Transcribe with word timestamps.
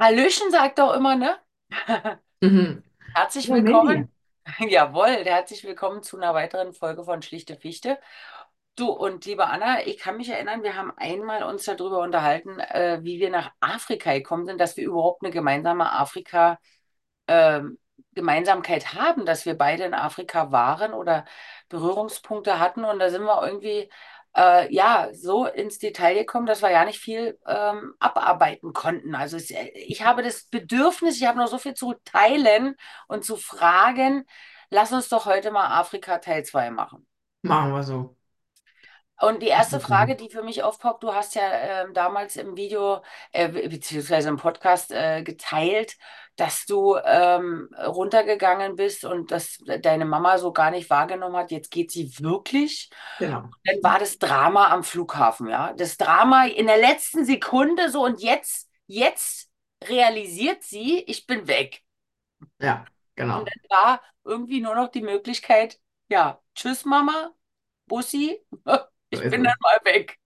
Hallöchen 0.00 0.50
sagt 0.50 0.78
doch 0.78 0.94
immer, 0.94 1.14
ne? 1.16 1.36
Mhm. 2.42 2.82
Herzlich 3.14 3.48
Ja, 3.48 3.56
Mandy. 3.56 3.66
willkommen. 3.66 4.12
Jawohl, 4.68 5.24
herzlich 5.24 5.64
willkommen 5.64 6.02
zu 6.02 6.16
einer 6.16 6.34
weiteren 6.34 6.72
Folge 6.72 7.04
von 7.04 7.22
Schlichte 7.22 7.56
Fichte. 7.56 7.98
Du 8.76 8.88
und 8.90 9.26
liebe 9.26 9.46
Anna, 9.46 9.86
ich 9.86 9.98
kann 9.98 10.16
mich 10.16 10.30
erinnern, 10.30 10.62
wir 10.62 10.76
haben 10.76 10.92
einmal 10.96 11.42
uns 11.42 11.64
darüber 11.64 12.00
unterhalten, 12.00 12.58
äh, 12.60 13.00
wie 13.02 13.20
wir 13.20 13.30
nach 13.30 13.52
Afrika 13.60 14.12
gekommen 14.14 14.46
sind, 14.46 14.58
dass 14.60 14.76
wir 14.76 14.84
überhaupt 14.86 15.22
eine 15.22 15.32
gemeinsame 15.32 15.92
Afrika, 15.92 16.58
ähm, 17.28 17.78
Gemeinsamkeit 18.14 18.94
haben, 18.94 19.26
dass 19.26 19.46
wir 19.46 19.54
beide 19.58 19.84
in 19.84 19.94
Afrika 19.94 20.52
waren 20.52 20.94
oder 20.94 21.26
Berührungspunkte 21.68 22.58
hatten. 22.58 22.84
Und 22.84 22.98
da 23.00 23.10
sind 23.10 23.24
wir 23.24 23.44
irgendwie 23.46 23.90
äh, 24.36 24.72
ja 24.72 25.08
so 25.12 25.46
ins 25.46 25.78
Detail 25.78 26.14
gekommen, 26.14 26.46
dass 26.46 26.62
wir 26.62 26.70
ja 26.70 26.84
nicht 26.84 27.00
viel 27.00 27.38
ähm, 27.46 27.94
abarbeiten 27.98 28.72
konnten. 28.72 29.14
Also 29.14 29.36
es, 29.36 29.50
ich 29.50 30.04
habe 30.04 30.22
das 30.22 30.44
Bedürfnis, 30.44 31.16
ich 31.16 31.26
habe 31.26 31.38
noch 31.38 31.48
so 31.48 31.58
viel 31.58 31.74
zu 31.74 31.94
teilen 32.04 32.76
und 33.08 33.24
zu 33.24 33.36
fragen. 33.36 34.24
Lass 34.70 34.92
uns 34.92 35.08
doch 35.08 35.26
heute 35.26 35.50
mal 35.50 35.78
Afrika 35.78 36.18
Teil 36.18 36.44
2 36.44 36.70
machen. 36.70 37.06
Machen 37.42 37.72
wir 37.72 37.82
so. 37.82 38.16
Und 39.20 39.42
die 39.42 39.48
erste 39.48 39.80
Frage, 39.80 40.16
die 40.16 40.30
für 40.30 40.42
mich 40.42 40.62
aufpoppt, 40.62 41.02
du 41.02 41.12
hast 41.14 41.34
ja 41.34 41.42
ähm, 41.84 41.94
damals 41.94 42.36
im 42.36 42.56
Video 42.56 43.02
äh, 43.32 43.48
be- 43.48 43.68
beziehungsweise 43.68 44.28
im 44.30 44.36
Podcast 44.38 44.92
äh, 44.92 45.22
geteilt, 45.22 45.96
dass 46.36 46.64
du 46.66 46.96
ähm, 47.04 47.68
runtergegangen 47.86 48.76
bist 48.76 49.04
und 49.04 49.30
dass 49.30 49.58
deine 49.82 50.06
Mama 50.06 50.38
so 50.38 50.52
gar 50.52 50.70
nicht 50.70 50.88
wahrgenommen 50.90 51.36
hat, 51.36 51.50
jetzt 51.50 51.70
geht 51.70 51.90
sie 51.90 52.10
wirklich. 52.20 52.90
Genau. 53.18 53.50
Dann 53.64 53.82
war 53.82 53.98
das 53.98 54.18
Drama 54.18 54.68
am 54.70 54.84
Flughafen, 54.84 55.48
ja. 55.48 55.72
Das 55.74 55.96
Drama 55.98 56.46
in 56.46 56.66
der 56.66 56.78
letzten 56.78 57.24
Sekunde 57.24 57.90
so 57.90 58.04
und 58.04 58.20
jetzt, 58.22 58.70
jetzt 58.86 59.50
realisiert 59.84 60.62
sie, 60.62 61.00
ich 61.06 61.26
bin 61.26 61.46
weg. 61.48 61.82
Ja, 62.58 62.84
Und 63.26 63.26
genau. 63.26 63.44
dann 63.46 63.62
war 63.70 64.02
irgendwie 64.24 64.60
nur 64.60 64.74
noch 64.74 64.88
die 64.88 65.02
Möglichkeit, 65.02 65.80
ja, 66.08 66.40
tschüss 66.54 66.84
Mama, 66.84 67.32
Bussi, 67.86 68.38
ich 69.10 69.20
ist 69.22 69.30
bin 69.30 69.44
dann 69.44 69.54
mal 69.60 69.78
weg. 69.84 70.18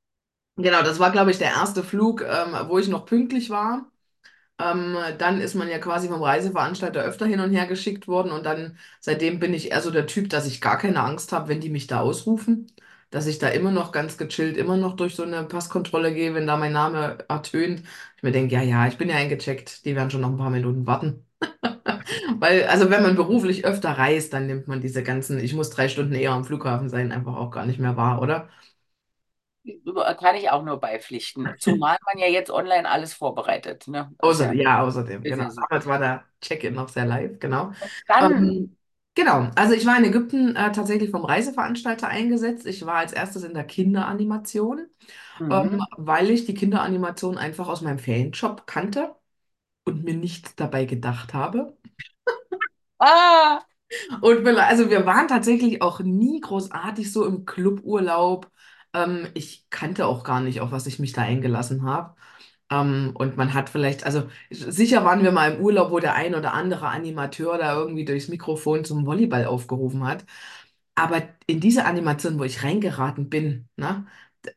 Genau, 0.57 0.83
das 0.83 1.01
war, 1.01 1.11
glaube 1.11 1.31
ich, 1.33 1.39
der 1.39 1.49
erste 1.51 1.83
Flug, 1.83 2.23
ähm, 2.23 2.55
wo 2.69 2.79
ich 2.79 2.87
noch 2.89 3.07
pünktlich 3.07 3.51
war. 3.51 3.91
Ähm, 4.61 4.97
dann 5.19 5.41
ist 5.41 5.55
man 5.55 5.69
ja 5.69 5.79
quasi 5.79 6.09
vom 6.09 6.23
Reiseveranstalter 6.23 7.03
öfter 7.03 7.27
hin 7.27 7.41
und 7.41 7.53
her 7.53 7.67
geschickt 7.67 8.09
worden 8.09 8.33
und 8.33 8.45
dann 8.47 8.79
seitdem 9.01 9.41
bin 9.41 9.55
ich 9.55 9.73
eher 9.73 9.83
so 9.83 9.91
der 9.91 10.07
Typ, 10.07 10.31
dass 10.31 10.47
ich 10.47 10.61
gar 10.63 10.79
keine 10.79 11.03
Angst 11.03 11.33
habe, 11.33 11.49
wenn 11.49 11.61
die 11.61 11.71
mich 11.71 11.89
da 11.89 12.01
ausrufen, 12.01 12.69
dass 13.11 13.27
ich 13.27 13.39
da 13.41 13.49
immer 13.49 13.73
noch 13.73 13.93
ganz 13.93 14.19
gechillt, 14.19 14.57
immer 14.59 14.77
noch 14.77 14.97
durch 14.97 15.17
so 15.17 15.25
eine 15.25 15.45
Passkontrolle 15.45 16.15
gehe, 16.15 16.35
wenn 16.35 16.47
da 16.47 16.57
mein 16.57 16.73
Name 16.73 17.19
ertönt. 17.29 17.83
Ich 18.17 18.23
mir 18.25 18.33
denke, 18.33 18.55
ja, 18.55 18.63
ja, 18.63 18.87
ich 18.89 18.99
bin 18.99 19.09
ja 19.11 19.17
eingecheckt, 19.17 19.85
die 19.87 19.97
werden 19.97 20.11
schon 20.11 20.23
noch 20.23 20.31
ein 20.31 20.39
paar 20.39 20.51
Minuten 20.51 20.87
warten. 20.87 21.27
Weil, 22.39 22.65
also 22.67 22.91
wenn 22.91 23.03
man 23.03 23.17
beruflich 23.17 23.65
öfter 23.65 23.91
reist, 23.93 24.33
dann 24.33 24.47
nimmt 24.47 24.69
man 24.69 24.81
diese 24.81 25.03
ganzen, 25.03 25.39
ich 25.39 25.55
muss 25.55 25.71
drei 25.71 25.89
Stunden 25.89 26.15
eher 26.15 26.33
am 26.33 26.45
Flughafen 26.45 26.89
sein, 26.89 27.13
einfach 27.13 27.37
auch 27.37 27.51
gar 27.51 27.67
nicht 27.67 27.79
mehr 27.81 27.97
wahr, 27.97 28.21
oder? 28.23 28.49
Kann 30.19 30.37
ich 30.37 30.51
auch 30.51 30.63
nur 30.63 30.79
beipflichten. 30.79 31.55
Zumal 31.59 31.97
man 32.07 32.19
ja 32.19 32.27
jetzt 32.29 32.51
online 32.51 32.89
alles 32.89 33.15
vorbereitet, 33.15 33.89
ne? 33.89 34.13
Außer, 34.19 34.53
ja, 34.55 34.83
außerdem, 34.83 35.27
genau. 35.27 35.51
Damals 35.51 35.87
war 35.87 35.99
der 35.99 36.25
Check-in 36.41 36.75
noch 36.75 36.89
sehr 36.89 37.05
live, 37.07 37.39
genau. 37.39 37.73
Dann, 38.07 38.33
Ähm, 38.33 38.77
genau, 39.15 39.51
also 39.55 39.75
ich 39.75 39.85
war 39.87 39.99
in 39.99 40.05
Ägypten 40.05 40.57
äh, 40.57 40.73
tatsächlich 40.73 41.11
vom 41.11 41.25
Reiseveranstalter 41.25 42.09
eingesetzt. 42.09 42.67
Ich 42.67 42.85
war 42.87 42.97
als 42.97 43.13
erstes 43.13 43.43
in 43.45 43.53
der 43.55 43.65
Kinderanimation, 43.65 44.87
ähm, 45.51 45.71
mhm. 45.73 45.87
weil 45.97 46.31
ich 46.31 46.47
die 46.47 46.55
Kinderanimation 46.55 47.39
einfach 47.39 47.69
aus 47.69 47.83
meinem 47.83 47.99
Ferienjob 47.99 48.67
kannte 48.67 49.15
und 49.85 50.05
mir 50.05 50.15
nichts 50.17 50.57
dabei 50.57 50.87
gedacht 50.87 51.35
habe. 51.35 51.77
Ah, 52.99 53.65
Und 54.21 54.45
wir, 54.45 54.67
also 54.67 54.91
wir 54.91 55.07
waren 55.07 55.29
tatsächlich 55.29 55.83
auch 55.83 56.01
nie 56.01 56.41
großartig 56.41 57.13
so 57.13 57.25
im 57.27 57.45
Cluburlaub. 57.45 58.51
Ähm, 58.95 59.29
ich 59.35 59.69
kannte 59.71 60.07
auch 60.07 60.25
gar 60.25 60.41
nicht, 60.41 60.61
auf 60.61 60.73
was 60.73 60.87
ich 60.87 60.99
mich 60.99 61.13
da 61.13 61.23
eingelassen 61.23 61.85
habe. 61.85 62.17
Ähm, 62.71 63.13
und 63.17 63.37
man 63.37 63.55
hat 63.55 63.71
vielleicht, 63.71 64.05
also 64.05 64.29
sicher 64.51 65.05
waren 65.05 65.23
wir 65.25 65.33
mal 65.33 65.53
im 65.55 65.63
Urlaub, 65.63 65.91
wo 65.93 66.01
der 66.01 66.15
ein 66.15 66.35
oder 66.35 66.55
andere 66.55 66.89
Animateur 66.89 67.59
da 67.59 67.75
irgendwie 67.77 68.05
durchs 68.07 68.29
Mikrofon 68.29 68.85
zum 68.85 69.07
Volleyball 69.07 69.47
aufgerufen 69.47 70.07
hat. 70.07 70.25
Aber 70.95 71.23
in 71.47 71.61
diese 71.61 71.85
Animation, 71.87 72.39
wo 72.39 72.45
ich 72.45 72.63
reingeraten 72.63 73.29
bin, 73.31 73.69
ne, 73.77 74.07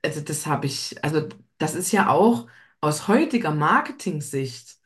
also 0.04 0.22
das 0.22 0.46
habe 0.46 0.66
ich, 0.68 1.04
also 1.04 1.28
das 1.58 1.76
ist 1.76 1.92
ja 1.92 2.10
auch 2.10 2.48
aus 2.82 3.08
heutiger 3.08 3.52
Marketing-Sicht, 3.52 4.78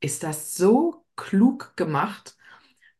ist 0.00 0.22
das 0.22 0.54
so 0.56 1.04
klug 1.16 1.76
gemacht 1.76 2.36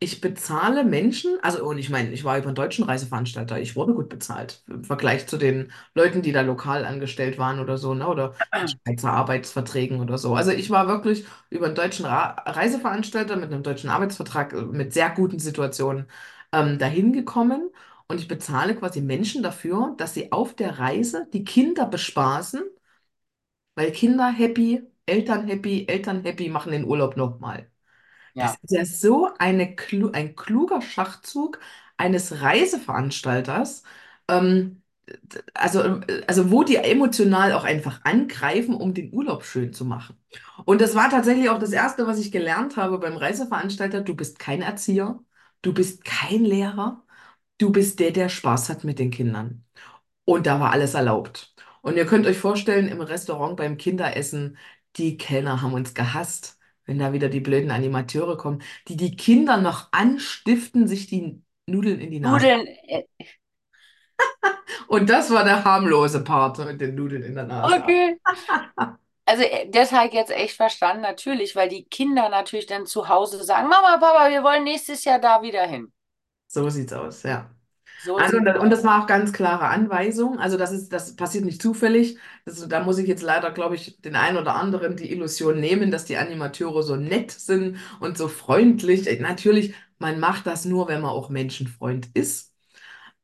ich 0.03 0.21
bezahle 0.23 0.85
Menschen, 0.85 1.39
also 1.43 1.65
und 1.67 1.77
ich 1.79 1.91
meine, 1.91 2.11
ich 2.13 2.25
war 2.25 2.39
über 2.39 2.47
einen 2.49 2.55
deutschen 2.55 2.85
Reiseveranstalter, 2.85 3.61
ich 3.61 3.77
wurde 3.77 3.93
gut 3.95 4.09
bezahlt 4.09 4.65
im 4.69 4.83
Vergleich 4.85 5.27
zu 5.27 5.37
den 5.37 5.73
Leuten, 5.95 6.23
die 6.23 6.33
da 6.33 6.41
lokal 6.41 6.87
angestellt 6.87 7.37
waren 7.39 7.61
oder 7.61 7.77
so, 7.79 7.93
ne, 7.95 8.09
oder 8.09 8.35
mit 8.59 8.71
Schweizer 8.71 9.13
Arbeitsverträgen 9.13 10.01
oder 10.01 10.17
so. 10.19 10.35
Also 10.35 10.53
ich 10.53 10.71
war 10.71 10.89
wirklich 10.89 11.27
über 11.51 11.67
einen 11.67 11.75
deutschen 11.75 12.07
Ra 12.07 12.31
Reiseveranstalter 12.47 13.37
mit 13.37 13.53
einem 13.53 13.63
deutschen 13.63 13.91
Arbeitsvertrag 13.91 14.55
äh, 14.55 14.63
mit 14.63 14.93
sehr 14.95 15.11
guten 15.11 15.39
Situationen 15.39 16.07
ähm, 16.53 16.79
dahin 16.79 17.13
gekommen 17.13 17.71
und 18.09 18.19
ich 18.21 18.27
bezahle 18.29 18.75
quasi 18.77 19.01
Menschen 19.03 19.43
dafür, 19.43 19.95
dass 19.99 20.15
sie 20.15 20.33
auf 20.33 20.55
der 20.57 20.79
Reise 20.79 21.27
die 21.33 21.45
Kinder 21.45 21.87
bespaßen, 21.87 22.63
weil 23.75 23.91
Kinder 23.93 24.31
happy, 24.31 24.83
Eltern 25.07 25.47
happy, 25.49 25.87
Eltern 25.89 26.23
happy 26.25 26.49
machen 26.49 26.71
den 26.73 26.85
Urlaub 26.85 27.17
nochmal. 27.17 27.70
Das 28.39 28.55
ist 28.63 28.73
ja 28.73 28.85
so 28.85 29.31
eine, 29.39 29.75
klu 29.77 30.11
ein 30.13 30.35
kluger 30.37 30.81
Schachzug 30.83 31.61
eines 31.97 32.41
Reiseveranstalters, 32.43 33.83
ähm, 34.29 34.83
also, 35.55 35.81
äh, 35.83 36.23
also 36.27 36.51
wo 36.51 36.63
die 36.65 36.77
emotional 36.77 37.53
auch 37.53 37.65
einfach 37.65 38.01
angreifen, 38.05 38.75
um 38.75 38.95
den 38.95 39.13
Urlaub 39.13 39.45
schön 39.45 39.73
zu 39.73 39.85
machen. 39.85 40.17
Und 40.65 40.81
das 40.81 40.95
war 40.95 41.11
tatsächlich 41.11 41.49
auch 41.51 41.59
das 41.59 41.73
Erste, 41.73 42.07
was 42.07 42.19
ich 42.19 42.33
gelernt 42.33 42.77
habe 42.77 42.99
beim 42.99 43.17
Reiseveranstalter. 43.17 44.03
Du 44.03 44.15
bist 44.15 44.39
kein 44.39 44.63
Erzieher, 44.63 45.21
du 45.63 45.73
bist 45.75 46.05
kein 46.05 46.45
Lehrer, 46.45 47.05
du 47.59 47.73
bist 47.73 48.01
der, 48.01 48.13
der 48.13 48.29
Spaß 48.29 48.69
hat 48.71 48.85
mit 48.85 48.99
den 48.99 49.11
Kindern. 49.11 49.65
Und 50.27 50.47
da 50.47 50.61
war 50.61 50.73
alles 50.73 50.95
erlaubt. 50.95 51.55
Und 51.83 51.97
ihr 51.97 52.07
könnt 52.07 52.27
euch 52.29 52.39
vorstellen, 52.39 52.89
im 52.89 53.03
Restaurant 53.03 53.57
beim 53.59 53.79
Kinderessen, 53.79 54.59
die 54.97 55.19
Kellner 55.19 55.63
haben 55.63 55.75
uns 55.75 55.95
gehasst, 55.95 56.60
wenn 56.91 56.99
da 56.99 57.13
wieder 57.13 57.29
die 57.29 57.39
blöden 57.39 57.71
Animateure 57.71 58.37
kommen, 58.37 58.63
die 58.89 58.97
die 58.97 59.15
Kinder 59.15 59.59
noch 59.59 59.93
anstiften, 59.93 60.89
sich 60.89 61.07
die 61.07 61.41
Nudeln 61.67 62.01
in 62.01 62.11
die 62.11 62.19
Nase. 62.19 62.35
Nudeln, 62.35 62.67
äh, 62.67 63.05
Und 64.89 65.09
das 65.09 65.31
war 65.31 65.45
der 65.45 65.65
harmlose 65.65 66.25
Part 66.25 66.59
mit 66.59 66.81
den 66.81 66.97
Nudeln 66.97 67.23
in 67.23 67.37
der 67.37 67.45
Nase. 67.45 67.77
okay. 67.77 68.21
Also 69.25 69.45
äh, 69.45 69.71
das 69.71 69.93
habe 69.93 70.09
ich 70.09 70.15
jetzt 70.15 70.33
echt 70.33 70.57
verstanden, 70.57 71.03
natürlich, 71.03 71.55
weil 71.55 71.69
die 71.69 71.85
Kinder 71.85 72.29
natürlich 72.29 72.67
dann 72.67 72.87
zu 72.87 73.09
Hause 73.09 73.45
sagen, 73.45 73.69
Mama, 73.69 73.99
Papa, 73.99 74.29
wir 74.29 74.43
wollen 74.43 74.65
nächstes 74.65 75.05
Jahr 75.05 75.21
da 75.21 75.43
wieder 75.43 75.65
hin. 75.65 75.93
So 76.49 76.69
sieht's 76.71 76.93
aus, 76.93 77.23
ja. 77.23 77.49
So 78.03 78.17
Also, 78.17 78.39
und 78.39 78.47
und 78.49 78.71
das 78.71 78.85
war 78.85 79.03
auch 79.03 79.07
ganz 79.07 79.33
klare 79.33 79.69
Anweisung. 79.69 80.39
Also, 80.39 80.57
das 80.57 80.73
ist, 80.73 80.93
das 80.93 81.17
passiert 81.17 81.45
nicht 81.45 81.63
zufällig. 81.63 82.19
Das, 82.45 82.67
da 82.69 82.83
muss 82.85 82.99
ich 82.99 83.09
jetzt 83.09 83.23
leider, 83.23 83.51
glaube 83.53 83.75
ich, 83.77 84.01
den 84.03 84.17
einen 84.17 84.37
oder 84.39 84.55
anderen 84.57 84.97
die 84.97 85.11
Illusion 85.13 85.61
nehmen, 85.61 85.91
dass 85.91 86.05
die 86.05 86.17
Animateure 86.17 86.83
so 86.83 86.97
nett 86.97 87.31
sind 87.31 87.79
und 88.01 88.19
so 88.19 88.29
freundlich. 88.29 89.21
Natürlich, 89.21 89.75
man 89.99 90.21
macht 90.21 90.47
das 90.47 90.65
nur, 90.65 90.89
wenn 90.89 91.01
man 91.01 91.11
auch 91.11 91.31
Menschenfreund 91.31 92.09
ist. 92.15 92.55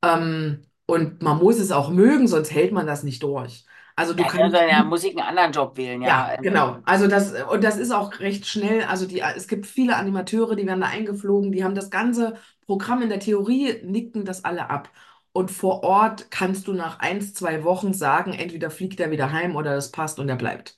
Ähm, 0.03 0.62
und 0.87 1.22
man 1.22 1.38
muss 1.38 1.58
es 1.58 1.72
auch 1.72 1.91
mögen, 1.91 2.28
sonst 2.28 2.53
hält 2.53 2.72
man 2.72 2.87
das 2.87 3.03
nicht 3.04 3.22
durch. 3.22 3.66
Also, 3.97 4.14
du 4.14 4.25
Ja, 4.25 4.26
kannst. 4.26 4.56
ja 4.69 4.84
Musik 4.84 5.12
einen 5.19 5.28
anderen 5.28 5.53
Job 5.53 5.76
wählen, 5.76 6.03
ja. 6.03 6.26
Ja, 6.26 6.37
Ähm, 6.38 6.41
genau. 6.41 6.78
Also 6.84 7.08
das, 7.08 7.32
und 7.50 7.64
das 7.64 7.76
ist 7.78 7.91
auch 7.91 8.20
recht 8.20 8.46
schnell. 8.46 8.82
Also 8.84 9.06
die, 9.06 9.20
es 9.20 9.49
gibt 9.49 9.67
viele 9.67 9.96
Animateure, 9.96 10.55
die 10.55 10.67
werden 10.67 10.81
da 10.82 10.87
eingeflogen, 10.88 11.50
die 11.52 11.64
haben 11.64 11.75
das 11.75 11.90
ganze 11.90 12.37
Programm 12.67 13.03
in 13.03 13.09
der 13.09 13.21
Theorie, 13.21 13.81
nicken 13.85 14.25
das 14.25 14.45
alle 14.45 14.71
ab. 14.71 14.91
Und 15.33 15.51
vor 15.51 15.83
Ort 15.85 16.31
kannst 16.31 16.67
du 16.67 16.73
nach 16.73 16.99
eins, 17.01 17.35
zwei 17.35 17.63
Wochen 17.65 17.93
sagen, 17.95 18.33
entweder 18.33 18.71
fliegt 18.71 19.01
er 19.01 19.11
wieder 19.11 19.33
heim 19.33 19.55
oder 19.57 19.75
das 19.75 19.93
passt 19.93 20.19
und 20.19 20.29
er 20.29 20.37
bleibt. 20.37 20.77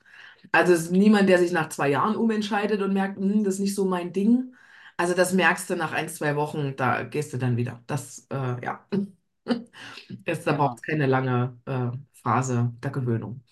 Also 0.52 0.73
es 0.73 0.82
ist 0.85 0.93
niemand, 0.93 1.29
der 1.29 1.38
sich 1.38 1.52
nach 1.52 1.69
zwei 1.70 1.90
Jahren 1.90 2.17
umentscheidet 2.17 2.82
und 2.82 2.93
merkt, 2.94 3.19
"Hm, 3.19 3.44
das 3.44 3.55
ist 3.55 3.61
nicht 3.61 3.75
so 3.75 3.85
mein 3.85 4.12
Ding. 4.12 4.55
Also 4.96 5.14
das 5.14 5.32
merkst 5.32 5.70
du 5.70 5.76
nach 5.76 5.93
ein, 5.93 6.08
zwei 6.08 6.37
Wochen, 6.37 6.75
da 6.76 7.05
gehst 7.05 7.32
du 7.32 7.38
dann 7.38 7.56
wieder. 7.56 7.82
Das, 7.87 8.26
äh, 8.31 8.64
ja. 8.64 8.85
Jetzt, 10.26 10.46
da 10.46 10.52
braucht 10.52 10.76
es 10.79 10.82
keine 10.82 11.06
lange 11.06 11.58
äh, 11.67 11.90
Phase 12.23 12.73
der 12.82 12.90
Gewöhnung. 12.90 13.43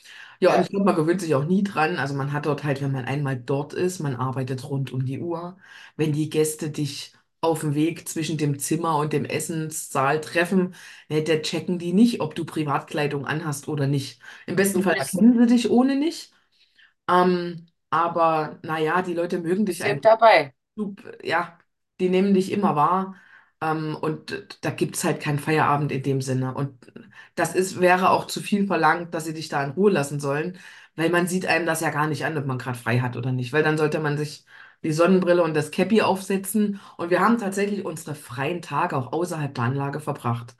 Ja, 0.40 0.54
und 0.54 0.62
ich 0.62 0.68
glaube, 0.68 0.84
man 0.84 0.94
gewöhnt 0.96 1.20
sich 1.20 1.34
auch 1.34 1.44
nie 1.44 1.62
dran. 1.62 1.96
Also 1.96 2.14
man 2.14 2.32
hat 2.32 2.46
dort 2.46 2.64
halt, 2.64 2.82
wenn 2.82 2.92
man 2.92 3.04
einmal 3.06 3.36
dort 3.38 3.72
ist, 3.72 4.00
man 4.00 4.14
arbeitet 4.16 4.68
rund 4.68 4.92
um 4.92 5.04
die 5.06 5.20
Uhr. 5.20 5.56
Wenn 5.96 6.12
die 6.12 6.28
Gäste 6.30 6.70
dich 6.70 7.14
auf 7.46 7.60
dem 7.60 7.74
Weg 7.74 8.08
zwischen 8.08 8.38
dem 8.38 8.58
Zimmer 8.58 8.96
und 8.98 9.12
dem 9.12 9.24
Essenssaal 9.24 10.20
treffen, 10.20 10.74
ne, 11.08 11.22
da 11.24 11.36
checken 11.38 11.78
die 11.78 11.92
nicht, 11.92 12.20
ob 12.20 12.34
du 12.34 12.44
Privatkleidung 12.44 13.26
anhast 13.26 13.68
oder 13.68 13.86
nicht. 13.86 14.20
Im 14.46 14.56
besten 14.56 14.82
Fall 14.82 14.94
erkennen 14.96 15.38
sie 15.38 15.46
dich 15.54 15.70
ohne 15.70 15.96
nicht. 15.96 16.32
Ähm, 17.08 17.66
aber 17.90 18.58
naja, 18.62 19.02
die 19.02 19.14
Leute 19.14 19.38
mögen 19.40 19.66
dich 19.66 19.84
einfach. 19.84 20.04
dabei. 20.04 20.52
Du, 20.76 20.94
ja, 21.22 21.58
die 22.00 22.08
nehmen 22.08 22.34
dich 22.34 22.52
immer 22.52 22.76
wahr. 22.76 23.16
Ähm, 23.62 23.96
und 24.00 24.58
da 24.62 24.70
gibt 24.70 24.96
es 24.96 25.04
halt 25.04 25.20
keinen 25.22 25.38
Feierabend 25.38 25.92
in 25.92 26.02
dem 26.02 26.20
Sinne. 26.22 26.54
Und 26.54 26.74
das 27.34 27.54
ist, 27.54 27.80
wäre 27.80 28.10
auch 28.10 28.26
zu 28.26 28.40
viel 28.42 28.66
verlangt, 28.66 29.14
dass 29.14 29.24
sie 29.24 29.34
dich 29.34 29.48
da 29.48 29.64
in 29.64 29.70
Ruhe 29.72 29.90
lassen 29.90 30.20
sollen, 30.20 30.58
weil 30.96 31.10
man 31.10 31.26
sieht 31.26 31.46
einem 31.46 31.66
das 31.66 31.80
ja 31.80 31.90
gar 31.90 32.06
nicht 32.08 32.24
an, 32.24 32.36
ob 32.38 32.46
man 32.46 32.58
gerade 32.58 32.78
frei 32.78 33.00
hat 33.00 33.16
oder 33.16 33.32
nicht. 33.32 33.52
Weil 33.52 33.62
dann 33.62 33.78
sollte 33.78 34.00
man 34.00 34.18
sich 34.18 34.44
die 34.86 34.92
Sonnenbrille 34.92 35.42
und 35.42 35.54
das 35.54 35.70
Käppi 35.72 36.02
aufsetzen. 36.02 36.80
Und 36.98 37.10
wir 37.10 37.20
haben 37.20 37.38
tatsächlich 37.38 37.84
unsere 37.84 38.14
freien 38.14 38.62
Tage 38.62 38.96
auch 38.96 39.12
außerhalb 39.12 39.54
der 39.54 39.64
Anlage 39.64 40.00
verbracht. 40.00 40.56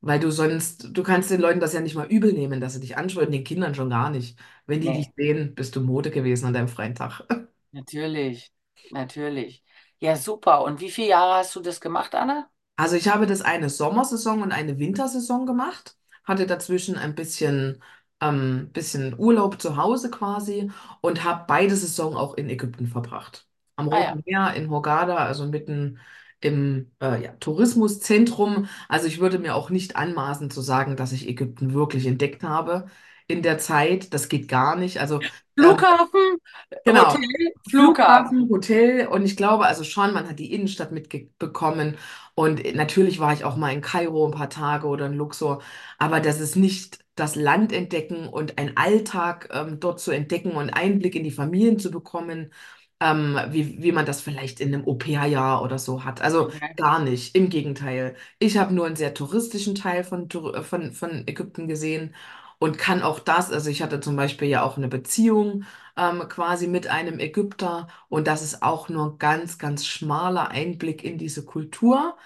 Weil 0.00 0.20
du 0.20 0.30
sonst, 0.32 0.88
du 0.96 1.02
kannst 1.04 1.30
den 1.30 1.40
Leuten 1.40 1.60
das 1.60 1.72
ja 1.74 1.80
nicht 1.80 1.94
mal 1.96 2.06
übel 2.08 2.32
nehmen, 2.32 2.60
dass 2.60 2.74
sie 2.74 2.80
dich 2.80 2.96
anschauen, 2.96 3.30
den 3.32 3.44
Kindern 3.44 3.74
schon 3.74 3.90
gar 3.90 4.10
nicht. 4.10 4.38
Wenn 4.66 4.80
die 4.80 4.92
dich 4.92 5.06
Nee, 5.06 5.14
sehen, 5.16 5.54
bist 5.54 5.76
du 5.76 5.80
Mode 5.82 6.10
gewesen 6.10 6.46
an 6.46 6.52
deinem 6.54 6.68
freien 6.68 6.94
Tag. 6.96 7.22
natürlich. 7.72 8.52
Natürlich. 8.90 9.64
Ja, 10.00 10.16
super. 10.16 10.62
Und 10.64 10.80
wie 10.80 10.90
viele 10.90 11.08
Jahre 11.08 11.34
hast 11.38 11.54
du 11.56 11.60
das 11.60 11.80
gemacht, 11.80 12.14
Anna? 12.14 12.50
Also 12.76 12.96
ich 12.96 13.08
habe 13.08 13.26
das 13.26 13.42
eine 13.42 13.70
Sommersaison 13.70 14.42
und 14.42 14.52
eine 14.52 14.78
Wintersaison 14.78 15.46
gemacht, 15.46 15.96
hatte 16.24 16.46
dazwischen 16.46 16.96
ein 16.96 17.14
bisschen, 17.14 17.82
ähm, 18.20 18.70
bisschen 18.72 19.18
Urlaub 19.18 19.60
zu 19.60 19.76
Hause 19.76 20.10
quasi 20.10 20.70
und 21.00 21.24
habe 21.24 21.44
beide 21.48 21.76
Saison 21.76 22.16
auch 22.16 22.34
in 22.34 22.48
Ägypten 22.50 22.86
verbracht. 22.88 23.46
Am 23.76 23.88
Ah 23.90 23.98
ja, 24.00 24.16
Roten 24.16 24.22
Meer 24.26 24.54
in 24.54 24.70
Hurghada, 24.70 25.16
also 25.16 25.46
mitten 25.46 25.98
im 26.40 26.90
äh, 27.00 27.22
ja, 27.22 27.32
Tourismuszentrum. 27.40 28.68
Also 28.88 29.06
ich 29.06 29.20
würde 29.20 29.38
mir 29.38 29.54
auch 29.54 29.70
nicht 29.70 29.96
anmaßen 29.96 30.50
zu 30.50 30.60
sagen, 30.60 30.96
dass 30.96 31.12
ich 31.12 31.28
Ägypten 31.28 31.72
wirklich 31.74 32.06
entdeckt 32.06 32.42
habe 32.42 32.86
in 33.28 33.42
der 33.42 33.58
Zeit. 33.58 34.12
Das 34.14 34.28
geht 34.28 34.48
gar 34.48 34.76
nicht. 34.76 34.98
Also 35.00 35.22
ähm, 35.60 35.86
Flughafen, 35.86 36.38
Genau. 36.84 37.14
Hotel, 37.14 37.52
Flughafen. 37.68 37.68
Flughafen, 37.70 38.48
Hotel 38.50 39.06
und 39.06 39.24
ich 39.24 39.36
glaube 39.36 39.66
also 39.66 39.84
schon, 39.84 40.12
man 40.12 40.28
hat 40.28 40.38
die 40.40 40.52
Innenstadt 40.52 40.90
mitbekommen 40.92 41.96
und 42.34 42.74
natürlich 42.74 43.20
war 43.20 43.32
ich 43.32 43.44
auch 43.44 43.56
mal 43.56 43.72
in 43.72 43.80
Kairo 43.80 44.26
ein 44.26 44.32
paar 44.32 44.50
Tage 44.50 44.86
oder 44.88 45.06
in 45.06 45.14
Luxor, 45.14 45.62
aber 45.98 46.20
das 46.20 46.40
ist 46.40 46.56
nicht 46.56 46.98
das 47.14 47.36
Land 47.36 47.72
entdecken 47.72 48.26
und 48.28 48.58
einen 48.58 48.76
Alltag 48.76 49.48
ähm, 49.52 49.78
dort 49.80 50.00
zu 50.00 50.10
entdecken 50.10 50.52
und 50.52 50.70
Einblick 50.70 51.14
in 51.14 51.24
die 51.24 51.30
Familien 51.30 51.78
zu 51.78 51.90
bekommen, 51.90 52.52
ähm, 53.02 53.38
wie, 53.50 53.82
wie 53.82 53.92
man 53.92 54.06
das 54.06 54.20
vielleicht 54.20 54.60
in 54.60 54.74
einem 54.74 54.86
Au-pair-Jahr 54.86 55.62
oder 55.62 55.78
so 55.78 56.04
hat. 56.04 56.20
Also 56.22 56.50
Okay. 56.54 56.74
gar 56.76 57.00
nicht, 57.02 57.34
im 57.36 57.48
Gegenteil. 57.50 58.16
Ich 58.38 58.58
habe 58.58 58.74
nur 58.74 58.86
einen 58.86 58.96
sehr 58.96 59.14
touristischen 59.14 59.74
Teil 59.74 60.04
von, 60.04 60.28
von, 60.30 60.92
von 60.92 61.26
Ägypten 61.26 61.68
gesehen 61.68 62.14
und 62.58 62.78
kann 62.78 63.02
auch 63.02 63.18
das, 63.18 63.50
also 63.52 63.70
ich 63.70 63.82
hatte 63.82 64.00
zum 64.00 64.14
Beispiel 64.16 64.48
ja 64.48 64.62
auch 64.62 64.76
eine 64.76 64.88
Beziehung 64.88 65.64
ähm, 65.96 66.22
quasi 66.28 66.68
mit 66.68 66.86
einem 66.86 67.18
Ägypter. 67.18 67.88
Und 68.08 68.26
das 68.28 68.42
ist 68.42 68.62
auch 68.62 68.88
nur 68.88 69.12
ein 69.14 69.18
ganz, 69.18 69.58
ganz 69.58 69.84
schmaler 69.86 70.48
Einblick 70.50 71.02
in 71.04 71.18
diese 71.18 71.44
Kultur. 71.44 72.16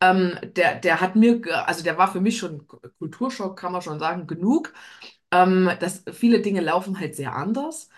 Ähm, 0.00 0.38
der, 0.56 0.76
der 0.80 1.00
hat 1.00 1.16
mir, 1.16 1.40
also 1.68 1.82
der 1.84 1.98
war 1.98 2.12
für 2.12 2.20
mich 2.20 2.38
schon 2.38 2.66
Kulturschock, 2.98 3.58
kann 3.58 3.72
man 3.72 3.82
schon 3.82 3.98
sagen, 4.00 4.26
genug. 4.26 4.72
Ähm, 5.32 5.70
dass 5.80 6.04
viele 6.12 6.40
Dinge 6.40 6.60
laufen 6.60 6.98
halt 7.00 7.16
sehr 7.16 7.34
anders. 7.34 7.88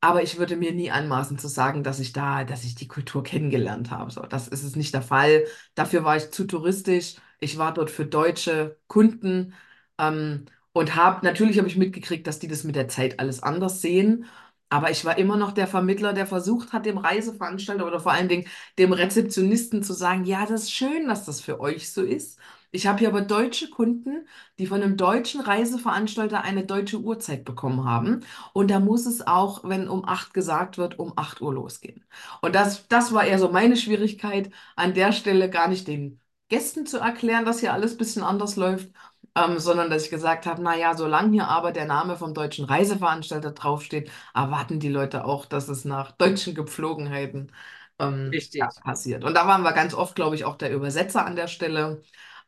Aber 0.00 0.22
ich 0.22 0.38
würde 0.38 0.56
mir 0.56 0.72
nie 0.72 0.90
anmaßen 0.90 1.38
zu 1.38 1.48
sagen, 1.48 1.82
dass 1.82 1.98
ich 1.98 2.12
da, 2.12 2.44
dass 2.44 2.64
ich 2.64 2.74
die 2.74 2.86
Kultur 2.88 3.22
kennengelernt 3.24 3.90
habe. 3.90 4.10
So, 4.10 4.22
das 4.22 4.46
ist 4.48 4.62
es 4.62 4.76
nicht 4.76 4.94
der 4.94 5.02
Fall. 5.02 5.44
Dafür 5.74 6.04
war 6.04 6.16
ich 6.16 6.30
zu 6.30 6.44
touristisch. 6.46 7.16
Ich 7.40 7.58
war 7.58 7.74
dort 7.74 7.90
für 7.90 8.06
deutsche 8.06 8.78
Kunden. 8.86 9.54
Ähm, 9.98 10.46
und 10.72 10.94
habe, 10.94 11.24
natürlich 11.24 11.58
habe 11.58 11.68
ich 11.68 11.76
mitgekriegt, 11.76 12.26
dass 12.26 12.38
die 12.38 12.48
das 12.48 12.62
mit 12.64 12.76
der 12.76 12.88
Zeit 12.88 13.18
alles 13.18 13.42
anders 13.42 13.80
sehen. 13.80 14.26
Aber 14.68 14.90
ich 14.90 15.04
war 15.04 15.16
immer 15.18 15.36
noch 15.36 15.52
der 15.52 15.66
Vermittler, 15.66 16.12
der 16.12 16.26
versucht 16.26 16.72
hat, 16.72 16.86
dem 16.86 16.98
Reiseveranstalter 16.98 17.86
oder 17.86 18.00
vor 18.00 18.12
allen 18.12 18.28
Dingen 18.28 18.46
dem 18.78 18.92
Rezeptionisten 18.92 19.82
zu 19.82 19.92
sagen, 19.94 20.24
ja, 20.24 20.44
das 20.46 20.64
ist 20.64 20.72
schön, 20.72 21.06
dass 21.08 21.24
das 21.24 21.40
für 21.40 21.60
euch 21.60 21.90
so 21.92 22.02
ist. 22.02 22.38
Ich 22.76 22.86
habe 22.86 22.98
hier 22.98 23.08
aber 23.08 23.22
deutsche 23.22 23.70
Kunden, 23.70 24.26
die 24.58 24.66
von 24.66 24.82
einem 24.82 24.96
deutschen 24.96 25.40
Reiseveranstalter 25.40 26.42
eine 26.42 26.64
deutsche 26.66 27.00
Uhrzeit 27.00 27.44
bekommen 27.44 27.84
haben. 27.84 28.20
Und 28.52 28.70
da 28.70 28.80
muss 28.80 29.06
es 29.06 29.26
auch, 29.26 29.64
wenn 29.64 29.88
um 29.88 30.04
8 30.06 30.34
gesagt 30.34 30.78
wird, 30.78 30.98
um 30.98 31.12
8 31.16 31.40
Uhr 31.40 31.54
losgehen. 31.54 32.04
Und 32.42 32.54
das, 32.54 32.86
das 32.88 33.12
war 33.12 33.24
eher 33.24 33.38
so 33.38 33.50
meine 33.50 33.76
Schwierigkeit, 33.76 34.50
an 34.76 34.94
der 34.94 35.12
Stelle 35.12 35.50
gar 35.50 35.68
nicht 35.68 35.88
den 35.88 36.20
Gästen 36.48 36.86
zu 36.86 36.98
erklären, 36.98 37.44
dass 37.44 37.60
hier 37.60 37.72
alles 37.72 37.92
ein 37.94 37.98
bisschen 37.98 38.22
anders 38.22 38.56
läuft, 38.56 38.90
ähm, 39.34 39.58
sondern 39.58 39.90
dass 39.90 40.04
ich 40.04 40.10
gesagt 40.10 40.46
habe, 40.46 40.62
naja, 40.62 40.96
solange 40.96 41.32
hier 41.32 41.48
aber 41.48 41.72
der 41.72 41.86
Name 41.86 42.16
vom 42.16 42.34
deutschen 42.34 42.64
Reiseveranstalter 42.64 43.52
draufsteht, 43.52 44.10
erwarten 44.34 44.80
die 44.80 44.88
Leute 44.88 45.24
auch, 45.24 45.46
dass 45.46 45.68
es 45.68 45.84
nach 45.84 46.12
deutschen 46.12 46.54
Gepflogenheiten 46.54 47.52
ähm, 47.98 48.42
ja, 48.58 48.68
Richtig. 48.68 48.72
passiert. 48.84 49.24
Und 49.24 49.34
da 49.34 49.46
waren 49.46 49.62
wir 49.62 49.72
ganz 49.72 49.94
oft, 49.94 50.14
glaube 50.14 50.36
ich, 50.36 50.44
auch 50.44 50.56
der 50.56 50.72
Übersetzer 50.74 51.24
an 51.26 51.36
der 51.36 51.48
Stelle. 51.48 52.02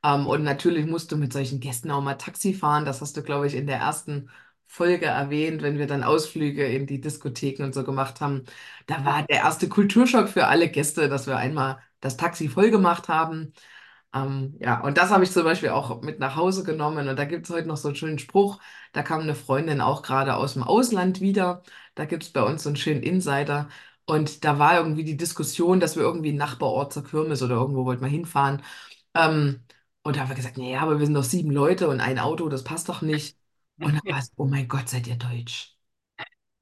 Ähm, 0.05 0.27
und 0.27 0.43
natürlich 0.45 0.87
musst 0.87 1.13
du 1.13 1.17
mit 1.17 1.33
solchen 1.33 1.61
Gästen 1.61 1.91
auch 1.91 2.03
mal 2.03 2.15
Taxi 2.15 2.55
fahren. 2.55 2.85
Das 2.85 3.01
hast 3.01 3.17
du, 3.17 3.23
glaube 3.23 3.47
ich, 3.47 3.55
in 3.55 3.67
der 3.67 3.79
ersten 3.79 4.31
Folge 4.67 5.07
erwähnt, 5.07 5.63
wenn 5.63 5.79
wir 5.79 5.87
dann 5.87 6.03
Ausflüge 6.05 6.67
in 6.67 6.87
die 6.87 7.01
Diskotheken 7.01 7.65
und 7.65 7.75
so 7.75 7.85
gemacht 7.85 8.21
haben. 8.21 8.45
Da 8.87 9.05
war 9.05 9.23
der 9.25 9.39
erste 9.39 9.69
Kulturschock 9.69 10.29
für 10.29 10.47
alle 10.47 10.69
Gäste, 10.71 11.09
dass 11.09 11.27
wir 11.27 11.37
einmal 11.37 11.79
das 12.01 12.17
Taxi 12.17 12.49
voll 12.49 12.71
gemacht 12.71 13.09
haben. 13.09 13.53
Ähm, 14.15 14.57
ja, 14.61 14.81
und 14.81 14.97
das 14.99 15.11
habe 15.11 15.25
ich 15.25 15.31
zum 15.33 15.45
Beispiel 15.45 15.69
auch 15.71 16.01
mit 16.03 16.19
nach 16.19 16.37
Hause 16.37 16.65
genommen. 16.65 17.09
Und 17.09 17.17
da 17.19 17.25
gibt 17.25 17.47
es 17.49 17.55
heute 17.55 17.69
noch 17.69 17.77
so 17.77 17.89
einen 17.89 17.97
schönen 17.97 18.19
Spruch. 18.19 18.61
Da 18.93 19.03
kam 19.03 19.21
eine 19.21 19.35
Freundin 19.35 19.81
auch 19.81 20.03
gerade 20.03 20.37
aus 20.37 20.55
dem 20.55 20.63
Ausland 20.63 21.21
wieder. 21.21 21.63
Da 21.95 22.05
gibt 22.07 22.23
es 22.25 22.31
bei 22.33 22.43
uns 22.43 22.63
so 22.63 22.71
einen 22.71 22.77
schönen 22.77 23.03
Insider. 23.03 23.69
Und 24.07 24.45
da 24.45 24.59
war 24.59 24.77
irgendwie 24.79 25.05
die 25.05 25.17
Diskussion, 25.19 25.81
dass 25.81 25.97
wir 25.97 26.03
irgendwie 26.03 26.31
einen 26.31 26.39
Nachbarort 26.39 26.93
zur 26.93 27.05
Kirmes 27.05 27.43
oder 27.43 27.57
irgendwo 27.57 27.85
wollten 27.85 28.03
wir 28.03 28.09
hinfahren. 28.09 28.63
Ähm, 29.15 29.63
und 30.09 30.17
da 30.17 30.23
haben 30.23 30.29
wir 30.31 30.37
gesagt, 30.37 30.59
naja, 30.59 30.81
aber 30.83 30.99
wir 30.99 31.07
sind 31.07 31.15
doch 31.15 31.25
sieben 31.25 31.51
Leute 31.53 31.89
und 31.89 32.01
ein 32.01 32.19
Auto, 32.19 32.49
das 32.49 32.65
passt 32.65 32.89
doch 32.89 33.03
nicht. 33.03 33.39
Und 33.81 33.95
dann 33.95 34.03
war 34.09 34.19
es, 34.21 34.33
oh 34.37 34.47
mein 34.47 34.69
Gott, 34.69 34.89
seid 34.89 35.07
ihr 35.07 35.17
deutsch. 35.17 35.77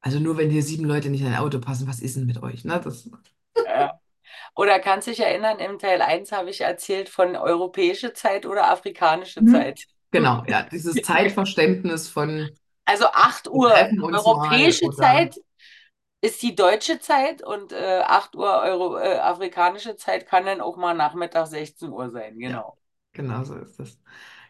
Also 0.00 0.20
nur 0.20 0.38
wenn 0.38 0.50
hier 0.50 0.62
sieben 0.64 0.84
Leute 0.86 1.10
nicht 1.10 1.22
in 1.22 1.28
ein 1.28 1.36
Auto 1.36 1.60
passen, 1.60 1.88
was 1.88 2.00
ist 2.00 2.16
denn 2.16 2.26
mit 2.26 2.42
euch? 2.42 2.64
Ne? 2.64 2.80
Das, 2.84 3.10
Ja. 3.64 4.00
Oder 4.56 4.80
kannst 4.80 5.08
dich 5.08 5.20
erinnern, 5.20 5.58
im 5.60 5.78
Teil 5.80 6.02
eins 6.02 6.32
habe 6.32 6.50
ich 6.50 6.60
erzählt 6.62 7.08
von 7.10 7.36
europäische 7.36 8.12
Zeit 8.14 8.46
oder 8.46 8.70
afrikanische 8.70 9.44
Mhm. 9.44 9.46
Zeit. 9.46 9.86
genau, 10.10 10.44
ja, 10.48 10.62
dieses 10.64 11.02
Zeitverständnis 11.02 12.08
von 12.08 12.50
Also 12.84 13.06
8 13.12 13.48
Wir 13.52 13.70
Uhr 13.70 13.94
europäische 14.12 14.90
Zeit 14.90 15.40
ist 16.22 16.42
die 16.42 16.54
deutsche 16.56 17.00
Zeit 17.00 17.42
und 17.42 17.72
äh, 17.72 18.00
8 18.04 18.36
Uhr 18.36 18.50
Euro, 18.62 18.98
äh, 18.98 19.18
afrikanische 19.18 19.96
Zeit 19.96 20.26
kann 20.26 20.46
dann 20.46 20.60
auch 20.62 20.76
mal 20.76 20.94
Nachmittag 20.94 21.46
16 21.48 21.90
Uhr 21.92 22.10
sein, 22.10 22.38
genau. 22.38 22.78
Genau 23.16 23.44
so 23.44 23.56
ist 23.56 23.80
es. 23.80 24.00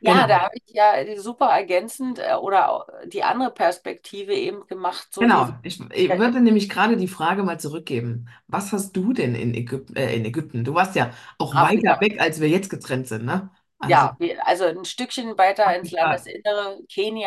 Genau, 0.05 0.27
Ja, 0.27 0.29
da 0.29 0.43
habe 0.43 0.57
ich 0.57 0.75
ja 0.75 0.95
super 1.21 1.47
ergänzend 1.51 2.19
äh, 2.19 2.35
oder 2.35 2.87
die 3.07 3.23
andere 3.25 3.51
Perspektive 3.53 4.35
eben 4.35 4.67
gemacht, 4.67 5.09
so 5.13 5.27
diese 5.27 5.53
genau. 5.53 5.59
Ich, 5.63 5.81
ich 5.93 6.17
würde 6.17 6.41
nämlich 6.41 6.69
gerade 6.69 6.97
die 6.97 7.09
Frage 7.09 7.43
mal 7.43 7.59
zurückgeben. 7.61 8.29
Was 8.49 8.73
hast 8.73 8.93
du 8.97 9.13
denn 9.13 9.35
in 9.35 9.55
Ägypten, 9.55 9.97
äh, 9.97 10.15
in 10.17 10.25
Ägypten? 10.25 10.65
Du 10.65 10.75
warst 10.75 10.95
ja 10.97 11.13
auch 11.39 11.59
weiter 11.59 11.83
Afrika. 11.83 12.01
weg, 12.01 12.21
als 12.21 12.41
wir 12.41 12.49
jetzt 12.49 12.71
getrennt 12.71 13.09
sind, 13.09 13.25
ne? 13.25 13.51
Also 13.79 14.09
Ja, 14.09 14.19
wir- 14.19 14.45
also 14.47 14.65
ein 14.65 14.85
Stückchen 14.85 15.39
weiter 15.39 15.75
ins 15.77 15.93
Afrika, 15.93 15.93
Landesinnere, 15.93 16.81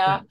ja, 0.05 0.15
Kenia. 0.15 0.25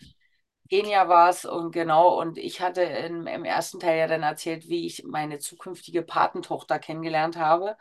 Kenia 0.70 1.08
war 1.08 1.30
es 1.30 1.44
und 1.46 1.72
genau, 1.72 2.20
und 2.20 2.38
ich 2.38 2.60
hatte 2.60 2.82
im, 2.82 3.26
im 3.26 3.44
ersten 3.44 3.80
Teil 3.80 3.98
ja 3.98 4.06
dann 4.08 4.22
erzählt, 4.24 4.68
wie 4.68 4.86
ich 4.86 5.04
meine 5.04 5.38
zukünftige 5.40 6.02
Patentochter 6.02 6.78
kennengelernt 6.78 7.36
habe. 7.36 7.76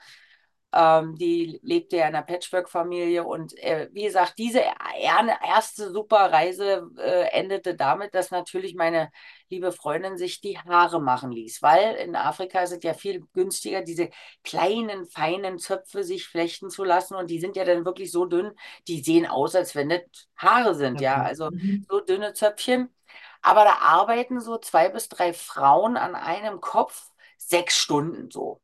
Ähm, 0.77 1.15
die 1.15 1.59
lebte 1.63 1.97
ja 1.97 2.07
in 2.07 2.15
einer 2.15 2.23
Patchwork-Familie 2.25 3.23
und 3.23 3.57
äh, 3.57 3.89
wie 3.93 4.03
gesagt, 4.03 4.33
diese 4.37 4.61
er 4.61 5.39
erste 5.43 5.91
super 5.91 6.31
Reise 6.31 6.87
äh, 6.99 7.29
endete 7.31 7.75
damit, 7.75 8.13
dass 8.13 8.31
natürlich 8.31 8.75
meine 8.75 9.09
liebe 9.49 9.71
Freundin 9.71 10.17
sich 10.17 10.41
die 10.41 10.59
Haare 10.59 11.01
machen 11.01 11.31
ließ, 11.31 11.61
weil 11.61 11.95
in 11.95 12.15
Afrika 12.15 12.61
ist 12.61 12.73
es 12.73 12.83
ja 12.83 12.93
viel 12.93 13.21
günstiger, 13.33 13.81
diese 13.81 14.09
kleinen, 14.43 15.05
feinen 15.07 15.57
Zöpfe 15.57 16.03
sich 16.03 16.27
flechten 16.27 16.69
zu 16.69 16.83
lassen 16.83 17.15
und 17.15 17.29
die 17.29 17.39
sind 17.39 17.55
ja 17.55 17.65
dann 17.65 17.85
wirklich 17.85 18.11
so 18.11 18.25
dünn, 18.25 18.51
die 18.87 19.01
sehen 19.01 19.25
aus, 19.25 19.55
als 19.55 19.73
wenn 19.75 19.89
das 19.89 20.01
Haare 20.37 20.75
sind, 20.75 21.01
ja, 21.01 21.21
okay. 21.21 21.23
also 21.23 21.49
Mhm. 21.49 21.87
so 21.89 21.99
dünne 22.01 22.33
Zöpfchen. 22.33 22.93
Aber 23.41 23.63
da 23.63 23.75
arbeiten 23.81 24.39
so 24.41 24.57
zwei 24.57 24.89
bis 24.89 25.09
drei 25.09 25.33
Frauen 25.33 25.97
an 25.97 26.15
einem 26.15 26.59
Kopf 26.61 27.09
sechs 27.37 27.77
Stunden 27.77 28.29
so. 28.31 28.61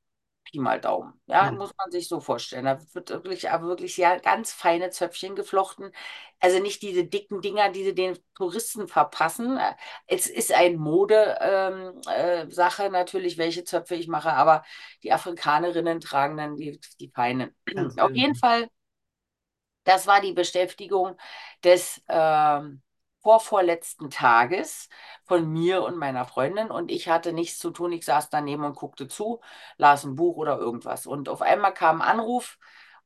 Pi 0.54 0.60
mal 0.60 0.80
Daumen. 0.80 1.20
Ja, 1.28 1.46
Ja, 1.46 1.52
muss 1.52 1.74
man 1.78 1.92
sich 1.92 2.08
so 2.08 2.22
vorstellen. 2.22 2.66
Da 2.66 2.80
wird 2.94 3.10
wirklich, 3.10 3.50
aber 3.52 3.68
wirklich 3.68 3.98
ja 3.98 4.18
ganz 4.20 4.54
feine 4.54 4.92
Zöpfchen 4.92 5.36
geflochten. 5.36 5.92
Also 6.40 6.60
nicht 6.60 6.82
diese 6.84 7.06
dicken 7.06 7.42
Dinger, 7.42 7.70
die 7.72 7.84
sie 7.84 7.96
den 7.96 8.18
Touristen 8.36 8.88
verpassen. 8.88 9.58
Äh, 9.58 9.74
Es 10.08 10.28
ist 10.28 10.54
ein 10.54 10.78
Mode, 10.78 11.38
ähm, 11.42 12.02
äh, 12.08 12.46
natürlich, 12.92 13.38
welche 13.38 13.64
Zöpfe 13.66 13.96
ich 13.96 14.08
mache, 14.08 14.32
aber 14.34 14.64
die 15.04 15.12
Afrikanerinnen 15.12 16.00
tragen 16.00 16.38
dann 16.38 16.56
die, 16.56 16.80
die 17.00 17.10
feinen. 17.10 17.56
Auf 17.98 18.12
jeden 18.16 18.36
Fall, 18.36 18.70
das 19.84 20.08
war 20.08 20.22
die 20.22 20.34
Beschäftigung 20.34 21.18
des 21.64 22.02
ähm, 22.08 22.82
vorvorletzten 23.24 24.10
Tages 24.10 24.90
von 25.26 25.50
mir 25.52 25.84
und 25.84 25.98
meiner 25.98 26.26
Freundin 26.26 26.70
und 26.72 26.92
ich 26.92 27.10
hatte 27.10 27.34
nichts 27.34 27.60
zu 27.60 27.72
tun. 27.72 27.92
Ich 27.94 28.06
saß 28.06 28.30
daneben 28.30 28.64
und 28.66 28.76
guckte 28.76 29.08
zu, 29.08 29.42
las 29.78 30.04
ein 30.04 30.16
Buch 30.16 30.36
oder 30.38 30.58
irgendwas. 30.60 31.06
Und 31.08 31.30
auf 31.30 31.42
einmal 31.42 31.74
kam 31.74 32.02
ein 32.02 32.10
Anruf 32.20 32.60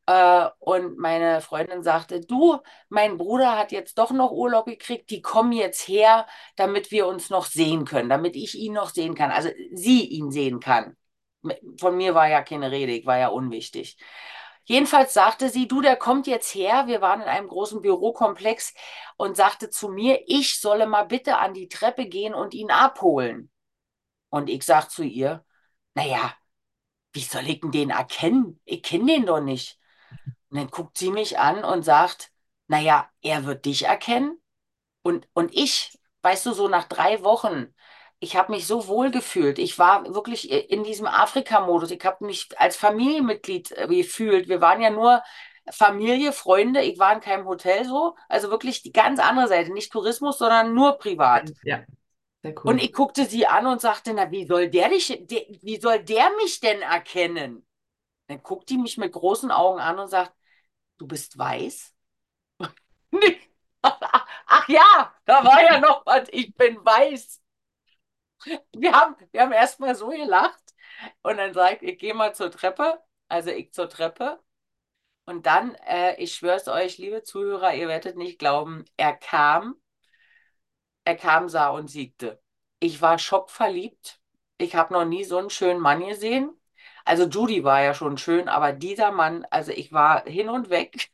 äh, 0.08 0.50
und 0.60 0.98
meine 0.98 1.42
Freundin 1.42 1.84
sagte, 1.84 2.22
du, 2.22 2.60
mein 2.90 3.18
Bruder 3.18 3.58
hat 3.58 3.72
jetzt 3.72 3.98
doch 3.98 4.12
noch 4.12 4.32
Urlaub 4.32 4.66
gekriegt, 4.66 5.10
die 5.10 5.22
kommen 5.22 5.52
jetzt 5.52 5.88
her, 5.88 6.26
damit 6.56 6.92
wir 6.92 7.08
uns 7.08 7.30
noch 7.30 7.46
sehen 7.46 7.86
können, 7.86 8.10
damit 8.10 8.36
ich 8.36 8.56
ihn 8.56 8.74
noch 8.74 8.90
sehen 8.90 9.16
kann, 9.16 9.32
also 9.32 9.50
sie 9.74 10.06
ihn 10.08 10.32
sehen 10.32 10.60
kann. 10.60 10.96
Von 11.80 11.98
mir 11.98 12.14
war 12.16 12.28
ja 12.28 12.42
keine 12.42 12.72
Rede, 12.72 12.94
ich 12.94 13.06
war 13.06 13.18
ja 13.18 13.28
unwichtig. 13.30 13.98
Jedenfalls 14.70 15.14
sagte 15.14 15.50
sie, 15.50 15.66
du, 15.66 15.82
der 15.82 15.96
kommt 15.96 16.28
jetzt 16.28 16.54
her. 16.54 16.88
Wir 16.88 17.00
waren 17.00 17.22
in 17.22 17.28
einem 17.30 17.48
großen 17.48 17.82
Bürokomplex 17.82 18.74
und 19.16 19.38
sagte 19.38 19.70
zu 19.70 19.88
mir, 19.88 20.24
ich 20.28 20.60
solle 20.60 20.88
mal 20.88 21.04
bitte 21.04 21.38
an 21.38 21.54
die 21.54 21.70
Treppe 21.70 22.06
gehen 22.06 22.34
und 22.34 22.54
ihn 22.54 22.70
abholen. 22.70 23.50
Und 24.28 24.50
ich 24.50 24.64
sag 24.64 24.90
zu 24.92 25.04
ihr, 25.04 25.46
naja, 25.94 26.34
wie 27.14 27.22
soll 27.22 27.48
ich 27.48 27.62
denn 27.62 27.72
den 27.72 27.92
erkennen? 27.92 28.60
Ich 28.66 28.84
kenne 28.84 29.06
den 29.06 29.26
doch 29.26 29.40
nicht. 29.40 29.80
Und 30.50 30.58
dann 30.58 30.68
guckt 30.68 30.98
sie 30.98 31.12
mich 31.12 31.40
an 31.40 31.64
und 31.64 31.84
sagt, 31.84 32.34
naja, 32.68 33.10
er 33.22 33.46
wird 33.46 33.64
dich 33.64 33.86
erkennen. 33.86 34.38
Und, 35.02 35.30
und 35.34 35.54
ich, 35.54 35.98
weißt 36.24 36.46
du, 36.46 36.52
so 36.52 36.68
nach 36.68 36.90
drei 36.90 37.24
Wochen, 37.24 37.74
ich 38.20 38.36
habe 38.36 38.52
mich 38.52 38.66
so 38.66 38.88
wohl 38.88 39.12
gefühlt. 39.12 39.60
Ich 39.60 39.78
war 39.78 40.14
wirklich 40.14 40.50
in 40.52 40.84
diesem 40.84 41.06
Afrika-Modus. 41.06 41.92
Ich 41.92 42.04
habe 42.04 42.26
mich 42.26 42.50
als 42.58 42.76
Familienmitglied 42.76 43.72
äh, 43.72 43.88
gefühlt. 43.88 44.48
Wir 44.48 44.60
waren 44.60 44.82
ja 44.82 44.90
nur 44.90 45.22
Familie, 45.72 46.32
Freunde. 46.32 46.82
Ich 46.82 46.98
war 46.98 47.14
in 47.14 47.20
keinem 47.20 47.46
Hotel 47.46 47.86
so. 47.86 48.16
Also 48.28 48.50
wirklich 48.50 48.82
die 48.82 48.92
ganz 48.92 49.20
andere 49.20 49.48
Seite. 49.48 49.72
Nicht 49.72 49.92
Tourismus, 49.92 50.40
sondern 50.40 50.74
nur 50.74 50.98
privat. 50.98 51.52
Ja, 51.64 51.84
sehr 52.42 52.54
cool. 52.58 52.72
Und 52.72 52.82
ich 52.82 52.92
guckte 52.92 53.26
sie 53.26 53.46
an 53.46 53.68
und 53.68 53.82
sagte, 53.82 54.14
na, 54.14 54.32
wie 54.32 54.48
soll 54.48 54.70
der 54.70 54.90
dich, 54.90 55.08
der, 55.08 55.42
wie 55.62 55.80
soll 55.80 56.04
der 56.04 56.32
mich 56.42 56.60
denn 56.60 56.82
erkennen? 56.82 57.68
Dann 58.28 58.42
guckt 58.42 58.70
die 58.70 58.78
mich 58.78 58.98
mit 58.98 59.14
großen 59.14 59.52
Augen 59.52 59.80
an 59.80 60.00
und 60.00 60.08
sagt, 60.08 60.34
du 60.98 61.06
bist 61.08 61.38
weiß? 61.38 61.94
Ach 63.82 64.68
ja, 64.70 65.14
da 65.26 65.44
war 65.44 65.62
ja 65.62 65.80
noch 65.80 66.06
was, 66.06 66.28
ich 66.32 66.56
bin 66.56 66.78
weiß. 66.84 67.42
Wir 68.74 68.94
haben, 68.94 69.16
wir 69.32 69.42
haben 69.42 69.52
erstmal 69.52 69.96
so 69.96 70.10
gelacht 70.10 70.62
und 71.24 71.38
dann 71.38 71.54
sagt, 71.54 71.84
ich 71.84 71.98
gehe 72.00 72.14
mal 72.14 72.34
zur 72.36 72.52
Treppe, 72.52 73.00
also 73.28 73.50
ich 73.50 73.74
zur 73.74 73.90
Treppe. 73.90 74.40
Und 75.26 75.46
dann, 75.46 75.76
äh, 75.88 76.16
ich 76.22 76.36
schwöre 76.36 76.58
es 76.58 76.68
euch, 76.70 76.98
liebe 77.00 77.24
Zuhörer, 77.24 77.76
ihr 77.76 77.88
werdet 77.90 78.18
nicht 78.18 78.40
glauben, 78.40 78.86
er 78.98 79.14
kam, 79.16 79.76
er 81.06 81.16
kam, 81.16 81.50
sah 81.50 81.70
und 81.70 81.90
siegte. 81.90 82.42
Ich 82.80 83.02
war 83.02 83.18
schockverliebt. 83.20 84.20
Ich 84.58 84.76
habe 84.76 84.94
noch 84.94 85.06
nie 85.06 85.24
so 85.24 85.38
einen 85.38 85.50
schönen 85.50 85.80
Mann 85.80 86.06
gesehen. 86.06 86.52
Also 87.06 87.26
Judy 87.26 87.64
war 87.64 87.82
ja 87.82 87.94
schon 87.94 88.18
schön, 88.18 88.50
aber 88.50 88.74
dieser 88.74 89.12
Mann, 89.12 89.46
also 89.50 89.72
ich 89.72 89.92
war 89.94 90.24
hin 90.26 90.50
und 90.50 90.70
weg. 90.70 91.10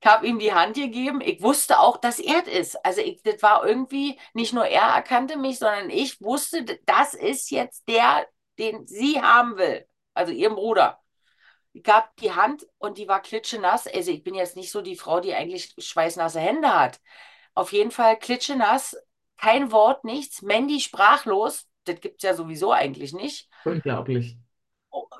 Ich 0.00 0.06
habe 0.06 0.26
ihm 0.26 0.38
die 0.38 0.52
Hand 0.52 0.76
gegeben. 0.76 1.20
Ich 1.20 1.42
wusste 1.42 1.80
auch, 1.80 1.96
dass 1.96 2.18
er 2.18 2.42
es 2.46 2.74
ist. 2.74 2.84
Also 2.84 3.00
ich, 3.00 3.22
das 3.22 3.42
war 3.42 3.66
irgendwie, 3.66 4.18
nicht 4.34 4.52
nur 4.52 4.66
er 4.66 4.82
erkannte 4.82 5.36
mich, 5.36 5.58
sondern 5.58 5.90
ich 5.90 6.20
wusste, 6.20 6.64
das 6.84 7.14
ist 7.14 7.50
jetzt 7.50 7.88
der, 7.88 8.26
den 8.58 8.86
sie 8.86 9.20
haben 9.20 9.56
will. 9.56 9.86
Also 10.14 10.32
ihrem 10.32 10.54
Bruder. 10.54 11.00
Ich 11.72 11.82
gab 11.82 12.16
die 12.16 12.32
Hand 12.32 12.66
und 12.78 12.98
die 12.98 13.08
war 13.08 13.20
klitschenass. 13.20 13.86
Also 13.86 14.10
ich 14.10 14.22
bin 14.22 14.34
jetzt 14.34 14.56
nicht 14.56 14.70
so 14.70 14.80
die 14.80 14.96
Frau, 14.96 15.20
die 15.20 15.34
eigentlich 15.34 15.74
schweißnasse 15.78 16.40
Hände 16.40 16.72
hat. 16.72 17.00
Auf 17.54 17.72
jeden 17.72 17.90
Fall 17.90 18.18
klitschenass, 18.18 18.96
kein 19.36 19.72
Wort, 19.72 20.04
nichts. 20.04 20.42
Mandy 20.42 20.80
sprachlos. 20.80 21.66
Das 21.84 22.00
gibt 22.00 22.16
es 22.16 22.22
ja 22.22 22.34
sowieso 22.34 22.72
eigentlich 22.72 23.12
nicht. 23.12 23.48
Unglaublich. 23.64 24.36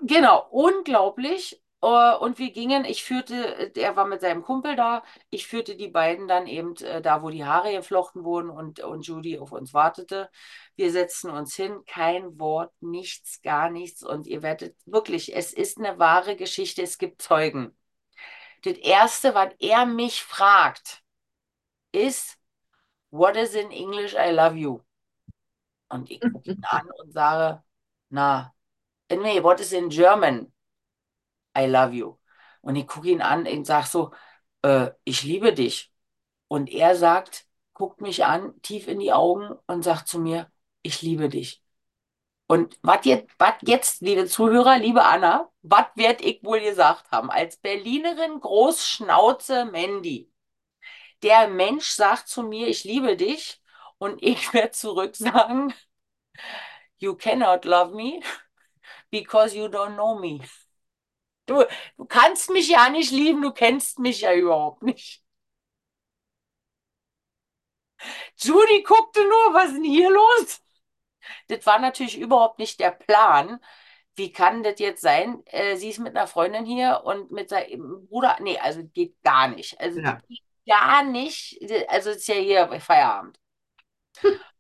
Genau, 0.03 0.47
unglaublich. 0.51 1.63
Äh, 1.83 2.15
und 2.17 2.39
wir 2.39 2.53
gingen, 2.53 2.85
ich 2.85 3.05
führte, 3.05 3.73
er 3.77 3.97
war 3.97 4.07
mit 4.07 4.21
seinem 4.21 4.43
Kumpel 4.43 4.77
da, 4.77 5.03
ich 5.31 5.47
führte 5.47 5.77
die 5.77 5.89
beiden 5.89 6.29
dann 6.29 6.47
eben 6.47 6.77
äh, 6.77 7.03
da, 7.03 7.23
wo 7.23 7.31
die 7.31 7.45
Haare 7.45 7.73
geflochten 7.73 8.25
wurden 8.25 8.51
und, 8.51 8.81
und 8.81 9.07
Judy 9.07 9.39
auf 9.39 9.53
uns 9.53 9.75
wartete. 9.75 10.31
Wir 10.77 10.91
setzten 10.93 11.31
uns 11.31 11.55
hin, 11.55 11.83
kein 11.87 12.39
Wort, 12.39 12.73
nichts, 12.81 13.41
gar 13.43 13.71
nichts. 13.71 14.03
Und 14.03 14.27
ihr 14.27 14.43
werdet 14.43 14.77
wirklich, 14.87 15.35
es 15.37 15.53
ist 15.53 15.79
eine 15.79 15.99
wahre 15.99 16.37
Geschichte, 16.37 16.83
es 16.83 16.99
gibt 16.99 17.23
Zeugen. 17.23 17.77
Das 18.63 18.77
Erste, 18.79 19.35
was 19.35 19.55
er 19.59 19.87
mich 19.87 20.23
fragt, 20.23 21.03
ist, 21.93 22.39
What 23.11 23.37
is 23.37 23.55
in 23.55 23.71
English 23.71 24.15
I 24.15 24.31
love 24.31 24.57
you? 24.57 24.81
Und 25.89 26.11
ich 26.11 26.21
gucke 26.21 26.51
ihn 26.51 26.65
an 26.65 26.91
und 26.99 27.13
sage, 27.13 27.63
na, 28.11 28.53
nee, 29.11 29.43
what 29.43 29.61
is 29.61 29.73
in 29.73 29.89
German? 29.89 30.53
I 31.57 31.67
love 31.67 31.95
you. 31.95 32.19
Und 32.61 32.77
ich 32.77 32.87
gucke 32.87 33.09
ihn 33.09 33.23
an 33.23 33.47
und 33.47 33.65
sage 33.67 33.87
so, 33.87 34.13
äh, 34.63 34.91
ich 35.05 35.23
liebe 35.23 35.53
dich. 35.55 35.93
Und 36.49 36.71
er 36.71 36.97
sagt, 36.97 37.47
guckt 37.75 38.01
mich 38.01 38.25
an, 38.25 38.61
tief 38.63 38.89
in 38.89 38.99
die 38.99 39.13
Augen 39.13 39.57
und 39.67 39.83
sagt 39.83 40.09
zu 40.09 40.19
mir, 40.19 40.51
ich 40.83 41.03
liebe 41.03 41.29
dich. 41.29 41.63
Und 42.49 42.79
was 42.83 43.05
jetzt, 43.05 43.29
jetzt, 43.63 44.03
liebe 44.03 44.27
Zuhörer, 44.27 44.79
liebe 44.79 45.05
Anna, 45.05 45.51
was 45.63 45.87
werd 45.97 46.21
ich 46.21 46.45
wohl 46.45 46.61
gesagt 46.61 47.11
haben? 47.11 47.31
Als 47.31 47.57
Berlinerin 47.57 48.41
Großschnauze 48.41 49.65
Mandy. 49.67 50.31
Der 51.23 51.49
Mensch 51.49 51.91
sagt 51.91 52.29
zu 52.29 52.43
mir, 52.45 52.69
ich 52.69 52.85
liebe 52.85 53.17
dich. 53.17 53.61
Und 53.99 54.23
ich 54.23 54.53
werde 54.53 54.71
zurück 54.73 55.17
sagen, 55.17 55.75
you 56.99 57.15
cannot 57.17 57.65
love 57.65 57.95
me 57.95 58.21
because 59.11 59.57
you 59.57 59.67
don't 59.67 59.95
know 59.95 60.19
me. 60.19 60.41
Du, 61.47 61.65
du 61.97 62.05
kannst 62.07 62.51
mich 62.51 62.69
ja 62.69 62.89
nicht 62.91 63.11
lieben, 63.13 63.43
du 63.43 63.53
kennst 63.53 63.99
mich 63.99 64.23
ja 64.23 64.35
überhaupt 64.35 64.83
nicht. 64.83 65.23
Judy 68.37 68.83
guckte 68.83 69.21
nur, 69.25 69.55
was 69.55 69.67
ist 69.69 69.75
denn 69.77 69.85
hier 69.85 70.11
los? 70.11 70.63
Das 71.49 71.67
war 71.67 71.81
natürlich 71.81 72.19
überhaupt 72.19 72.59
nicht 72.59 72.81
der 72.81 72.93
Plan. 72.93 73.61
Wie 74.17 74.33
kann 74.33 74.63
das 74.63 74.81
jetzt 74.81 75.03
sein? 75.03 75.43
Äh, 75.47 75.77
sie 75.77 75.91
ist 75.91 75.99
mit 76.01 76.17
einer 76.17 76.27
Freundin 76.29 76.67
hier 76.67 77.03
und 77.05 77.33
mit 77.33 77.51
seinem 77.51 78.07
Bruder. 78.09 78.39
Nee, 78.41 78.59
also 78.61 78.85
geht 78.85 79.23
gar 79.23 79.49
nicht. 79.49 79.81
Also 79.81 80.01
Ja. 80.01 80.21
geht 80.29 80.43
gar 80.69 81.05
nicht. 81.05 81.61
Also 81.89 82.11
ist 82.11 82.29
ja 82.29 82.37
hier 82.37 82.81
Feierabend. 82.81 83.41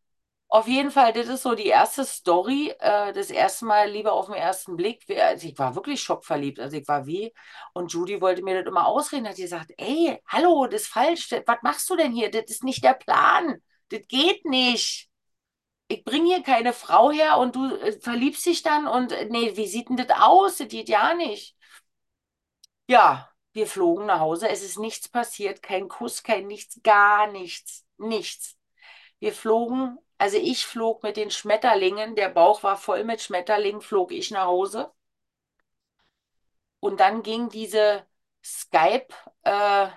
Auf 0.48 0.68
jeden 0.68 0.90
Fall, 0.92 1.12
das 1.12 1.26
ist 1.28 1.42
so 1.42 1.54
die 1.54 1.66
erste 1.66 2.04
Story. 2.04 2.72
Äh, 2.78 3.12
das 3.12 3.30
erste 3.30 3.64
Mal 3.64 3.90
Liebe 3.90 4.12
auf 4.12 4.26
den 4.26 4.34
ersten 4.36 4.76
Blick. 4.76 5.06
Wir- 5.08 5.26
Also 5.26 5.48
ich 5.48 5.58
war 5.58 5.74
wirklich 5.74 6.00
schockverliebt. 6.02 6.60
Also 6.60 6.76
ich 6.76 6.86
war 6.88 7.04
wie. 7.06 7.32
Und 7.74 7.92
Judy 7.92 8.20
wollte 8.20 8.42
mir 8.42 8.62
das 8.62 8.70
immer 8.70 8.86
ausreden. 8.86 9.28
Hat 9.28 9.36
gesagt, 9.36 9.72
ey, 9.76 10.20
hallo, 10.26 10.66
das 10.66 10.82
ist 10.82 10.88
falsch. 10.88 11.28
Das- 11.28 11.42
Was 11.46 11.58
machst 11.62 11.90
du 11.90 11.96
denn 11.96 12.12
hier? 12.12 12.30
Das 12.30 12.44
ist 12.46 12.64
nicht 12.64 12.84
der 12.84 12.94
Plan. 12.94 13.60
Das 13.90 14.06
geht 14.08 14.44
nicht. 14.44 15.08
Ich 15.88 16.04
bringe 16.04 16.26
hier 16.34 16.42
keine 16.42 16.72
Frau 16.72 17.10
her 17.12 17.38
und 17.38 17.56
du 17.56 17.74
äh, 17.76 17.98
verliebst 18.00 18.46
dich 18.46 18.62
dann 18.62 18.86
und 18.88 19.12
äh, 19.12 19.26
nee, 19.30 19.56
wie 19.56 19.66
sieht 19.66 19.88
denn 19.88 19.96
das 19.96 20.10
aus? 20.20 20.58
Das 20.58 20.68
geht 20.68 20.88
ja 20.88 21.14
nicht. 21.14 21.56
Ja, 22.88 23.28
wir 23.52 23.66
flogen 23.66 24.06
nach 24.06 24.20
Hause. 24.20 24.48
Es 24.48 24.62
ist 24.62 24.78
nichts 24.78 25.08
passiert. 25.08 25.62
Kein 25.62 25.88
Kuss, 25.88 26.22
kein 26.22 26.46
nichts, 26.46 26.80
gar 26.82 27.26
nichts. 27.30 27.84
Nichts. 27.98 28.56
Wir 29.18 29.32
flogen, 29.32 29.98
also 30.18 30.36
ich 30.38 30.66
flog 30.66 31.02
mit 31.02 31.16
den 31.16 31.30
Schmetterlingen, 31.30 32.16
der 32.16 32.28
Bauch 32.30 32.62
war 32.62 32.76
voll 32.76 33.04
mit 33.04 33.20
Schmetterlingen, 33.22 33.80
flog 33.80 34.12
ich 34.12 34.30
nach 34.30 34.46
Hause. 34.46 34.92
Und 36.80 37.00
dann 37.00 37.22
ging 37.22 37.48
diese 37.48 38.06
Skype, 38.44 39.08
äh, 39.42 39.88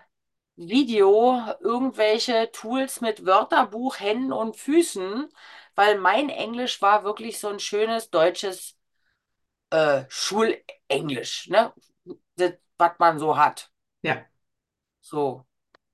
irgendwelche 0.57 2.51
Tools 2.51 3.01
mit 3.01 3.25
Wörterbuch, 3.25 3.99
Händen 3.99 4.33
und 4.33 4.57
Füßen, 4.57 5.29
weil 5.75 5.97
mein 5.99 6.29
Englisch 6.29 6.81
war 6.81 7.03
wirklich 7.03 7.39
so 7.39 7.47
ein 7.49 7.59
schönes 7.59 8.09
deutsches 8.09 8.77
äh, 9.69 10.03
Schulenglisch, 10.09 11.47
ne? 11.49 11.73
Das, 12.35 12.53
was 12.77 12.91
man 12.99 13.19
so 13.19 13.37
hat. 13.37 13.71
Ja. 14.01 14.25
So, 15.01 15.45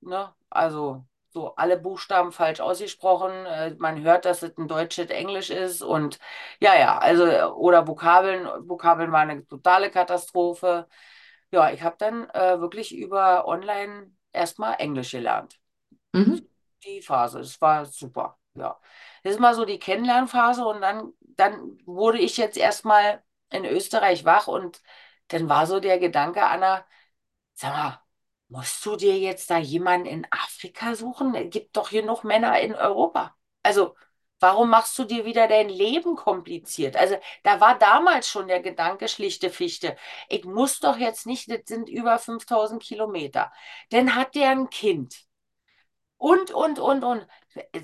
ne? 0.01 0.33
Also 0.49 1.05
so 1.35 1.53
alle 1.55 1.77
Buchstaben 1.77 2.31
falsch 2.31 2.61
ausgesprochen. 2.61 3.45
Äh, 3.45 3.75
man 3.77 4.01
hört, 4.01 4.25
dass 4.25 4.41
es 4.41 4.57
ein 4.57 4.67
deutsches 4.69 5.09
Englisch 5.09 5.49
ist 5.49 5.81
und 5.81 6.19
ja, 6.61 6.75
ja, 6.79 6.97
also 6.97 7.25
oder 7.55 7.87
Vokabeln. 7.87 8.47
Vokabeln 8.69 9.11
war 9.11 9.19
eine 9.21 9.45
totale 9.45 9.91
Katastrophe. 9.91 10.87
Ja, 11.51 11.71
ich 11.71 11.81
habe 11.83 11.97
dann 11.99 12.29
äh, 12.31 12.59
wirklich 12.61 12.95
über 12.95 13.47
online 13.47 14.11
erstmal 14.31 14.75
Englisch 14.79 15.11
gelernt. 15.11 15.59
Mhm. 16.13 16.47
Die 16.85 17.01
Phase, 17.01 17.39
das 17.39 17.59
war 17.61 17.85
super. 17.85 18.39
Ja, 18.53 18.79
das 19.23 19.33
ist 19.33 19.39
mal 19.41 19.53
so 19.53 19.65
die 19.65 19.79
Kennenlernphase 19.79 20.65
und 20.65 20.79
dann, 20.81 21.11
dann 21.19 21.77
wurde 21.85 22.19
ich 22.19 22.37
jetzt 22.37 22.57
erstmal 22.57 23.21
in 23.49 23.65
Österreich 23.65 24.23
wach 24.23 24.47
und 24.47 24.81
dann 25.27 25.49
war 25.49 25.67
so 25.67 25.79
der 25.81 25.99
Gedanke, 25.99 26.45
Anna, 26.45 26.85
sag 27.55 27.73
mal, 27.73 28.04
Musst 28.47 28.85
du 28.85 28.95
dir 28.95 29.17
jetzt 29.17 29.49
da 29.49 29.57
jemanden 29.57 30.05
in 30.07 30.27
Afrika 30.31 30.95
suchen? 30.95 31.33
Es 31.35 31.49
gibt 31.49 31.75
doch 31.75 31.89
genug 31.89 32.23
Männer 32.23 32.59
in 32.61 32.75
Europa. 32.75 33.35
Also, 33.63 33.95
warum 34.39 34.69
machst 34.69 34.97
du 34.99 35.03
dir 35.03 35.25
wieder 35.25 35.47
dein 35.47 35.67
Leben 35.69 36.15
kompliziert? 36.15 36.95
Also, 36.95 37.17
da 37.43 37.59
war 37.59 37.77
damals 37.79 38.29
schon 38.29 38.47
der 38.47 38.61
Gedanke, 38.61 39.07
schlichte 39.07 39.49
Fichte. 39.49 39.95
Ich 40.29 40.45
muss 40.45 40.79
doch 40.79 40.97
jetzt 40.97 41.25
nicht, 41.25 41.49
das 41.49 41.61
sind 41.65 41.89
über 41.89 42.19
5000 42.19 42.83
Kilometer. 42.83 43.51
Dann 43.89 44.15
hat 44.15 44.35
der 44.35 44.51
ein 44.51 44.69
Kind. 44.69 45.25
Und, 46.17 46.51
und, 46.51 46.79
und, 46.79 47.03
und. 47.03 47.27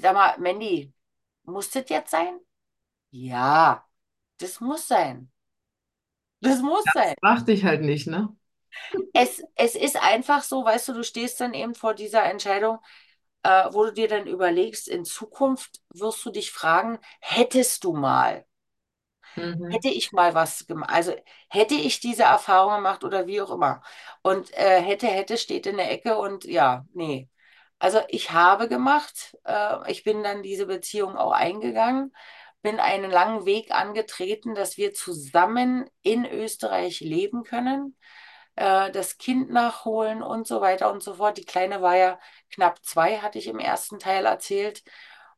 Sag 0.02 0.14
mal, 0.14 0.38
Mandy, 0.40 0.94
muss 1.44 1.70
das 1.72 1.90
jetzt 1.90 2.12
sein? 2.12 2.40
Ja, 3.12 3.88
das 4.40 4.60
muss 4.62 4.88
sein. 4.88 5.32
Das 6.42 6.62
muss 6.62 6.92
Das 6.94 6.94
sein. 6.94 7.16
dachte 7.22 7.52
ich 7.54 7.66
halt 7.66 7.82
nicht, 7.82 8.08
ne? 8.08 8.36
Es, 9.14 9.44
es 9.56 9.76
ist 9.76 9.98
einfach 10.02 10.44
so, 10.44 10.64
weißt 10.66 10.90
du, 10.90 10.94
du 10.94 11.04
stehst 11.04 11.40
dann 11.42 11.54
eben 11.54 11.76
vor 11.76 11.94
dieser 11.94 12.24
Entscheidung, 12.26 12.80
äh, 13.44 13.66
wo 13.72 13.86
du 13.86 13.94
dir 13.94 14.08
dann 14.08 14.28
überlegst, 14.28 14.88
in 14.88 15.06
Zukunft 15.06 15.82
wirst 15.94 16.26
du 16.26 16.32
dich 16.32 16.52
fragen, 16.52 17.00
hättest 17.22 17.84
du 17.84 17.94
mal, 17.94 18.46
Mhm. 19.38 19.84
hätte 19.84 19.90
ich 19.90 20.12
mal 20.12 20.34
was 20.34 20.68
gemacht, 20.68 20.92
also 20.92 21.14
hätte 21.50 21.76
ich 21.76 22.00
diese 22.00 22.24
Erfahrung 22.24 22.76
gemacht 22.76 23.04
oder 23.04 23.28
wie 23.28 23.42
auch 23.42 23.52
immer. 23.52 23.82
Und 24.22 24.54
äh, 24.58 24.82
hätte, 24.82 25.08
hätte 25.08 25.38
steht 25.38 25.66
in 25.66 25.78
der 25.78 25.92
Ecke 25.92 26.18
und 26.18 26.44
ja, 26.46 26.86
nee. 26.94 27.30
Also 27.80 28.00
ich 28.10 28.32
habe 28.32 28.68
gemacht, 28.68 29.38
äh, 29.46 29.92
ich 29.92 30.04
bin 30.04 30.24
dann 30.24 30.44
diese 30.44 30.66
Beziehung 30.68 31.16
auch 31.18 31.32
eingegangen, 31.32 32.14
bin 32.62 32.80
einen 32.80 33.10
langen 33.10 33.46
Weg 33.46 33.72
angetreten, 33.72 34.54
dass 34.56 34.78
wir 34.78 34.94
zusammen 34.94 35.90
in 36.04 36.26
Österreich 36.26 37.00
leben 37.00 37.44
können 37.44 37.96
äh, 38.56 38.92
das 38.92 39.18
Kind 39.18 39.50
nachholen 39.52 40.22
und 40.24 40.48
so 40.48 40.62
weiter 40.62 40.92
und 40.92 41.04
so 41.04 41.16
fort. 41.16 41.38
Die 41.38 41.46
Kleine 41.46 41.82
war 41.82 41.96
ja 41.96 42.20
knapp 42.52 42.84
zwei, 42.84 43.20
hatte 43.20 43.40
ich 43.40 43.48
im 43.48 43.60
ersten 43.60 44.00
Teil 44.00 44.26
erzählt. 44.26 44.84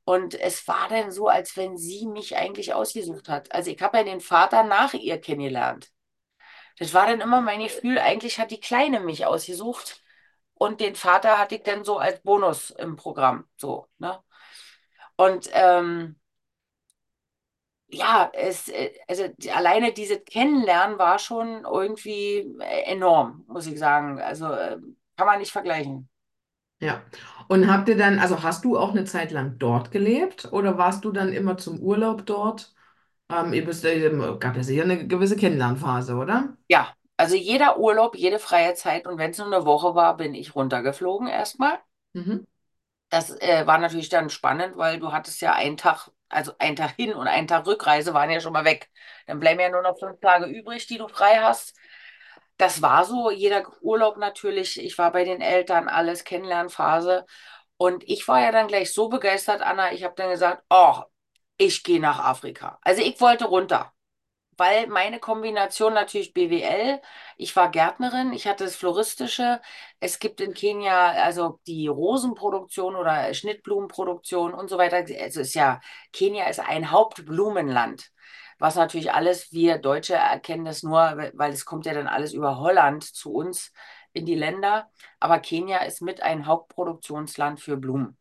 Und 0.05 0.35
es 0.35 0.67
war 0.67 0.89
dann 0.89 1.11
so, 1.11 1.27
als 1.27 1.55
wenn 1.55 1.77
sie 1.77 2.05
mich 2.07 2.35
eigentlich 2.35 2.73
ausgesucht 2.73 3.29
hat. 3.29 3.51
Also 3.53 3.71
ich 3.71 3.81
habe 3.81 3.97
ja 3.97 4.03
den 4.03 4.19
Vater 4.21 4.63
nach 4.63 4.93
ihr 4.93 5.19
kennengelernt. 5.19 5.91
Das 6.77 6.93
war 6.93 7.07
dann 7.07 7.21
immer 7.21 7.41
mein 7.41 7.61
Gefühl, 7.61 7.99
eigentlich 7.99 8.39
hat 8.39 8.51
die 8.51 8.59
Kleine 8.59 8.99
mich 8.99 9.25
ausgesucht 9.25 10.01
und 10.55 10.81
den 10.81 10.95
Vater 10.95 11.37
hatte 11.37 11.55
ich 11.55 11.63
dann 11.63 11.83
so 11.83 11.97
als 11.99 12.21
Bonus 12.21 12.71
im 12.71 12.95
Programm. 12.95 13.47
So, 13.57 13.87
ne? 13.99 14.19
Und 15.15 15.49
ähm, 15.53 16.19
ja, 17.93 18.31
es, 18.33 18.67
äh, 18.69 18.91
also 19.07 19.25
alleine 19.53 19.93
dieses 19.93 20.23
Kennenlernen 20.25 20.97
war 20.97 21.19
schon 21.19 21.63
irgendwie 21.63 22.55
äh, 22.59 22.91
enorm, 22.91 23.45
muss 23.47 23.67
ich 23.67 23.79
sagen. 23.79 24.19
Also 24.19 24.47
äh, 24.47 24.77
kann 25.15 25.27
man 25.27 25.39
nicht 25.39 25.51
vergleichen. 25.51 26.09
Ja. 26.79 27.01
Und 27.47 27.71
habt 27.71 27.87
ihr 27.87 27.97
dann, 27.97 28.19
also 28.19 28.43
hast 28.43 28.65
du 28.65 28.77
auch 28.77 28.91
eine 28.91 29.05
Zeit 29.05 29.31
lang 29.31 29.57
dort 29.57 29.91
gelebt 29.91 30.51
oder 30.51 30.77
warst 30.77 31.05
du 31.05 31.11
dann 31.11 31.31
immer 31.31 31.57
zum 31.57 31.79
Urlaub 31.79 32.25
dort? 32.25 32.73
Ähm, 33.29 33.53
ihr 33.53 33.63
bist, 33.65 33.85
äh, 33.85 34.09
gab 34.39 34.55
ja 34.55 34.63
sicher 34.63 34.83
eine 34.83 35.07
gewisse 35.07 35.35
Kennenlernphase, 35.35 36.15
oder? 36.15 36.57
Ja, 36.67 36.93
also 37.15 37.35
jeder 37.35 37.79
Urlaub, 37.79 38.15
jede 38.15 38.39
freie 38.39 38.73
Zeit 38.73 39.07
und 39.07 39.17
wenn 39.17 39.31
es 39.31 39.37
nur 39.37 39.47
eine 39.47 39.65
Woche 39.65 39.95
war, 39.95 40.17
bin 40.17 40.33
ich 40.33 40.55
runtergeflogen 40.55 41.27
erstmal. 41.27 41.79
Mhm. 42.13 42.45
Das 43.09 43.29
äh, 43.41 43.67
war 43.67 43.77
natürlich 43.77 44.09
dann 44.09 44.29
spannend, 44.29 44.75
weil 44.75 44.99
du 44.99 45.11
hattest 45.11 45.39
ja 45.41 45.53
einen 45.53 45.77
Tag, 45.77 46.09
also 46.33 46.53
einen 46.59 46.75
Tag 46.75 46.91
hin 46.95 47.13
und 47.13 47.27
einen 47.27 47.47
Tag 47.47 47.65
Rückreise 47.67 48.13
waren 48.13 48.29
ja 48.29 48.41
schon 48.41 48.53
mal 48.53 48.65
weg. 48.65 48.89
Dann 49.27 49.39
bleiben 49.39 49.59
ja 49.59 49.69
nur 49.69 49.81
noch 49.81 49.97
fünf 49.99 50.19
Tage 50.19 50.45
übrig, 50.45 50.87
die 50.87 50.97
du 50.97 51.07
frei 51.07 51.37
hast. 51.41 51.75
Das 52.57 52.81
war 52.81 53.05
so, 53.05 53.31
jeder 53.31 53.63
Urlaub 53.81 54.17
natürlich. 54.17 54.79
Ich 54.81 54.97
war 54.97 55.11
bei 55.11 55.23
den 55.23 55.41
Eltern, 55.41 55.87
alles 55.89 56.23
Kennenlernphase. 56.23 57.25
Und 57.77 58.03
ich 58.09 58.27
war 58.27 58.41
ja 58.41 58.51
dann 58.51 58.67
gleich 58.67 58.93
so 58.93 59.09
begeistert, 59.09 59.61
Anna, 59.61 59.91
ich 59.93 60.03
habe 60.03 60.15
dann 60.15 60.29
gesagt, 60.29 60.63
oh, 60.69 61.01
ich 61.57 61.83
gehe 61.83 61.99
nach 62.01 62.19
Afrika. 62.19 62.79
Also 62.83 63.01
ich 63.01 63.19
wollte 63.21 63.45
runter 63.45 63.92
weil 64.57 64.87
meine 64.87 65.19
Kombination 65.19 65.93
natürlich 65.93 66.33
BWL, 66.33 67.01
ich 67.37 67.55
war 67.55 67.69
Gärtnerin, 67.71 68.33
ich 68.33 68.47
hatte 68.47 68.63
das 68.65 68.75
Floristische. 68.75 69.61
Es 69.99 70.19
gibt 70.19 70.41
in 70.41 70.53
Kenia 70.53 71.11
also 71.23 71.59
die 71.67 71.87
Rosenproduktion 71.87 72.95
oder 72.95 73.33
Schnittblumenproduktion 73.33 74.53
und 74.53 74.69
so 74.69 74.77
weiter. 74.77 74.97
Also 75.21 75.41
ist 75.41 75.55
ja, 75.55 75.81
Kenia 76.11 76.45
ist 76.49 76.59
ein 76.59 76.91
Hauptblumenland. 76.91 78.11
Was 78.59 78.75
natürlich 78.75 79.11
alles, 79.13 79.51
wir 79.51 79.77
Deutsche 79.77 80.15
erkennen 80.15 80.65
das 80.65 80.83
nur, 80.83 81.31
weil 81.33 81.51
es 81.51 81.65
kommt 81.65 81.85
ja 81.85 81.93
dann 81.93 82.07
alles 82.07 82.33
über 82.33 82.59
Holland 82.59 83.03
zu 83.03 83.33
uns 83.33 83.71
in 84.13 84.25
die 84.25 84.35
Länder. 84.35 84.89
Aber 85.19 85.39
Kenia 85.39 85.79
ist 85.85 86.01
mit 86.01 86.21
ein 86.21 86.45
Hauptproduktionsland 86.45 87.59
für 87.61 87.77
Blumen. 87.77 88.17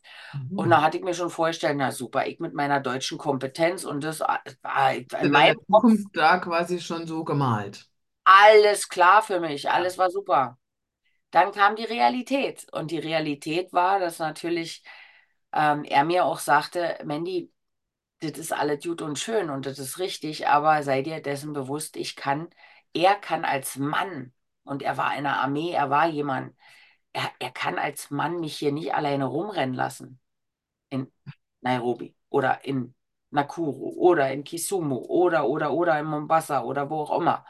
Und 0.54 0.70
Mhm. 0.70 0.72
da 0.72 0.82
hatte 0.82 0.98
ich 0.98 1.04
mir 1.04 1.14
schon 1.14 1.30
vorgestellt, 1.30 1.76
na 1.78 1.92
super, 1.92 2.26
ich 2.26 2.40
mit 2.40 2.54
meiner 2.54 2.80
deutschen 2.80 3.18
Kompetenz 3.18 3.84
und 3.84 4.04
das 4.04 4.20
war 4.20 4.94
in 4.94 5.08
Hast 5.10 5.22
du 5.22 5.28
deine 5.30 5.30
meinem 5.30 5.56
Kopf 5.70 5.90
da 6.12 6.38
quasi 6.38 6.80
schon 6.80 7.06
so 7.06 7.24
gemalt? 7.24 7.88
alles 8.24 8.88
klar 8.88 9.22
für 9.22 9.40
mich, 9.40 9.70
alles 9.70 9.98
war 9.98 10.10
super. 10.10 10.58
Dann 11.32 11.52
kam 11.52 11.76
die 11.76 11.84
Realität 11.84 12.66
und 12.72 12.90
die 12.90 12.98
Realität 12.98 13.72
war, 13.72 14.00
dass 14.00 14.18
natürlich 14.20 14.84
ähm, 15.52 15.84
er 15.84 16.04
mir 16.04 16.24
auch 16.26 16.38
sagte, 16.40 16.98
Mandy, 17.04 17.52
das 18.20 18.32
ist 18.38 18.52
alles 18.52 18.84
gut 18.84 19.02
und 19.02 19.18
schön 19.18 19.50
und 19.50 19.66
das 19.66 19.78
ist 19.78 19.98
richtig, 19.98 20.48
aber 20.48 20.82
sei 20.84 21.02
dir 21.02 21.20
dessen 21.22 21.52
bewusst, 21.54 21.96
ich 21.96 22.16
kann, 22.16 22.50
er 22.94 23.14
kann 23.16 23.44
als 23.44 23.76
Mann, 23.76 24.34
und 24.64 24.82
er 24.82 24.96
war 24.96 25.16
in 25.16 25.24
der 25.24 25.36
Armee, 25.40 25.72
er 25.72 25.90
war 25.90 26.06
jemand, 26.08 26.56
er, 27.12 27.30
er 27.40 27.50
kann 27.50 27.78
als 27.78 28.10
Mann 28.10 28.40
mich 28.40 28.58
hier 28.58 28.72
nicht 28.72 28.94
alleine 28.94 29.26
rumrennen 29.26 29.74
lassen. 29.74 30.20
in 30.90 31.12
Nairobi 31.62 32.16
oder 32.30 32.64
in 32.64 32.94
Nakuru 33.30 33.90
oder 33.98 34.30
in 34.32 34.44
Kisumu 34.44 34.96
oder, 34.98 35.46
oder, 35.48 35.72
oder 35.72 35.98
in 36.00 36.06
Mombasa 36.06 36.62
oder 36.64 36.90
wo 36.90 37.00
auch 37.02 37.18
immer. 37.20 37.44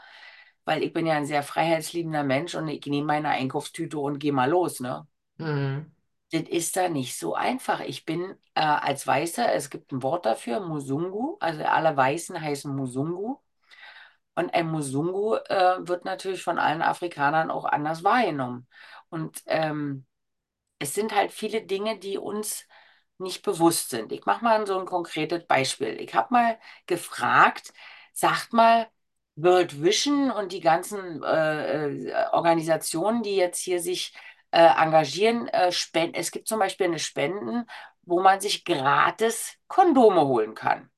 Weil 0.64 0.83
ich 0.83 0.92
bin 0.92 1.07
ja 1.07 1.14
ein 1.16 1.27
sehr 1.27 1.42
freiheitsliebender 1.42 2.22
Mensch 2.25 2.55
und 2.55 2.68
ich 2.68 2.87
nehme 2.87 3.07
meine 3.09 3.31
Einkaufstüte 3.31 3.98
und 3.98 4.18
gehe 4.20 4.33
mal 4.33 4.51
los, 4.51 4.81
ne? 4.81 5.07
Mhm. 5.38 5.92
Das 6.33 6.42
ist 6.42 6.77
da 6.77 6.88
nicht 6.88 7.16
so 7.18 7.35
einfach. 7.35 7.81
Ich 7.81 8.05
bin 8.07 8.35
äh, 8.55 8.61
als 8.62 9.07
Weißer, 9.07 9.53
es 9.55 9.68
gibt 9.70 9.92
ein 9.92 10.03
Wort 10.03 10.25
dafür, 10.27 10.61
Musungu, 10.61 11.37
also 11.40 11.62
alle 11.64 11.96
Weißen 11.96 12.40
heißen 12.40 12.75
Musungu. 12.75 13.38
Und 14.35 14.55
ein 14.55 14.68
Musungu 14.68 15.35
äh, 15.37 15.77
wird 15.81 16.05
natürlich 16.05 16.42
von 16.42 16.59
allen 16.59 16.83
Afrikanern 16.83 17.51
auch 17.51 17.64
anders 17.64 18.05
wahrgenommen. 18.05 18.66
Und 19.11 19.42
ähm, 19.47 20.07
es 20.79 20.95
sind 20.95 21.14
halt 21.14 21.33
viele 21.33 21.62
Dinge, 21.62 21.99
die 21.99 22.18
uns 22.18 22.66
nicht 23.18 23.42
bewusst 23.45 23.90
sind. 23.90 24.12
Ich 24.12 24.27
mache 24.27 24.45
mal 24.45 24.66
so 24.66 24.79
ein 24.79 24.87
konkretes 24.87 25.47
Beispiel. 25.47 26.01
Ich 26.01 26.14
habe 26.14 26.29
mal 26.35 26.59
gefragt, 26.87 27.73
sagt 28.12 28.53
mal, 28.53 28.88
World 29.37 29.83
Vision 29.83 30.31
und 30.31 30.53
die 30.53 30.61
ganzen 30.61 31.23
äh, 31.23 31.88
äh, 31.88 32.27
Organisationen, 32.33 33.23
die 33.23 33.37
jetzt 33.37 33.61
hier 33.61 33.81
sich 33.81 34.14
äh, 34.51 34.61
engagieren, 34.62 35.49
äh, 35.49 35.73
spenden. 35.73 36.14
Es 36.16 36.31
gibt 36.31 36.49
zum 36.49 36.59
Beispiel 36.59 36.87
eine 36.87 36.99
Spenden, 36.99 37.64
wo 38.03 38.21
man 38.21 38.40
sich 38.40 38.64
gratis 38.64 39.57
Kondome 39.68 40.27
holen 40.27 40.55
kann. 40.55 40.91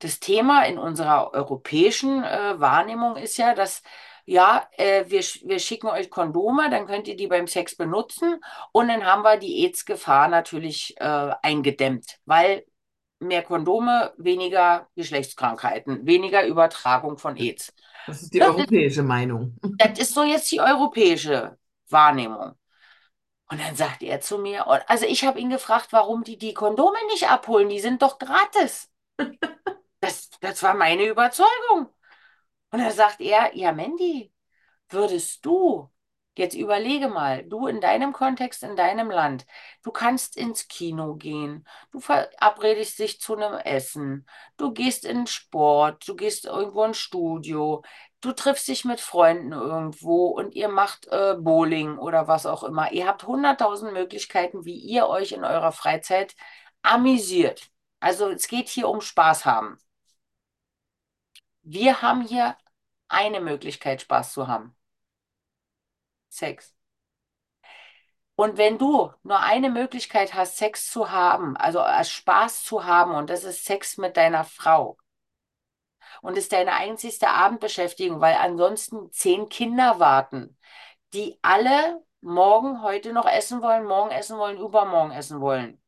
Das 0.00 0.18
Thema 0.18 0.64
in 0.64 0.78
unserer 0.78 1.32
europäischen 1.32 2.24
äh, 2.24 2.58
Wahrnehmung 2.58 3.16
ist 3.16 3.36
ja, 3.36 3.54
dass 3.54 3.82
ja, 4.24 4.68
äh, 4.76 5.04
wir, 5.08 5.20
wir 5.20 5.58
schicken 5.58 5.88
euch 5.88 6.10
Kondome, 6.10 6.70
dann 6.70 6.86
könnt 6.86 7.08
ihr 7.08 7.16
die 7.16 7.26
beim 7.26 7.46
Sex 7.46 7.76
benutzen 7.76 8.40
und 8.72 8.88
dann 8.88 9.04
haben 9.04 9.22
wir 9.22 9.38
die 9.38 9.64
AIDS-Gefahr 9.64 10.28
natürlich 10.28 10.94
äh, 10.98 11.32
eingedämmt, 11.42 12.18
weil 12.26 12.64
mehr 13.18 13.42
Kondome, 13.42 14.12
weniger 14.16 14.88
Geschlechtskrankheiten, 14.96 16.06
weniger 16.06 16.46
Übertragung 16.46 17.18
von 17.18 17.36
AIDS. 17.36 17.72
Das 18.06 18.22
ist 18.22 18.32
die 18.32 18.38
Das 18.38 18.50
ist, 18.50 18.56
europäische 18.56 19.02
Meinung. 19.02 19.56
das 19.78 19.98
ist 19.98 20.14
so 20.14 20.22
jetzt 20.22 20.50
die 20.50 20.60
europäische 20.60 21.58
Wahrnehmung. 21.88 22.52
Und 23.50 23.60
dann 23.60 23.74
sagt 23.74 24.02
er 24.02 24.20
zu 24.20 24.38
mir, 24.38 24.66
also 24.88 25.06
ich 25.06 25.24
habe 25.24 25.40
ihn 25.40 25.50
gefragt, 25.50 25.88
warum 25.90 26.22
die 26.22 26.38
die 26.38 26.54
Kondome 26.54 26.98
nicht 27.10 27.28
abholen, 27.28 27.68
die 27.68 27.80
sind 27.80 28.00
doch 28.00 28.18
gratis. 28.18 28.88
Das, 30.00 30.30
das 30.40 30.62
war 30.62 30.74
meine 30.74 31.04
Überzeugung. 31.06 31.88
Und 32.70 32.78
dann 32.80 32.92
sagt 32.92 33.20
er, 33.20 33.56
ja, 33.56 33.72
Mandy, 33.72 34.32
würdest 34.88 35.44
du, 35.44 35.90
jetzt 36.36 36.54
überlege 36.54 37.08
mal, 37.08 37.44
du 37.44 37.66
in 37.66 37.80
deinem 37.80 38.12
Kontext, 38.12 38.62
in 38.62 38.76
deinem 38.76 39.10
Land, 39.10 39.46
du 39.82 39.90
kannst 39.90 40.36
ins 40.36 40.68
Kino 40.68 41.16
gehen, 41.16 41.66
du 41.92 42.00
verabredest 42.00 42.98
dich 42.98 43.20
zu 43.20 43.36
einem 43.36 43.54
Essen, 43.58 44.26
du 44.56 44.72
gehst 44.72 45.04
in 45.04 45.26
Sport, 45.26 46.06
du 46.08 46.16
gehst 46.16 46.46
irgendwo 46.46 46.84
ins 46.84 46.98
Studio, 46.98 47.82
du 48.20 48.32
triffst 48.32 48.68
dich 48.68 48.84
mit 48.84 49.00
Freunden 49.00 49.52
irgendwo 49.52 50.28
und 50.28 50.54
ihr 50.54 50.68
macht 50.68 51.06
äh, 51.08 51.36
Bowling 51.38 51.98
oder 51.98 52.28
was 52.28 52.46
auch 52.46 52.62
immer. 52.64 52.92
Ihr 52.92 53.06
habt 53.06 53.26
hunderttausend 53.26 53.92
Möglichkeiten, 53.92 54.64
wie 54.64 54.78
ihr 54.78 55.08
euch 55.08 55.32
in 55.32 55.44
eurer 55.44 55.72
Freizeit 55.72 56.34
amüsiert. 56.82 57.70
Also 58.00 58.30
es 58.30 58.48
geht 58.48 58.68
hier 58.68 58.88
um 58.88 59.00
Spaß 59.02 59.44
haben. 59.46 59.78
Wir 61.62 62.02
haben 62.02 62.22
hier 62.22 62.56
eine 63.08 63.40
Möglichkeit, 63.40 64.02
Spaß 64.02 64.32
zu 64.32 64.48
haben. 64.48 64.76
Sex. 66.28 66.74
Und 68.34 68.56
wenn 68.56 68.78
du 68.78 69.12
nur 69.22 69.40
eine 69.40 69.70
Möglichkeit 69.70 70.32
hast, 70.34 70.56
Sex 70.56 70.90
zu 70.90 71.10
haben, 71.10 71.56
also 71.56 71.80
als 71.80 72.10
Spaß 72.10 72.64
zu 72.64 72.84
haben, 72.84 73.14
und 73.14 73.28
das 73.28 73.44
ist 73.44 73.64
Sex 73.64 73.98
mit 73.98 74.16
deiner 74.16 74.44
Frau, 74.44 74.96
und 76.22 76.38
ist 76.38 76.52
deine 76.52 76.72
einzigste 76.72 77.28
Abendbeschäftigung, 77.28 78.20
weil 78.20 78.34
ansonsten 78.36 79.12
zehn 79.12 79.48
Kinder 79.48 80.00
warten, 80.00 80.56
die 81.12 81.38
alle 81.42 82.02
morgen, 82.20 82.82
heute 82.82 83.12
noch 83.12 83.26
essen 83.26 83.62
wollen, 83.62 83.84
morgen 83.84 84.10
essen 84.10 84.38
wollen, 84.38 84.58
übermorgen 84.58 85.12
essen 85.12 85.40
wollen. 85.40 85.80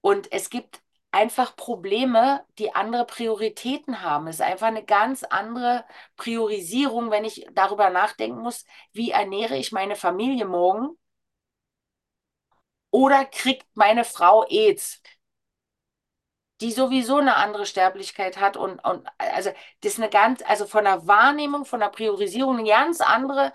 Und 0.00 0.30
es 0.32 0.50
gibt 0.50 0.82
einfach 1.14 1.54
Probleme, 1.56 2.44
die 2.58 2.74
andere 2.74 3.06
Prioritäten 3.06 4.02
haben. 4.02 4.26
Es 4.26 4.36
ist 4.36 4.42
einfach 4.42 4.66
eine 4.66 4.84
ganz 4.84 5.22
andere 5.22 5.84
Priorisierung, 6.16 7.10
wenn 7.12 7.24
ich 7.24 7.46
darüber 7.52 7.90
nachdenken 7.90 8.40
muss, 8.40 8.64
wie 8.92 9.12
ernähre 9.12 9.56
ich 9.56 9.70
meine 9.72 9.94
Familie 9.96 10.44
morgen 10.44 10.98
oder 12.90 13.24
kriegt 13.24 13.66
meine 13.74 14.04
Frau 14.04 14.44
AIDS, 14.48 15.02
die 16.60 16.72
sowieso 16.72 17.18
eine 17.18 17.36
andere 17.36 17.66
Sterblichkeit 17.66 18.38
hat 18.40 18.56
und, 18.56 18.78
und 18.84 19.08
also 19.18 19.50
das 19.82 19.92
ist 19.94 19.98
eine 19.98 20.10
ganz, 20.10 20.42
also 20.46 20.66
von 20.66 20.84
der 20.84 21.06
Wahrnehmung, 21.06 21.64
von 21.64 21.80
der 21.80 21.88
Priorisierung 21.90 22.58
eine 22.58 22.68
ganz 22.68 23.00
andere. 23.00 23.52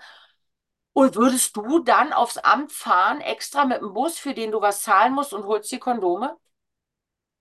Und 0.92 1.14
würdest 1.16 1.56
du 1.56 1.80
dann 1.80 2.12
aufs 2.12 2.36
Amt 2.38 2.72
fahren, 2.72 3.20
extra 3.20 3.64
mit 3.64 3.80
dem 3.80 3.92
Bus, 3.94 4.18
für 4.18 4.34
den 4.34 4.50
du 4.50 4.60
was 4.60 4.82
zahlen 4.82 5.14
musst 5.14 5.32
und 5.32 5.44
holst 5.44 5.70
die 5.72 5.78
Kondome? 5.78 6.36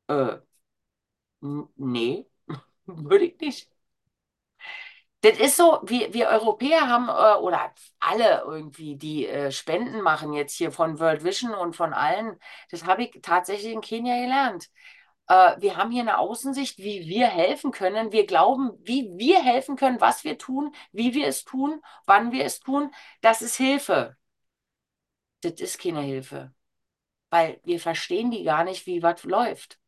Äh, 0.09 0.39
nee, 1.77 2.27
würde 2.85 3.25
ich 3.25 3.39
nicht. 3.39 3.69
Das 5.21 5.37
ist 5.37 5.57
so, 5.57 5.81
wir, 5.83 6.13
wir 6.13 6.29
Europäer 6.29 6.87
haben, 6.87 7.09
äh, 7.09 7.39
oder 7.41 7.73
alle 7.99 8.43
irgendwie, 8.47 8.95
die 8.95 9.27
äh, 9.27 9.51
Spenden 9.51 10.01
machen 10.01 10.31
jetzt 10.33 10.53
hier 10.55 10.71
von 10.71 10.97
World 10.99 11.23
Vision 11.25 11.53
und 11.53 11.75
von 11.75 11.93
allen, 11.93 12.39
das 12.71 12.85
habe 12.85 13.03
ich 13.03 13.19
tatsächlich 13.21 13.73
in 13.73 13.81
Kenia 13.81 14.15
gelernt. 14.21 14.69
Äh, 15.27 15.55
wir 15.61 15.77
haben 15.77 15.91
hier 15.91 16.03
eine 16.03 16.19
Außensicht, 16.19 16.79
wie 16.79 17.07
wir 17.07 17.27
helfen 17.27 17.71
können. 17.71 18.11
Wir 18.13 18.25
glauben, 18.27 18.71
wie 18.83 19.11
wir 19.17 19.41
helfen 19.43 19.75
können, 19.77 19.99
was 20.01 20.23
wir 20.23 20.37
tun, 20.37 20.73
wie 20.93 21.13
wir 21.13 21.27
es 21.27 21.43
tun, 21.45 21.81
wann 22.05 22.31
wir 22.31 22.45
es 22.45 22.59
tun. 22.61 22.91
Das 23.21 23.41
ist 23.41 23.57
Hilfe. 23.57 24.15
Das 25.41 25.53
ist 25.59 25.79
keine 25.79 26.01
Hilfe, 26.01 26.53
weil 27.31 27.61
wir 27.65 27.79
verstehen 27.81 28.31
die 28.31 28.43
gar 28.45 28.63
nicht, 28.65 28.85
wie 28.87 29.03
was 29.03 29.23
läuft. 29.25 29.78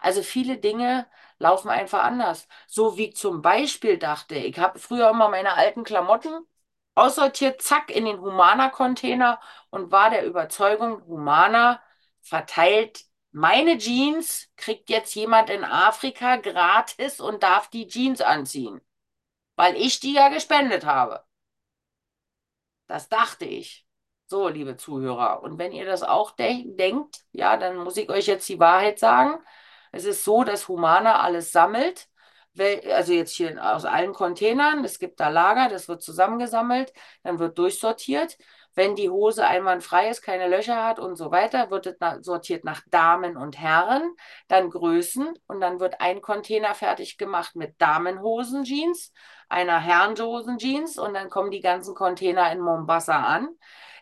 Also 0.00 0.22
viele 0.22 0.58
Dinge 0.58 1.06
laufen 1.38 1.68
einfach 1.68 2.02
anders. 2.04 2.48
So 2.66 2.96
wie 2.96 3.12
zum 3.12 3.42
Beispiel 3.42 3.98
dachte, 3.98 4.34
ich 4.36 4.58
habe 4.58 4.78
früher 4.78 5.10
immer 5.10 5.28
meine 5.28 5.54
alten 5.54 5.84
Klamotten 5.84 6.46
aussortiert, 6.94 7.62
zack, 7.62 7.90
in 7.90 8.06
den 8.06 8.20
Humana-Container 8.20 9.40
und 9.70 9.90
war 9.92 10.10
der 10.10 10.24
Überzeugung, 10.24 11.04
Humana 11.06 11.82
verteilt 12.22 13.04
meine 13.32 13.76
Jeans, 13.78 14.50
kriegt 14.56 14.88
jetzt 14.88 15.14
jemand 15.14 15.50
in 15.50 15.62
Afrika 15.64 16.36
gratis 16.36 17.20
und 17.20 17.42
darf 17.42 17.68
die 17.68 17.86
Jeans 17.86 18.22
anziehen, 18.22 18.80
weil 19.56 19.76
ich 19.76 20.00
die 20.00 20.14
ja 20.14 20.30
gespendet 20.30 20.86
habe. 20.86 21.24
Das 22.86 23.08
dachte 23.08 23.44
ich. 23.44 23.86
So, 24.28 24.48
liebe 24.48 24.76
Zuhörer. 24.76 25.42
Und 25.42 25.58
wenn 25.58 25.72
ihr 25.72 25.84
das 25.86 26.02
auch 26.02 26.32
de 26.32 26.64
denkt, 26.76 27.20
ja, 27.32 27.56
dann 27.56 27.76
muss 27.76 27.96
ich 27.96 28.08
euch 28.10 28.26
jetzt 28.26 28.48
die 28.48 28.58
Wahrheit 28.58 28.98
sagen. 28.98 29.40
Es 29.96 30.04
ist 30.04 30.24
so, 30.24 30.44
dass 30.44 30.68
Humana 30.68 31.20
alles 31.22 31.52
sammelt, 31.52 32.08
also 32.92 33.14
jetzt 33.14 33.32
hier 33.32 33.58
aus 33.74 33.86
allen 33.86 34.12
Containern. 34.12 34.84
Es 34.84 34.98
gibt 34.98 35.20
da 35.20 35.28
Lager, 35.30 35.70
das 35.70 35.88
wird 35.88 36.02
zusammengesammelt, 36.02 36.92
dann 37.22 37.38
wird 37.38 37.56
durchsortiert. 37.56 38.36
Wenn 38.74 38.94
die 38.94 39.08
Hose 39.08 39.46
einwandfrei 39.46 40.10
ist, 40.10 40.20
keine 40.20 40.48
Löcher 40.48 40.84
hat 40.84 40.98
und 40.98 41.16
so 41.16 41.30
weiter, 41.30 41.70
wird 41.70 41.86
es 41.86 41.96
sortiert 42.26 42.62
nach 42.64 42.82
Damen 42.90 43.38
und 43.38 43.58
Herren, 43.58 44.14
dann 44.48 44.68
Größen 44.68 45.32
und 45.46 45.60
dann 45.62 45.80
wird 45.80 46.02
ein 46.02 46.20
Container 46.20 46.74
fertig 46.74 47.16
gemacht 47.16 47.56
mit 47.56 47.80
Damenhosen-Jeans, 47.80 49.14
einer 49.48 49.80
Herrenhosen-Jeans 49.80 50.98
und 50.98 51.14
dann 51.14 51.30
kommen 51.30 51.50
die 51.50 51.60
ganzen 51.62 51.94
Container 51.94 52.52
in 52.52 52.60
Mombasa 52.60 53.18
an. 53.18 53.48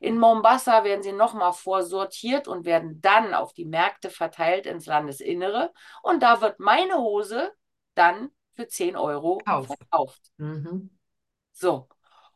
In 0.00 0.18
Mombasa 0.18 0.84
werden 0.84 1.02
sie 1.02 1.12
nochmal 1.12 1.52
vorsortiert 1.52 2.48
und 2.48 2.64
werden 2.64 3.00
dann 3.00 3.34
auf 3.34 3.52
die 3.52 3.64
Märkte 3.64 4.10
verteilt 4.10 4.66
ins 4.66 4.86
Landesinnere. 4.86 5.72
Und 6.02 6.22
da 6.22 6.40
wird 6.40 6.60
meine 6.60 6.98
Hose 6.98 7.52
dann 7.94 8.30
für 8.54 8.68
10 8.68 8.96
Euro 8.96 9.38
Kauf. 9.44 9.66
verkauft. 9.66 10.20
Mhm. 10.36 10.90
So, 11.52 11.88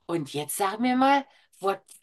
und 0.07 0.33
jetzt 0.33 0.57
sag 0.57 0.81
mir 0.81 0.97
mal, 0.97 1.25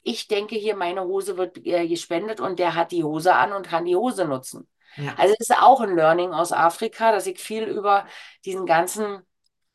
ich 0.04 0.28
denke 0.28 0.56
hier, 0.56 0.76
meine 0.76 1.04
Hose 1.04 1.38
wird 1.38 1.58
äh, 1.66 1.88
gespendet 1.88 2.40
und 2.40 2.60
der 2.60 2.76
hat 2.76 2.92
die 2.92 3.04
Hose 3.04 3.34
an 3.34 3.54
und 3.54 3.68
kann 3.68 3.86
die 3.86 3.96
Hose 3.96 4.26
nutzen. 4.26 4.70
Ja. 4.98 5.16
Also 5.18 5.36
es 5.40 5.50
ist 5.50 5.58
auch 5.58 5.82
ein 5.82 5.96
Learning 5.96 6.34
aus 6.34 6.52
Afrika, 6.52 7.12
dass 7.12 7.28
ich 7.28 7.40
viel 7.40 7.64
über 7.64 8.06
diesen 8.44 8.66
ganzen 8.66 9.26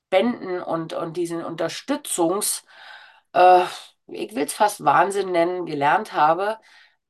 Spenden 0.07 0.61
und, 0.61 0.93
und 0.93 1.17
diesen 1.17 1.45
Unterstützungs, 1.45 2.65
äh, 3.33 3.65
ich 4.13 4.35
will 4.35 4.45
es 4.45 4.55
fast 4.55 4.85
Wahnsinn 4.85 5.33
nennen, 5.33 5.67
gelernt 5.67 6.13
habe. 6.13 6.59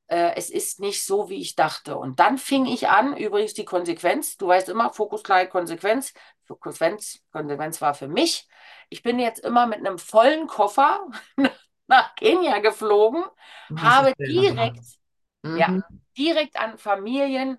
Äh, 0.07 0.33
es 0.35 0.49
ist 0.49 0.79
nicht 0.79 1.05
so, 1.05 1.29
wie 1.29 1.41
ich 1.41 1.55
dachte. 1.55 1.97
Und 1.97 2.19
dann 2.19 2.37
fing 2.37 2.65
ich 2.65 2.89
an, 2.89 3.15
übrigens 3.17 3.53
die 3.53 3.65
Konsequenz, 3.65 4.37
du 4.37 4.47
weißt 4.47 4.69
immer, 4.69 4.91
Fokus, 4.93 5.23
Klarheit, 5.23 5.49
Konsequenz. 5.51 6.13
Konsequenz, 6.59 7.19
Konsequenz 7.31 7.81
war 7.81 7.93
für 7.93 8.07
mich. 8.09 8.47
Ich 8.89 9.03
bin 9.03 9.19
jetzt 9.19 9.39
immer 9.39 9.67
mit 9.67 9.79
einem 9.79 9.97
vollen 9.99 10.47
Koffer 10.47 11.07
nach 11.87 12.15
Kenia 12.15 12.59
geflogen, 12.59 13.23
Das 13.69 13.99
habe 13.99 14.13
direkt, 14.27 14.81
Mhm. 15.43 15.53
ja, 15.53 15.73
direkt 16.17 16.57
an 16.57 16.77
Familien, 16.77 17.57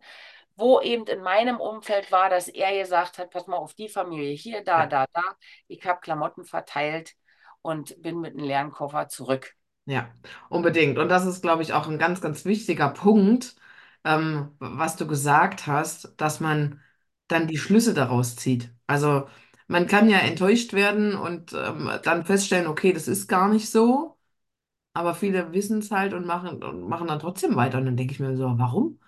wo 0.57 0.81
eben 0.81 1.07
in 1.07 1.23
meinem 1.23 1.61
Umfeld 1.61 2.13
war, 2.13 2.31
dass 2.31 2.49
er 2.49 2.79
gesagt 2.79 3.19
hat, 3.19 3.31
pass 3.31 3.47
mal 3.47 3.57
auf 3.59 3.75
die 3.75 3.89
Familie 3.89 4.33
hier, 4.35 4.63
da, 4.65 4.83
Ja. 4.85 4.89
da, 4.89 5.07
da. 5.13 5.23
Ich 5.69 5.85
habe 5.87 6.01
Klamotten 6.01 6.45
verteilt 6.45 7.15
und 7.63 8.01
bin 8.03 8.21
mit 8.21 8.35
einem 8.37 8.45
leeren 8.45 8.71
Koffer 8.73 9.09
zurück. 9.09 9.55
Ja, 9.85 10.15
unbedingt. 10.49 10.99
Und 10.99 11.09
das 11.09 11.27
ist, 11.27 11.43
glaube 11.43 11.63
ich, 11.63 11.73
auch 11.73 11.89
ein 11.89 11.99
ganz, 11.99 12.21
ganz 12.21 12.45
wichtiger 12.45 12.89
Punkt, 12.91 13.57
ähm, 14.05 14.53
was 14.61 14.97
du 14.97 15.07
gesagt 15.09 15.67
hast, 15.67 16.15
dass 16.19 16.39
man 16.41 16.81
dann 17.27 17.49
die 17.49 17.59
Schlüsse 17.59 17.93
daraus 17.95 18.37
zieht. 18.37 18.73
Also 18.87 19.27
man 19.67 19.87
kann 19.89 20.09
ja 20.09 20.19
enttäuscht 20.19 20.73
werden 20.73 21.15
und 21.17 21.53
ähm, 21.53 21.91
dann 22.05 22.25
feststellen, 22.25 22.67
okay, 22.69 22.93
das 22.93 23.09
ist 23.09 23.27
gar 23.27 23.49
nicht 23.49 23.71
so, 23.71 24.17
aber 24.95 25.15
viele 25.15 25.53
wissen 25.53 25.79
es 25.81 25.91
halt 25.91 26.15
und 26.15 26.27
machen, 26.27 26.63
und 26.65 26.89
machen 26.89 27.09
dann 27.09 27.21
trotzdem 27.21 27.57
weiter. 27.57 27.79
Und 27.79 27.87
dann 27.87 27.97
denke 27.97 28.13
ich 28.15 28.21
mir 28.21 28.37
so, 28.37 28.45
warum? 28.59 29.01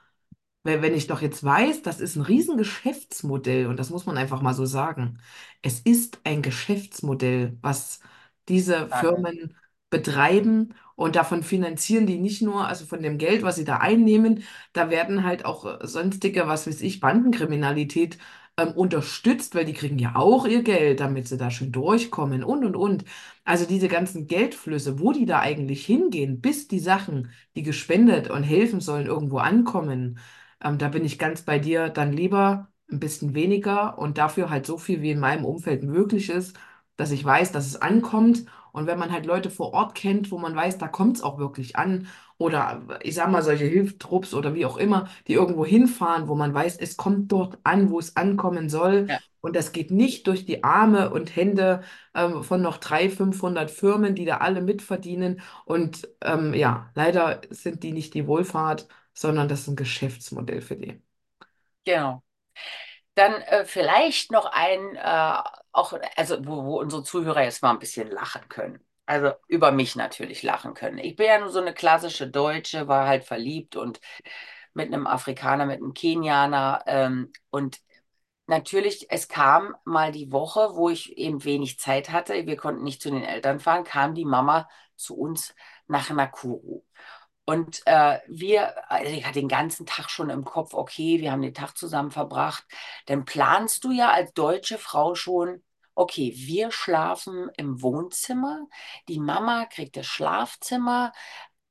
Weil 0.63 0.81
wenn 0.83 0.95
ich 0.95 1.07
doch 1.07 1.21
jetzt 1.21 1.45
weiß, 1.45 1.83
das 1.83 2.01
ist 2.01 2.17
ein 2.17 2.23
Riesengeschäftsmodell 2.23 3.67
und 3.67 3.79
das 3.79 3.91
muss 3.91 4.07
man 4.07 4.17
einfach 4.17 4.41
mal 4.41 4.55
so 4.55 4.65
sagen. 4.65 5.19
Es 5.63 5.81
ist 5.81 6.21
ein 6.25 6.41
Geschäftsmodell, 6.43 7.59
was 7.61 8.01
diese 8.49 8.89
Dann, 8.89 8.91
Firmen 8.91 9.57
betreiben 9.91 10.75
und 10.97 11.17
davon 11.17 11.43
finanzieren 11.43 12.07
die 12.07 12.19
nicht 12.19 12.43
nur, 12.43 12.67
also 12.67 12.85
von 12.87 13.03
dem 13.03 13.19
Geld, 13.19 13.43
was 13.43 13.57
sie 13.57 13.65
da 13.65 13.79
einnehmen, 13.79 14.43
da 14.73 14.91
werden 14.91 15.25
halt 15.25 15.45
auch 15.45 15.65
äh, 15.83 15.87
sonstige, 15.87 16.47
was 16.49 16.67
weiß 16.67 16.81
ich, 16.83 17.01
Bandenkriminalität 17.01 18.19
ähm, 18.57 18.69
unterstützt, 18.73 19.55
weil 19.55 19.65
die 19.65 19.73
kriegen 19.73 19.99
ja 19.99 20.15
auch 20.17 20.47
ihr 20.47 20.63
Geld, 20.63 21.01
damit 21.01 21.29
sie 21.29 21.37
da 21.37 21.51
schön 21.51 21.73
durchkommen 21.73 22.45
und 22.45 22.65
und 22.65 22.77
und. 22.77 23.05
Also 23.45 23.67
diese 23.67 23.89
ganzen 23.89 24.27
Geldflüsse, 24.27 24.99
wo 25.01 25.13
die 25.13 25.27
da 25.27 25.41
eigentlich 25.41 25.85
hingehen, 25.87 26.41
bis 26.41 26.69
die 26.69 26.79
Sachen, 26.81 27.31
die 27.57 27.63
gespendet 27.63 28.31
und 28.31 28.43
helfen 28.43 28.81
sollen, 28.81 29.07
irgendwo 29.07 29.39
ankommen. 29.39 30.19
Ähm, 30.63 30.79
da 30.79 30.89
bin 30.89 31.05
ich 31.05 31.19
ganz 31.19 31.43
bei 31.43 31.59
dir. 31.59 31.89
Dann 31.89 32.13
lieber 32.13 32.69
ein 32.91 33.01
bisschen 33.01 33.35
weniger 33.35 33.99
und 33.99 34.19
dafür 34.19 34.51
halt 34.51 34.67
so 34.67 34.79
viel, 34.79 35.03
wie 35.03 35.11
in 35.11 35.21
meinem 35.21 35.45
Umfeld 35.45 35.83
möglich 35.85 36.29
ist, 36.31 36.57
dass 36.97 37.11
ich 37.11 37.25
weiß, 37.25 37.53
dass 37.53 37.67
es 37.67 37.81
ankommt. 37.81 38.45
Und 38.73 38.87
wenn 38.87 38.99
man 38.99 39.13
halt 39.13 39.27
Leute 39.27 39.51
vor 39.51 39.73
Ort 39.73 39.95
kennt, 39.95 40.31
wo 40.31 40.39
man 40.39 40.55
weiß, 40.57 40.79
da 40.79 40.89
kommt 40.89 41.17
es 41.17 41.23
auch 41.23 41.39
wirklich 41.39 41.77
an, 41.77 42.09
oder 42.39 42.83
ich 43.03 43.15
sag 43.15 43.31
mal, 43.31 43.43
solche 43.43 43.65
Hilfstrupps 43.67 44.35
oder 44.35 44.55
wie 44.55 44.67
auch 44.67 44.77
immer, 44.77 45.09
die 45.29 45.35
irgendwo 45.35 45.65
hinfahren, 45.65 46.29
wo 46.29 46.35
man 46.35 46.53
weiß, 46.53 46.77
es 46.79 46.97
kommt 46.97 47.31
dort 47.33 47.59
an, 47.65 47.91
wo 47.91 47.99
es 48.01 48.17
ankommen 48.17 48.69
soll. 48.69 49.09
ja, 49.09 49.19
Und 49.41 49.55
das 49.57 49.73
geht 49.73 49.91
nicht 49.91 50.27
durch 50.27 50.45
die 50.47 50.65
Arme 50.65 51.11
und 51.11 51.37
Hände 51.37 51.83
ähm, 52.15 52.43
von 52.43 52.63
noch 52.63 52.79
300, 52.79 53.17
500 53.17 53.71
Firmen, 53.71 54.15
die 54.15 54.25
da 54.25 54.39
alle 54.39 54.61
mitverdienen. 54.63 55.41
Und 55.67 56.09
ähm, 56.23 56.55
ja, 56.55 56.91
leider 56.95 57.41
sind 57.51 57.83
die 57.83 57.93
nicht 57.93 58.15
die 58.15 58.27
Wohlfahrt, 58.27 58.89
sondern 59.13 59.49
das 59.49 59.61
ist 59.63 59.69
ein 59.69 59.77
Geschäftsmodell 59.77 60.61
für 60.63 60.77
die. 60.77 61.01
genau. 61.85 62.23
Dann 63.15 63.35
äh, 63.43 63.65
vielleicht 63.67 64.33
noch 64.33 64.47
ein, 64.47 64.97
äh, 64.97 65.43
auch, 65.75 65.93
also 66.17 66.45
wo, 66.47 66.65
wo 66.65 66.81
unsere 66.81 67.03
Zuhörer 67.05 67.43
jetzt 67.45 67.63
mal 67.63 67.71
ein 67.71 67.79
bisschen 67.79 68.11
lachen 68.11 68.49
können. 68.49 68.81
Also 69.07 69.33
über 69.49 69.71
mich 69.73 69.97
natürlich 69.97 70.43
lachen 70.43 70.73
können. 70.75 70.99
Ich 70.99 71.17
bin 71.17 71.27
ja 71.27 71.39
nur 71.39 71.51
so 71.51 71.61
eine 71.61 71.75
klassische 71.75 72.29
Deutsche, 72.29 72.89
war 72.89 73.07
halt 73.07 73.25
verliebt 73.25 73.77
und 73.77 74.01
mit 74.75 74.89
einem 74.89 75.07
Afrikaner, 75.07 75.67
mit 75.67 75.79
einem 75.79 75.95
Kenianer. 75.95 76.83
Ähm, 76.87 77.33
und 77.51 77.81
natürlich, 78.47 79.11
es 79.11 79.29
kam 79.29 79.77
mal 79.85 80.13
die 80.13 80.33
Woche, 80.33 80.71
wo 80.75 80.89
ich 80.91 81.17
eben 81.19 81.45
wenig 81.45 81.79
Zeit 81.79 82.11
hatte. 82.11 82.47
Wir 82.47 82.57
konnten 82.57 82.85
nicht 82.85 83.03
zu 83.03 83.11
den 83.11 83.25
Eltern 83.25 83.61
fahren, 83.61 83.85
kam 83.85 84.15
die 84.15 84.25
Mama 84.25 84.69
zu 84.97 85.17
uns 85.17 85.55
nach 85.87 86.11
Nakuru. 86.11 86.83
Und 87.47 87.83
äh, 87.87 88.21
wir, 88.27 88.91
also 88.91 89.13
ich 89.13 89.25
hatte 89.27 89.41
den 89.41 89.49
ganzen 89.49 89.85
Tag 89.87 90.09
schon 90.11 90.31
im 90.31 90.45
Kopf, 90.45 90.73
okay, 90.73 91.21
wir 91.21 91.31
haben 91.31 91.43
den 91.43 91.53
Tag 91.55 91.77
zusammen 91.77 92.11
verbracht. 92.11 92.65
Dann 93.07 93.25
planst 93.27 93.85
du 93.85 93.91
ja 93.93 94.11
als 94.13 94.33
deutsche 94.33 94.79
Frau 94.79 95.15
schon, 95.15 95.63
okay, 95.95 96.33
wir 96.37 96.71
schlafen 96.71 97.51
im 97.57 97.83
Wohnzimmer, 97.83 98.67
die 99.09 99.21
Mama 99.21 99.67
kriegt 99.67 99.97
das 99.97 100.07
Schlafzimmer. 100.07 101.13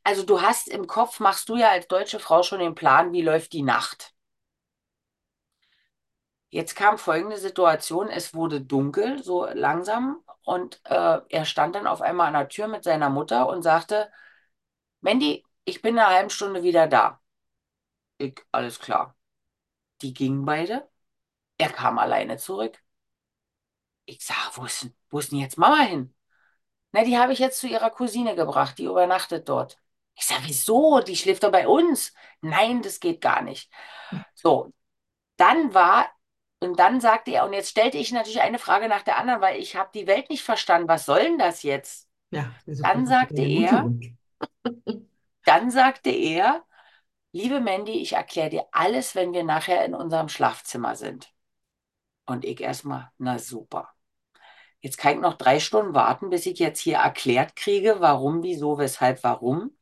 Also 0.04 0.24
du 0.24 0.42
hast 0.42 0.68
im 0.70 0.86
Kopf, 0.88 1.20
machst 1.20 1.50
du 1.50 1.56
ja 1.58 1.70
als 1.72 1.88
deutsche 1.88 2.20
Frau 2.20 2.44
schon 2.44 2.60
den 2.60 2.76
Plan, 2.76 3.12
wie 3.12 3.22
läuft 3.22 3.54
die 3.54 3.64
Nacht. 3.64 4.14
Jetzt 6.50 6.76
kam 6.76 6.98
folgende 7.00 7.38
Situation, 7.38 8.10
es 8.10 8.34
wurde 8.36 8.62
dunkel, 8.62 9.24
so 9.24 9.46
langsam, 9.54 10.24
und 10.44 10.80
äh, 10.86 11.20
er 11.30 11.46
stand 11.46 11.74
dann 11.76 11.88
auf 11.88 12.02
einmal 12.02 12.28
an 12.28 12.34
der 12.34 12.48
Tür 12.48 12.68
mit 12.68 12.84
seiner 12.84 13.10
Mutter 13.10 13.48
und 13.48 13.64
sagte, 13.64 14.12
Mandy, 15.02 15.44
ich 15.66 15.82
bin 15.82 15.96
in 15.96 16.00
einer 16.00 16.10
halben 16.16 16.30
Stunde 16.30 16.64
wieder 16.64 16.88
da. 16.88 17.22
Ich, 18.18 18.36
alles 18.52 18.80
klar. 18.80 19.16
Die 20.04 20.14
gingen 20.16 20.46
beide. 20.46 20.90
Er 21.60 21.72
kam 21.72 22.00
alleine 22.00 22.38
zurück. 22.38 22.80
Ich 24.06 24.24
sag, 24.26 24.58
wo 24.58 24.66
ist, 24.66 24.84
denn- 24.84 24.96
wo 25.10 25.20
ist 25.20 25.32
denn 25.32 25.40
jetzt 25.40 25.58
Mama 25.58 25.82
hin? 25.84 26.14
Na, 26.94 27.04
die 27.06 27.18
habe 27.18 27.34
ich 27.34 27.40
jetzt 27.40 27.60
zu 27.60 27.68
ihrer 27.68 27.92
Cousine 27.92 28.36
gebracht, 28.36 28.78
die 28.80 28.86
übernachtet 28.86 29.50
dort. 29.50 29.78
Ich 30.16 30.26
sag, 30.26 30.42
wieso? 30.46 31.02
Die 31.02 31.16
schläft 31.16 31.44
doch 31.44 31.52
bei 31.52 31.68
uns. 31.68 32.14
Nein, 32.42 32.82
das 32.84 33.00
geht 33.00 33.22
gar 33.22 33.42
nicht. 33.44 33.72
So, 34.36 34.74
dann 35.38 35.74
war, 35.74 36.10
und 36.62 36.80
dann 36.80 37.02
sagte 37.02 37.32
er, 37.32 37.46
und 37.46 37.54
jetzt 37.54 37.72
stellte 37.72 37.98
ich 37.98 38.12
natürlich 38.14 38.42
eine 38.42 38.60
Frage 38.60 38.90
nach 38.90 39.04
der 39.04 39.18
anderen, 39.18 39.42
weil 39.42 39.60
ich 39.62 39.76
habe 39.78 39.92
die 39.94 40.08
Welt 40.08 40.30
nicht 40.30 40.44
verstanden. 40.44 40.88
Was 40.90 41.06
soll 41.06 41.22
denn 41.24 41.40
das 41.40 41.64
jetzt? 41.64 42.10
Ja, 42.32 42.52
Dann 42.82 43.08
sagte 43.08 43.44
er, 43.44 43.94
dann 45.46 45.72
sagte 45.72 46.10
er, 46.10 46.64
liebe 47.32 47.60
Mandy, 47.62 47.94
ich 48.02 48.14
erkläre 48.14 48.50
dir 48.50 48.66
alles, 48.72 49.16
wenn 49.16 49.34
wir 49.34 49.44
nachher 49.44 49.86
in 49.86 49.96
unserem 49.96 50.30
Schlafzimmer 50.30 50.96
sind. 50.96 51.34
Und 52.26 52.46
ich 52.46 52.62
erstmal, 52.62 53.12
na 53.18 53.40
super. 53.40 53.90
Jetzt 54.82 54.98
kann 54.98 55.16
ich 55.16 55.20
noch 55.22 55.36
drei 55.38 55.60
Stunden 55.60 55.94
warten, 55.96 56.30
bis 56.30 56.46
ich 56.46 56.60
jetzt 56.60 56.80
hier 56.80 56.98
erklärt 56.98 57.56
kriege, 57.56 57.98
warum, 58.00 58.44
wieso, 58.44 58.78
weshalb, 58.78 59.24
warum. 59.24 59.78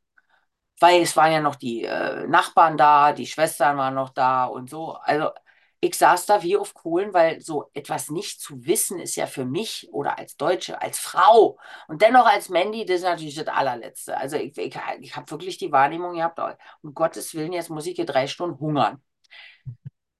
Weil 0.79 1.01
es 1.03 1.15
waren 1.17 1.31
ja 1.33 1.41
noch 1.41 1.55
die 1.55 1.83
äh, 1.85 2.27
Nachbarn 2.27 2.77
da, 2.77 3.13
die 3.13 3.27
Schwestern 3.27 3.77
waren 3.77 3.95
noch 3.95 4.09
da 4.09 4.45
und 4.45 4.69
so. 4.69 4.93
Also 4.93 5.31
ich 5.81 5.95
saß 5.97 6.27
da 6.27 6.43
wie 6.43 6.57
auf 6.57 6.73
Kohlen, 6.75 7.13
weil 7.13 7.41
so 7.41 7.69
etwas 7.73 8.09
nicht 8.11 8.39
zu 8.39 8.65
wissen 8.65 8.99
ist 8.99 9.15
ja 9.15 9.25
für 9.27 9.45
mich 9.45 9.89
oder 9.91 10.17
als 10.19 10.37
Deutsche, 10.37 10.81
als 10.81 10.99
Frau 10.99 11.57
und 11.87 12.01
dennoch 12.03 12.27
als 12.27 12.49
Mandy, 12.49 12.85
das 12.85 12.97
ist 12.97 13.03
natürlich 13.03 13.35
das 13.35 13.47
allerletzte. 13.47 14.15
Also 14.17 14.37
ich, 14.37 14.57
ich, 14.57 14.75
ich 15.01 15.15
habe 15.15 15.31
wirklich 15.31 15.57
die 15.57 15.71
Wahrnehmung 15.71 16.15
gehabt, 16.15 16.39
um 16.83 16.93
Gottes 16.93 17.33
Willen, 17.33 17.53
jetzt 17.53 17.69
muss 17.71 17.87
ich 17.87 17.95
hier 17.95 18.05
drei 18.05 18.27
Stunden 18.27 18.59
hungern. 18.59 19.01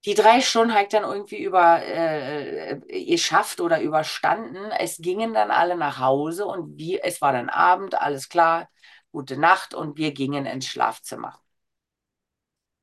Die 0.06 0.16
drei 0.16 0.42
Stunden 0.42 0.74
habe 0.74 0.84
ich 0.84 0.90
dann 0.90 1.04
irgendwie 1.04 1.38
über 1.44 1.84
äh, 1.84 2.78
geschafft 3.06 3.62
oder 3.62 3.82
überstanden. 3.82 4.72
Es 4.80 4.98
gingen 4.98 5.34
dann 5.36 5.52
alle 5.52 5.76
nach 5.78 6.00
Hause 6.00 6.46
und 6.48 6.78
wir, 6.78 7.02
es 7.06 7.22
war 7.22 7.34
dann 7.34 7.50
Abend, 7.50 7.94
alles 8.02 8.28
klar, 8.30 8.68
gute 9.12 9.38
Nacht 9.38 9.76
und 9.76 9.98
wir 9.98 10.12
gingen 10.14 10.46
ins 10.48 10.66
Schlafzimmer. 10.68 11.40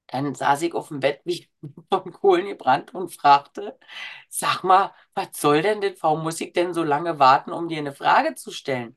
Dann 0.09 0.35
saß 0.35 0.63
ich 0.63 0.75
auf 0.75 0.89
dem 0.89 1.01
Bett 1.01 1.21
wie 1.25 1.49
von 1.91 2.13
Kohlen 2.13 2.47
gebrannt 2.47 2.95
und 2.95 3.15
fragte, 3.15 3.79
sag 4.29 4.63
mal, 4.65 4.95
was 5.15 5.29
soll 5.33 5.63
denn 5.63 5.81
das? 5.81 6.03
Warum 6.03 6.23
muss 6.23 6.41
ich 6.41 6.53
denn 6.53 6.75
so 6.75 6.83
lange 6.83 7.19
warten, 7.19 7.53
um 7.53 7.69
dir 7.69 7.79
eine 7.79 7.93
Frage 7.93 8.35
zu 8.35 8.51
stellen? 8.51 8.97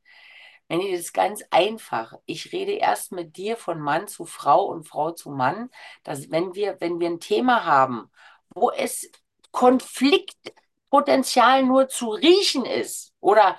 Wenn 0.67 0.80
das 0.80 1.02
ist 1.02 1.13
ganz 1.13 1.43
einfach. 1.50 2.13
Ich 2.26 2.54
rede 2.54 2.71
erst 2.74 3.12
mit 3.12 3.36
dir 3.36 3.58
von 3.58 3.80
Mann 3.82 4.08
zu 4.08 4.26
Frau 4.26 4.65
und 4.65 4.88
Frau 4.88 5.12
zu 5.12 5.30
Mann, 5.30 5.69
dass 6.04 6.32
wenn 6.32 6.56
wir, 6.56 6.78
wenn 6.80 7.00
wir 7.00 7.10
ein 7.10 7.19
Thema 7.19 7.65
haben, 7.65 8.10
wo 8.50 8.71
es 8.71 9.12
Konfliktpotenzial 9.52 11.63
nur 11.63 11.89
zu 11.89 12.10
riechen 12.12 12.65
ist 12.65 13.13
oder 13.19 13.58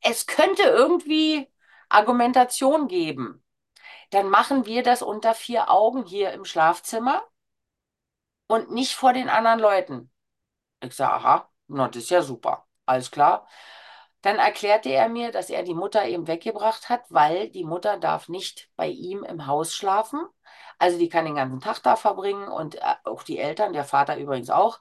es 0.00 0.26
könnte 0.26 0.62
irgendwie 0.64 1.48
Argumentation 1.88 2.88
geben, 2.88 3.42
dann 4.10 4.28
machen 4.28 4.66
wir 4.66 4.82
das 4.82 5.02
unter 5.02 5.34
vier 5.34 5.70
Augen 5.70 6.04
hier 6.04 6.32
im 6.32 6.44
Schlafzimmer 6.44 7.22
und 8.46 8.70
nicht 8.70 8.94
vor 8.94 9.12
den 9.12 9.28
anderen 9.28 9.60
Leuten. 9.60 10.10
Ich 10.80 10.94
sage, 10.94 11.14
aha, 11.14 11.50
na, 11.68 11.88
das 11.88 12.04
ist 12.04 12.10
ja 12.10 12.22
super. 12.22 12.66
Alles 12.86 13.10
klar. 13.10 13.46
Dann 14.22 14.38
erklärte 14.38 14.90
er 14.90 15.08
mir, 15.08 15.30
dass 15.32 15.50
er 15.50 15.62
die 15.62 15.74
Mutter 15.74 16.04
eben 16.06 16.26
weggebracht 16.26 16.88
hat, 16.88 17.04
weil 17.10 17.50
die 17.50 17.64
Mutter 17.64 17.98
darf 17.98 18.28
nicht 18.28 18.70
bei 18.76 18.88
ihm 18.88 19.22
im 19.24 19.46
Haus 19.46 19.74
schlafen. 19.74 20.26
Also 20.78 20.98
die 20.98 21.08
kann 21.08 21.24
den 21.24 21.36
ganzen 21.36 21.60
Tag 21.60 21.80
da 21.82 21.96
verbringen 21.96 22.48
und 22.48 22.76
äh, 22.76 22.94
auch 23.04 23.22
die 23.22 23.38
Eltern, 23.38 23.72
der 23.72 23.84
Vater 23.84 24.16
übrigens 24.16 24.50
auch. 24.50 24.80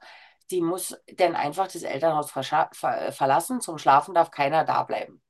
Die 0.52 0.62
muss 0.62 0.98
dann 1.16 1.36
einfach 1.36 1.68
das 1.68 1.84
Elternhaus 1.84 2.32
ver 2.32 2.70
verlassen. 3.12 3.62
Zum 3.62 3.78
Schlafen 3.78 4.14
darf 4.16 4.32
keiner 4.32 4.64
da 4.64 4.84
bleiben. 4.84 5.22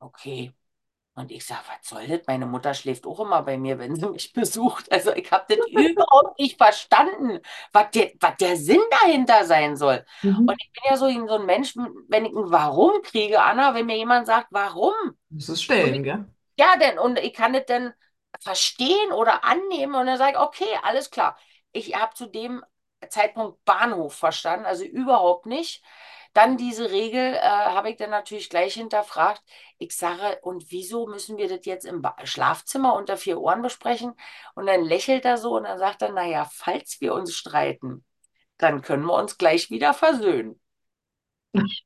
Okay. 0.00 0.54
Und 1.16 1.30
ich 1.30 1.46
sage, 1.46 1.60
was 1.68 1.88
soll 1.88 2.06
das? 2.08 2.22
Meine 2.26 2.46
Mutter 2.46 2.74
schläft 2.74 3.06
auch 3.06 3.20
immer 3.20 3.42
bei 3.42 3.56
mir, 3.56 3.78
wenn 3.78 3.94
sie 3.94 4.06
mich 4.10 4.32
besucht. 4.32 4.90
Also 4.92 5.12
ich 5.14 5.30
habe 5.30 5.44
das 5.48 5.64
überhaupt 5.66 6.38
nicht 6.40 6.56
verstanden, 6.58 7.40
was 7.72 7.90
der, 7.92 8.12
was 8.20 8.36
der 8.38 8.56
Sinn 8.56 8.80
dahinter 8.90 9.44
sein 9.44 9.76
soll. 9.76 10.04
Und 10.44 10.54
Mhm. 10.54 10.58
ich 10.60 10.72
bin 10.72 10.82
ja 10.90 10.96
so, 10.96 11.08
so 11.28 11.34
ein 11.36 11.46
Mensch, 11.46 11.74
wenn 12.08 12.24
ich 12.26 12.32
ein 12.32 12.50
Warum 12.50 13.02
kriege, 13.02 13.42
Anna, 13.42 13.74
wenn 13.74 13.86
mir 13.86 13.96
jemand 13.96 14.26
sagt, 14.26 14.48
warum? 14.50 14.92
Es 15.36 15.62
Und 15.76 15.98
stellen, 16.00 16.02
gell? 16.02 16.24
ja, 16.58 16.76
denn, 16.78 16.98
und 16.98 17.18
ich 17.18 17.34
kann 17.34 17.52
das 17.52 17.64
dann 17.66 17.94
verstehen 18.40 19.12
oder 19.12 19.44
annehmen 19.44 19.94
und 19.94 20.06
dann 20.06 20.18
sage 20.18 20.32
ich, 20.32 20.38
okay, 20.38 20.78
alles 20.82 21.10
klar. 21.10 21.38
Ich 21.72 21.96
habe 21.96 22.14
zu 22.14 22.26
dem 22.26 22.64
Zeitpunkt 23.08 23.64
Bahnhof 23.64 24.14
verstanden, 24.14 24.66
also 24.66 24.84
überhaupt 24.84 25.46
nicht. 25.46 25.82
Dann 26.34 26.56
diese 26.58 26.90
Regel 26.90 27.34
äh, 27.34 27.40
habe 27.40 27.90
ich 27.90 27.96
dann 27.96 28.10
natürlich 28.10 28.50
gleich 28.50 28.74
hinterfragt. 28.74 29.42
Ich 29.78 29.96
sage, 29.96 30.38
und 30.42 30.70
wieso 30.70 31.06
müssen 31.06 31.38
wir 31.38 31.48
das 31.48 31.64
jetzt 31.64 31.86
im 31.86 32.02
ba 32.02 32.16
Schlafzimmer 32.24 32.94
unter 32.94 33.16
vier 33.16 33.40
Ohren 33.40 33.62
besprechen? 33.62 34.14
Und 34.54 34.66
dann 34.66 34.84
lächelt 34.84 35.24
er 35.24 35.38
so 35.38 35.56
und 35.56 35.64
dann 35.64 35.78
sagt 35.78 36.02
er, 36.02 36.12
naja, 36.12 36.48
falls 36.52 37.00
wir 37.00 37.14
uns 37.14 37.34
streiten, 37.34 38.04
dann 38.58 38.82
können 38.82 39.04
wir 39.06 39.14
uns 39.14 39.38
gleich 39.38 39.70
wieder 39.70 39.94
versöhnen. 39.94 40.60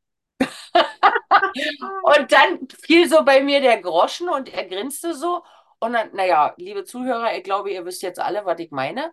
Und 2.02 2.32
dann 2.32 2.68
fiel 2.82 3.08
so 3.08 3.24
bei 3.24 3.42
mir 3.42 3.60
der 3.60 3.80
Groschen 3.80 4.28
und 4.28 4.48
er 4.52 4.64
grinste 4.66 5.14
so. 5.14 5.42
Und 5.80 5.92
dann, 5.92 6.14
naja, 6.14 6.54
liebe 6.56 6.84
Zuhörer, 6.84 7.36
ich 7.36 7.44
glaube, 7.44 7.70
ihr 7.70 7.84
wisst 7.84 8.02
jetzt 8.02 8.18
alle, 8.20 8.44
was 8.44 8.58
ich 8.60 8.70
meine. 8.70 9.12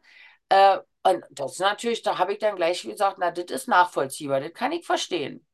Äh, 0.49 0.79
und 1.05 1.23
das 1.29 1.53
ist 1.53 1.59
natürlich, 1.59 2.01
da 2.01 2.17
habe 2.17 2.33
ich 2.33 2.39
dann 2.39 2.55
gleich 2.55 2.81
gesagt, 2.81 3.17
na, 3.19 3.31
das 3.31 3.45
ist 3.45 3.67
nachvollziehbar, 3.67 4.39
das 4.39 4.53
kann 4.53 4.71
ich 4.71 4.85
verstehen. 4.85 5.45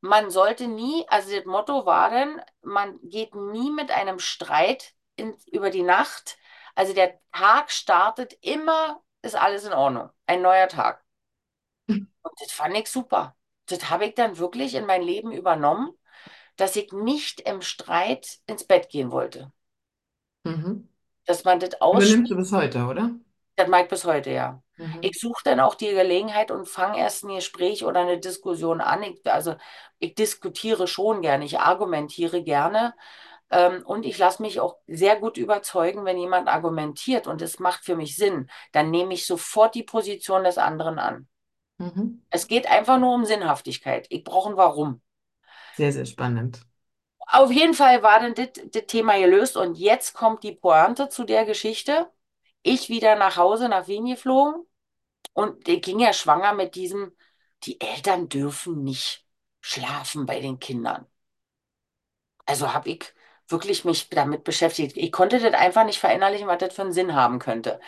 Man 0.00 0.30
sollte 0.30 0.68
nie, 0.68 1.04
also 1.08 1.34
das 1.34 1.46
Motto 1.46 1.86
war 1.86 2.10
dann, 2.10 2.40
man 2.62 2.98
geht 3.02 3.34
nie 3.34 3.70
mit 3.70 3.90
einem 3.90 4.18
Streit 4.18 4.92
in, 5.16 5.34
über 5.50 5.70
die 5.70 5.82
Nacht. 5.82 6.36
Also 6.74 6.92
der 6.92 7.18
Tag 7.32 7.72
startet 7.72 8.34
immer, 8.42 9.02
ist 9.22 9.34
alles 9.34 9.64
in 9.64 9.72
Ordnung. 9.72 10.10
Ein 10.26 10.42
neuer 10.42 10.68
Tag. 10.68 11.02
Und 11.88 12.40
das 12.40 12.52
fand 12.52 12.76
ich 12.76 12.88
super. 12.88 13.34
Das 13.66 13.90
habe 13.90 14.06
ich 14.06 14.14
dann 14.14 14.38
wirklich 14.38 14.74
in 14.74 14.86
mein 14.86 15.02
Leben 15.02 15.32
übernommen 15.32 15.96
dass 16.56 16.74
ich 16.76 16.92
nicht 16.92 17.42
im 17.42 17.60
Streit 17.60 18.38
ins 18.46 18.64
Bett 18.64 18.88
gehen 18.88 19.10
wollte. 19.10 19.52
Mhm. 20.44 20.88
Dass 21.26 21.44
man 21.44 21.60
das 21.60 21.74
Übernimmst 21.74 21.82
ausspricht, 21.82 22.30
du 22.30 22.36
bis 22.36 22.52
heute, 22.52 22.86
oder? 22.86 23.10
das 23.56 23.68
mag 23.68 23.84
ich 23.84 23.88
bis 23.90 24.04
heute, 24.04 24.30
ja. 24.30 24.62
Mhm. 24.78 25.00
Ich 25.00 25.18
suche 25.20 25.42
dann 25.44 25.60
auch 25.60 25.74
die 25.74 25.90
Gelegenheit 25.90 26.50
und 26.50 26.68
fange 26.68 26.98
erst 26.98 27.24
ein 27.24 27.34
Gespräch 27.34 27.84
oder 27.84 28.00
eine 28.00 28.18
Diskussion 28.18 28.80
an. 28.80 29.02
Ich, 29.02 29.20
also 29.30 29.56
ich 29.98 30.14
diskutiere 30.14 30.86
schon 30.86 31.22
gerne, 31.22 31.44
ich 31.44 31.58
argumentiere 31.60 32.42
gerne. 32.42 32.94
Ähm, 33.50 33.82
und 33.86 34.06
ich 34.06 34.18
lasse 34.18 34.42
mich 34.42 34.60
auch 34.60 34.78
sehr 34.88 35.16
gut 35.16 35.36
überzeugen, 35.38 36.04
wenn 36.04 36.18
jemand 36.18 36.48
argumentiert 36.48 37.26
und 37.28 37.42
es 37.42 37.60
macht 37.60 37.84
für 37.84 37.96
mich 37.96 38.16
Sinn, 38.16 38.50
dann 38.72 38.90
nehme 38.90 39.14
ich 39.14 39.26
sofort 39.26 39.74
die 39.74 39.84
Position 39.84 40.44
des 40.44 40.58
anderen 40.58 40.98
an. 40.98 41.28
Mhm. 41.78 42.20
Es 42.30 42.46
geht 42.46 42.68
einfach 42.70 43.00
nur 43.00 43.12
um 43.14 43.24
Sinnhaftigkeit. 43.24 44.06
Ich 44.10 44.22
brauche 44.22 44.50
ein 44.50 44.56
Warum. 44.56 45.02
Sehr, 45.72 45.92
sehr 45.92 46.06
spannend. 46.06 46.66
Auf 47.28 47.50
jeden 47.52 47.74
Fall 47.74 48.02
war 48.02 48.20
dann 48.20 48.34
das 48.34 48.48
das 48.72 48.86
Thema 48.86 49.18
gelöst 49.18 49.56
und 49.56 49.76
jetzt 49.76 50.14
kommt 50.14 50.42
die 50.44 50.52
Pointe 50.52 51.08
zu 51.08 51.24
der 51.24 51.44
Geschichte. 51.44 52.10
Ich 52.66 52.88
wieder 52.88 53.14
nach 53.16 53.36
Hause, 53.36 53.68
nach 53.68 53.86
Wien 53.86 54.06
geflogen 54.06 54.66
und 55.34 55.66
die 55.68 55.80
ging 55.80 56.00
ja 56.00 56.12
schwanger 56.12 56.52
mit 56.52 56.74
diesem, 56.74 57.16
die 57.64 57.80
Eltern 57.80 58.28
dürfen 58.28 58.82
nicht 58.82 59.24
schlafen 59.60 60.26
bei 60.26 60.40
den 60.40 60.58
Kindern. 60.58 61.06
Also 62.44 62.72
habe 62.74 62.90
ich 62.90 63.04
wirklich 63.48 63.84
mich 63.84 64.08
damit 64.10 64.42
beschäftigt. 64.44 64.96
Ich 64.96 65.12
konnte 65.12 65.38
das 65.38 65.54
einfach 65.54 65.84
nicht 65.84 66.00
verinnerlichen, 66.00 66.48
was 66.48 66.58
das 66.58 66.74
für 66.74 66.82
einen 66.82 66.92
Sinn 66.92 67.14
haben 67.14 67.38
könnte. 67.38 67.80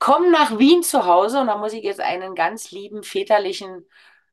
Komm 0.00 0.30
nach 0.32 0.58
Wien 0.58 0.82
zu 0.82 1.06
Hause 1.06 1.40
und 1.40 1.46
da 1.46 1.56
muss 1.56 1.72
ich 1.72 1.84
jetzt 1.84 2.00
einen 2.00 2.34
ganz 2.34 2.72
lieben 2.72 3.04
väterlichen 3.04 3.88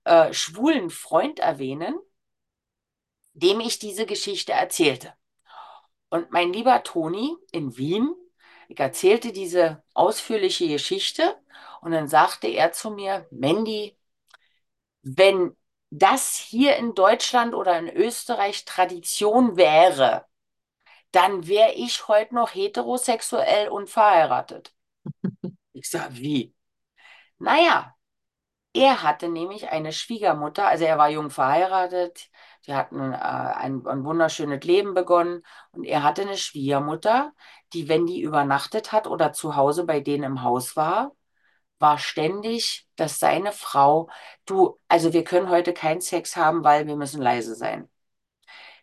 äh, 0.06 0.34
schwulen 0.34 0.90
Freund 0.90 1.40
erwähnen, 1.40 1.96
dem 3.34 3.60
ich 3.60 3.78
diese 3.78 4.06
Geschichte 4.08 4.54
erzählte. 4.54 5.14
Und 6.10 6.32
mein 6.32 6.52
lieber 6.52 6.82
Toni 6.84 7.36
in 7.52 7.78
Wien, 7.78 8.14
Ich 8.74 8.80
erzählte 8.80 9.32
diese 9.32 9.84
ausführliche 9.94 10.68
Geschichte 10.68 11.38
und 11.82 11.92
dann 11.92 12.08
sagte 12.08 12.48
er 12.48 12.72
zu 12.72 12.90
mir, 12.90 13.28
Mandy, 13.30 13.96
wenn 15.02 15.56
das 15.90 16.36
hier 16.38 16.78
in 16.78 16.96
Deutschland 16.96 17.54
oder 17.54 17.78
in 17.78 17.90
Österreich 17.90 18.66
Tradition 18.66 19.58
wäre, 19.58 20.26
dann 21.12 21.48
wäre 21.48 21.74
ich 21.74 22.08
heute 22.08 22.36
noch 22.36 22.56
heterosexuell 22.56 23.70
und 23.70 23.90
verheiratet. 23.90 24.74
Ich 25.74 25.90
sage, 25.90 26.16
wie? 26.18 26.56
Naja, 27.40 27.96
er 28.74 29.04
hatte 29.04 29.30
nämlich 29.30 29.70
eine 29.70 29.94
Schwiegermutter, 29.94 30.68
also 30.68 30.86
er 30.86 30.98
war 30.98 31.10
jung 31.10 31.30
verheiratet, 31.32 32.30
die 32.68 32.74
hatten 32.74 33.14
äh, 33.14 33.16
ein, 33.18 33.86
ein 33.86 34.04
wunderschönes 34.06 34.64
Leben 34.64 34.94
begonnen 34.94 35.44
und 35.72 35.84
er 35.84 36.04
hatte 36.04 36.24
eine 36.24 36.38
Schwiegermutter, 36.38 37.34
die, 37.74 37.90
wenn 37.90 38.06
die 38.06 38.22
übernachtet 38.22 38.92
hat 38.92 39.08
oder 39.08 39.34
zu 39.34 39.56
Hause 39.56 39.86
bei 39.86 40.00
denen 40.00 40.24
im 40.24 40.44
Haus 40.44 40.76
war, 40.76 41.12
war 41.80 41.98
ständig, 42.00 42.88
dass 42.96 43.20
seine 43.20 43.52
Frau, 43.52 44.10
du, 44.46 44.80
also 44.88 45.14
wir 45.14 45.24
können 45.24 45.50
heute 45.50 45.74
keinen 45.74 46.02
Sex 46.02 46.38
haben, 46.38 46.64
weil 46.64 46.88
wir 46.88 46.96
müssen 46.96 47.22
leise 47.22 47.56
sein. 47.56 47.90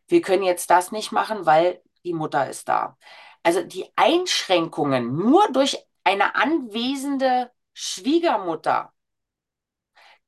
Wir 0.06 0.20
können 0.20 0.42
jetzt 0.42 0.70
das 0.70 0.92
nicht 0.92 1.12
machen, 1.12 1.46
weil 1.46 1.82
die 2.04 2.12
Mutter 2.14 2.48
ist 2.48 2.68
da. 2.68 2.98
Also 3.42 3.62
die 3.62 3.86
Einschränkungen 3.96 5.16
nur 5.16 5.50
durch 5.52 5.78
eine 6.04 6.34
anwesende 6.34 7.50
Schwiegermutter 7.72 8.92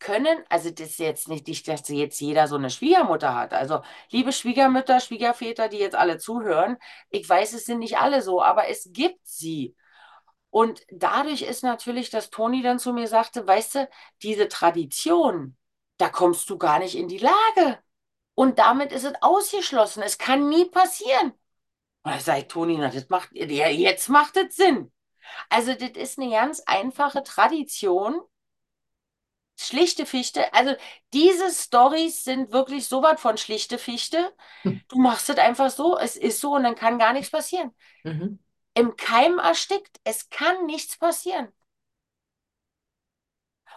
können, 0.02 0.44
also 0.48 0.70
das 0.70 0.90
ist 0.90 0.98
jetzt 0.98 1.28
nicht, 1.28 1.46
dass 1.68 1.88
jetzt 1.88 2.20
jeder 2.20 2.48
so 2.48 2.56
eine 2.56 2.70
Schwiegermutter 2.70 3.34
hat. 3.34 3.54
Also 3.54 3.82
liebe 4.10 4.32
Schwiegermütter, 4.32 5.00
Schwiegerväter, 5.00 5.68
die 5.68 5.78
jetzt 5.78 5.94
alle 5.94 6.18
zuhören, 6.18 6.76
ich 7.10 7.28
weiß, 7.28 7.54
es 7.54 7.64
sind 7.64 7.78
nicht 7.78 7.98
alle 7.98 8.20
so, 8.20 8.42
aber 8.42 8.68
es 8.68 8.90
gibt 8.92 9.20
sie. 9.26 9.76
Und 10.50 10.82
dadurch 10.90 11.42
ist 11.42 11.62
natürlich, 11.62 12.10
dass 12.10 12.30
Toni 12.30 12.62
dann 12.62 12.78
zu 12.78 12.92
mir 12.92 13.08
sagte, 13.08 13.46
weißt 13.46 13.74
du, 13.76 13.88
diese 14.22 14.48
Tradition, 14.48 15.56
da 15.96 16.08
kommst 16.08 16.50
du 16.50 16.58
gar 16.58 16.78
nicht 16.78 16.96
in 16.96 17.08
die 17.08 17.18
Lage. 17.18 17.78
Und 18.34 18.58
damit 18.58 18.92
ist 18.92 19.04
es 19.04 19.14
ausgeschlossen. 19.20 20.02
Es 20.02 20.18
kann 20.18 20.48
nie 20.48 20.66
passieren. 20.66 21.32
Und 22.02 22.12
da 22.12 22.18
sage 22.18 22.48
Toni, 22.48 22.76
na, 22.76 22.88
das 22.88 23.08
macht, 23.08 23.30
ja, 23.32 23.68
jetzt 23.68 24.08
macht 24.08 24.36
es 24.36 24.56
Sinn. 24.56 24.92
Also, 25.48 25.74
das 25.74 25.90
ist 25.90 26.18
eine 26.18 26.30
ganz 26.30 26.60
einfache 26.66 27.22
Tradition. 27.22 28.20
Schlichte 29.66 30.07
Fichte. 30.07 30.53
Also, 30.53 30.75
diese 31.12 31.51
Stories 31.51 32.25
sind 32.25 32.53
wirklich 32.53 32.87
so 32.87 33.03
was 33.03 33.20
von 33.20 33.37
schlichte 33.37 33.79
Fichte. 33.79 34.33
Du 34.88 34.98
machst 34.98 35.31
es 35.31 35.38
einfach 35.38 35.70
so, 35.70 35.98
es 35.98 36.16
ist 36.16 36.40
so 36.40 36.55
und 36.55 36.64
dann 36.64 36.75
kann 36.75 36.98
gar 36.98 37.12
nichts 37.12 37.31
passieren. 37.31 37.75
Mhm. 38.05 38.38
Im 38.75 38.96
Keim 38.96 39.38
erstickt, 39.38 40.01
es 40.05 40.31
kann 40.31 40.66
nichts 40.66 40.96
passieren. 40.96 41.48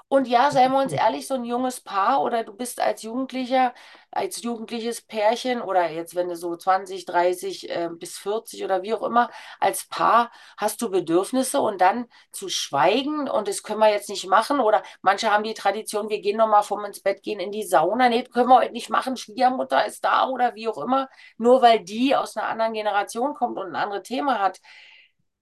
Und 0.08 0.28
ja, 0.28 0.52
seien 0.52 0.72
wir 0.72 0.82
uns 0.82 0.94
ehrlich, 0.94 1.28
so 1.28 1.34
ein 1.36 1.46
junges 1.46 1.82
Paar 1.82 2.22
oder 2.22 2.44
du 2.44 2.54
bist 2.54 2.80
als 2.80 3.02
Jugendlicher, 3.04 3.74
als 4.12 4.42
jugendliches 4.44 5.02
Pärchen 5.02 5.62
oder 5.62 5.90
jetzt, 5.90 6.16
wenn 6.16 6.30
du 6.30 6.36
so 6.36 6.56
20, 6.56 7.06
30 7.06 7.70
äh, 7.70 7.90
bis 7.92 8.18
40 8.18 8.64
oder 8.64 8.84
wie 8.84 8.94
auch 8.94 9.04
immer, 9.04 9.30
als 9.60 9.86
Paar 9.88 10.32
hast 10.58 10.82
du 10.82 10.90
Bedürfnisse 10.90 11.60
und 11.60 11.82
dann 11.82 12.06
zu 12.32 12.50
schweigen 12.50 13.28
und 13.30 13.48
das 13.48 13.64
können 13.64 13.80
wir 13.80 13.90
jetzt 13.92 14.10
nicht 14.10 14.28
machen 14.28 14.60
oder 14.60 14.84
manche 15.02 15.32
haben 15.32 15.44
die 15.44 15.54
Tradition, 15.54 16.10
wir 16.10 16.22
gehen 16.22 16.38
nochmal 16.38 16.64
vorm 16.64 16.86
ins 16.86 17.02
Bett 17.02 17.24
gehen 17.24 17.40
in 17.40 17.52
die 17.52 17.64
Sauna. 17.64 18.10
Nee, 18.10 18.24
können 18.24 18.50
wir 18.50 18.58
heute 18.60 18.74
nicht 18.74 18.90
machen, 18.90 19.18
Schwiegermutter 19.18 19.86
ist 19.86 20.06
da 20.06 20.28
oder 20.30 20.56
wie 20.56 20.68
auch 20.68 20.78
immer, 20.78 21.10
nur 21.38 21.62
weil 21.62 21.80
die 21.84 22.16
aus 22.16 22.38
einer 22.38 22.48
anderen 22.48 22.74
Generation 22.74 23.34
kommt 23.34 23.58
und 23.58 23.68
ein 23.70 23.76
anderes 23.76 24.04
Thema 24.04 24.40
hat. 24.40 24.60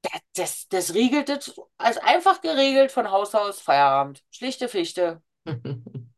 Das, 0.04 0.22
das, 0.36 0.68
das 0.70 0.94
riegelt 0.94 1.30
es 1.30 1.60
als 1.78 1.98
einfach 1.98 2.42
geregelt 2.42 2.92
von 2.92 3.10
Haus 3.12 3.34
aus 3.36 3.62
Feierabend. 3.62 4.24
Schlichte 4.32 4.70
Fichte. 4.70 5.22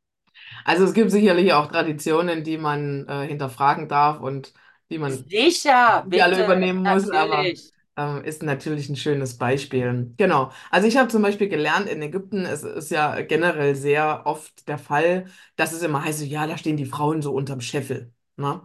Also 0.66 0.86
es 0.86 0.94
gibt 0.94 1.12
sicherlich 1.12 1.54
auch 1.54 1.68
Traditionen, 1.72 2.44
die 2.44 2.58
man 2.58 3.08
äh, 3.08 3.28
hinterfragen 3.28 3.88
darf 3.88 4.20
und 4.22 4.54
die 4.90 4.98
man 5.00 5.30
Sicher, 5.30 6.06
die 6.14 6.22
alle 6.22 6.40
bitte, 6.40 6.42
übernehmen 6.42 6.84
muss, 6.84 7.12
aber 7.12 7.54
natürlich. 7.54 7.72
ähm, 7.98 8.24
ist 8.24 8.44
natürlich 8.44 8.90
ein 8.90 8.96
schönes 8.98 9.38
Beispiel. 9.38 10.14
Genau. 10.18 10.52
Also 10.72 10.88
ich 10.88 10.98
habe 10.98 11.10
zum 11.10 11.22
Beispiel 11.24 11.50
gelernt, 11.50 11.88
in 11.90 12.02
Ägypten, 12.02 12.46
es 12.46 12.64
ist 12.64 12.92
ja 12.92 13.22
generell 13.22 13.76
sehr 13.76 14.24
oft 14.26 14.68
der 14.68 14.78
Fall, 14.80 15.28
dass 15.58 15.74
es 15.74 15.84
immer 15.84 16.04
heißt, 16.04 16.24
ja, 16.26 16.48
da 16.48 16.58
stehen 16.58 16.78
die 16.78 16.86
Frauen 16.86 17.22
so 17.22 17.34
unterm 17.34 17.62
Scheffel. 17.62 18.14
Ne? 18.38 18.62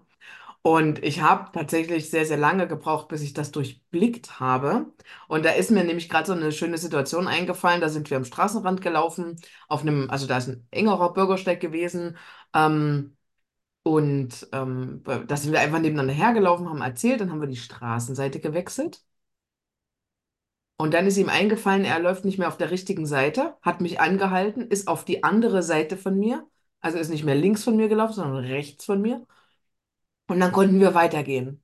Und 0.63 1.03
ich 1.03 1.23
habe 1.23 1.51
tatsächlich 1.53 2.11
sehr, 2.11 2.27
sehr 2.27 2.37
lange 2.37 2.69
gebraucht, 2.69 3.09
bis 3.09 3.23
ich 3.23 3.33
das 3.33 3.51
durchblickt 3.51 4.41
habe. 4.41 4.93
Und 5.27 5.45
da 5.47 5.53
ist 5.53 5.71
mir 5.71 5.85
nämlich 5.85 6.11
gerade 6.11 6.27
so 6.27 6.33
eine 6.35 6.53
schöne 6.53 6.77
Situation 6.77 7.27
eingefallen. 7.29 7.81
Da 7.81 7.89
sind 7.89 8.11
wir 8.11 8.19
am 8.19 8.27
Straßenrand 8.27 8.83
gelaufen, 8.83 9.41
auf 9.69 9.81
einem, 9.83 10.11
also 10.11 10.27
da 10.27 10.37
ist 10.39 10.49
ein 10.49 10.67
engerer 10.71 11.15
Bürgersteig 11.15 11.61
gewesen. 11.61 12.19
Ähm, 12.55 13.17
und 13.85 14.49
ähm, 14.53 15.03
da 15.29 15.37
sind 15.37 15.53
wir 15.53 15.61
einfach 15.61 15.81
nebeneinander 15.81 16.15
hergelaufen, 16.15 16.69
haben 16.71 16.83
erzählt, 16.83 17.21
dann 17.23 17.33
haben 17.33 17.41
wir 17.43 17.49
die 17.49 17.57
Straßenseite 17.57 18.41
gewechselt. 18.41 19.03
Und 20.77 20.95
dann 20.95 21.07
ist 21.07 21.19
ihm 21.19 21.29
eingefallen, 21.29 21.85
er 21.85 21.99
läuft 22.01 22.25
nicht 22.25 22.39
mehr 22.39 22.49
auf 22.49 22.57
der 22.57 22.71
richtigen 22.71 23.05
Seite, 23.07 23.55
hat 23.63 23.81
mich 23.83 24.01
angehalten, 24.01 24.63
ist 24.69 24.89
auf 24.89 25.05
die 25.05 25.23
andere 25.25 25.63
Seite 25.63 25.97
von 25.99 26.19
mir, 26.19 26.47
also 26.81 26.97
ist 26.99 27.11
nicht 27.11 27.25
mehr 27.25 27.35
links 27.35 27.65
von 27.65 27.77
mir 27.77 27.89
gelaufen, 27.89 28.15
sondern 28.15 28.45
rechts 28.45 28.87
von 28.87 29.03
mir. 29.03 29.27
Und 30.31 30.41
dann 30.41 30.51
konnten 30.53 30.81
wir 30.81 30.95
weitergehen. 30.95 31.63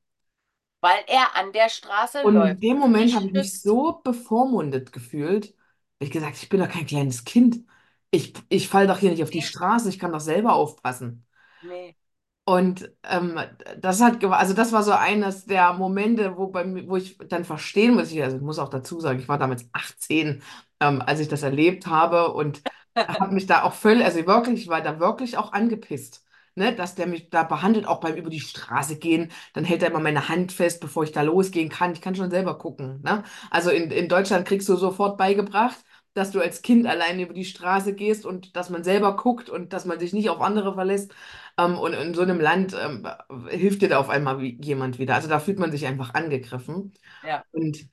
Weil 0.80 1.04
er 1.06 1.36
an 1.36 1.52
der 1.52 1.68
Straße 1.68 2.22
Und 2.22 2.34
läuft 2.34 2.58
in 2.60 2.60
dem 2.60 2.78
Moment 2.78 3.14
habe 3.14 3.26
ich 3.26 3.32
mich 3.32 3.60
so 3.62 4.00
bevormundet 4.04 4.92
gefühlt. 4.92 5.54
Ich 5.98 6.10
gesagt, 6.10 6.36
ich 6.42 6.48
bin 6.48 6.60
doch 6.60 6.68
kein 6.68 6.86
kleines 6.86 7.24
Kind. 7.24 7.64
Ich, 8.10 8.34
ich 8.48 8.68
falle 8.68 8.86
doch 8.88 8.98
hier 8.98 9.10
nicht 9.10 9.22
auf 9.22 9.30
die 9.30 9.42
Nee, 9.42 9.42
Straße, 9.42 9.88
ich 9.88 9.98
kann 9.98 10.12
doch 10.12 10.20
selber 10.20 10.54
aufpassen. 10.54 11.26
nee, 11.60 11.96
Und 12.44 12.92
ähm, 13.02 13.40
das 13.78 14.00
hat, 14.00 14.20
gewa- 14.22 14.36
also 14.36 14.54
das 14.54 14.72
war 14.72 14.82
so 14.84 14.92
eines 14.92 15.46
der 15.46 15.72
Momente, 15.72 16.36
wo, 16.36 16.46
bei 16.48 16.64
mir, 16.64 16.88
wo 16.88 16.96
ich 16.96 17.18
dann 17.28 17.44
verstehen 17.44 17.94
muss, 17.94 18.12
ich, 18.12 18.22
also 18.22 18.36
ich 18.36 18.42
muss 18.42 18.58
auch 18.60 18.68
dazu 18.68 19.00
sagen, 19.00 19.18
ich 19.18 19.28
war 19.28 19.38
damals 19.38 19.68
18, 19.72 20.42
ähm, 20.80 21.02
als 21.02 21.18
ich 21.20 21.26
das 21.28 21.42
erlebt 21.42 21.86
habe 21.88 22.32
und 22.32 22.62
habe 23.08 23.34
mich 23.34 23.46
da 23.46 23.62
auch 23.64 23.72
völlig, 23.74 24.04
also 24.04 24.24
wirklich, 24.26 24.62
ich 24.62 24.68
war 24.68 24.80
da 24.80 25.00
wirklich 25.00 25.36
auch 25.36 25.52
angepisst, 25.52 26.24
ne, 26.56 26.74
dass 26.74 26.94
der 26.96 27.06
mich 27.06 27.30
da 27.30 27.42
behandelt, 27.44 27.86
auch 27.86 28.00
beim 28.00 28.16
über 28.16 28.30
die 28.30 28.40
Straße 28.40 28.98
gehen, 28.98 29.30
dann 29.54 29.64
hält 29.64 29.82
er 29.82 29.90
immer 29.90 30.00
meine 30.00 30.28
Hand 30.28 30.52
fest, 30.52 30.80
bevor 30.80 31.04
ich 31.04 31.12
da 31.12 31.22
losgehen 31.22 31.68
kann. 31.68 31.92
Ich 31.92 32.00
kann 32.00 32.14
schon 32.16 32.30
selber 32.30 32.58
gucken, 32.58 33.00
ne? 33.02 33.22
Also 33.50 33.70
in, 33.70 33.90
in 33.90 34.08
Deutschland 34.08 34.46
kriegst 34.46 34.68
du 34.68 34.76
sofort 34.76 35.16
beigebracht, 35.18 35.76
dass 36.14 36.30
du 36.32 36.40
als 36.40 36.62
Kind 36.62 36.86
alleine 36.86 37.22
über 37.22 37.34
die 37.34 37.44
Straße 37.44 37.94
gehst 37.94 38.24
und 38.26 38.56
dass 38.56 38.70
man 38.70 38.84
selber 38.84 39.16
guckt 39.16 39.50
und 39.50 39.72
dass 39.72 39.84
man 39.84 39.98
sich 40.00 40.12
nicht 40.14 40.30
auf 40.30 40.40
andere 40.40 40.74
verlässt. 40.74 41.12
Ähm, 41.58 41.78
und 41.78 41.92
in 41.94 42.14
so 42.14 42.22
einem 42.22 42.40
Land 42.40 42.74
ähm, 42.80 43.06
hilft 43.48 43.82
dir 43.82 43.88
da 43.88 43.98
auf 43.98 44.08
einmal 44.08 44.42
jemand 44.42 44.98
wieder. 44.98 45.14
Also 45.14 45.28
da 45.28 45.38
fühlt 45.40 45.58
man 45.58 45.70
sich 45.72 45.86
einfach 45.86 46.14
angegriffen. 46.14 46.92
ja, 47.22 47.44
Und 47.52 47.88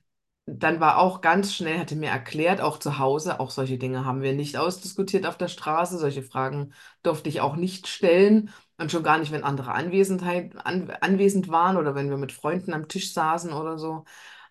dann 0.46 0.78
war 0.80 0.98
auch 0.98 1.20
ganz 1.22 1.54
schnell, 1.54 1.78
hatte 1.78 1.96
mir 1.96 2.10
erklärt, 2.10 2.60
auch 2.60 2.78
zu 2.78 2.98
Hause, 2.98 3.40
auch 3.40 3.50
solche 3.50 3.78
Dinge 3.78 4.04
haben 4.04 4.20
wir 4.22 4.34
nicht 4.34 4.56
ausdiskutiert 4.58 5.26
auf 5.26 5.38
der 5.38 5.48
Straße. 5.48 5.98
Solche 5.98 6.22
Fragen 6.22 6.72
durfte 7.02 7.28
ich 7.30 7.40
auch 7.40 7.56
nicht 7.56 7.86
stellen. 7.88 8.50
Und 8.78 8.90
schon 8.92 9.02
gar 9.04 9.18
nicht, 9.18 9.32
wenn 9.32 9.44
andere 9.44 9.72
Anwesenheit, 9.72 10.54
an, 10.66 10.90
anwesend 11.00 11.48
waren 11.48 11.76
oder 11.76 11.94
wenn 11.94 12.10
wir 12.10 12.16
mit 12.18 12.32
Freunden 12.32 12.72
am 12.74 12.88
Tisch 12.88 13.12
saßen 13.14 13.52
oder 13.52 13.78
so. 13.78 14.04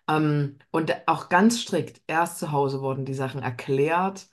Ähm, 0.08 0.58
und 0.70 0.94
auch 1.08 1.28
ganz 1.28 1.60
strikt, 1.60 2.02
erst 2.06 2.38
zu 2.38 2.52
Hause 2.52 2.80
wurden 2.82 3.04
die 3.06 3.14
Sachen 3.14 3.42
erklärt. 3.42 4.28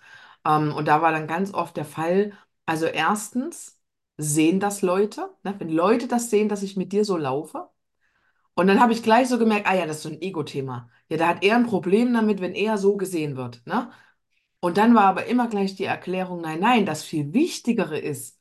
Ähm, 0.46 0.74
und 0.76 0.88
da 0.88 1.02
war 1.02 1.12
dann 1.12 1.28
ganz 1.28 1.54
oft 1.54 1.78
der 1.78 1.86
Fall, 1.86 2.34
also 2.66 2.86
erstens 2.88 3.80
sehen 4.18 4.60
das 4.60 4.82
Leute, 4.82 5.30
ne? 5.44 5.56
Wenn 5.60 5.70
Leute 5.70 6.08
das 6.08 6.30
sehen, 6.30 6.50
dass 6.50 6.64
ich 6.64 6.78
mit 6.78 6.92
dir 6.94 7.06
so 7.06 7.18
laufe. 7.18 7.70
Und 8.56 8.68
dann 8.68 8.80
habe 8.80 8.94
ich 8.94 9.04
gleich 9.04 9.28
so 9.30 9.38
gemerkt, 9.40 9.68
ah 9.68 9.76
ja, 9.76 9.86
das 9.86 9.98
ist 9.98 10.04
so 10.04 10.10
ein 10.10 10.22
Ego-Thema. 10.22 10.90
Ja, 11.12 11.18
da 11.18 11.28
hat 11.30 11.44
er 11.44 11.58
ein 11.58 11.68
Problem 11.68 12.14
damit, 12.14 12.42
wenn 12.42 12.56
er 12.56 12.78
so 12.80 12.98
gesehen 12.98 13.38
wird, 13.38 13.62
ne? 13.68 13.92
Und 14.62 14.78
dann 14.78 14.96
war 14.96 15.04
aber 15.06 15.26
immer 15.28 15.48
gleich 15.50 15.76
die 15.76 15.86
Erklärung, 15.86 16.42
nein, 16.42 16.60
nein, 16.62 16.86
das 16.86 17.04
viel 17.04 17.34
Wichtigere 17.34 18.00
ist, 18.00 18.40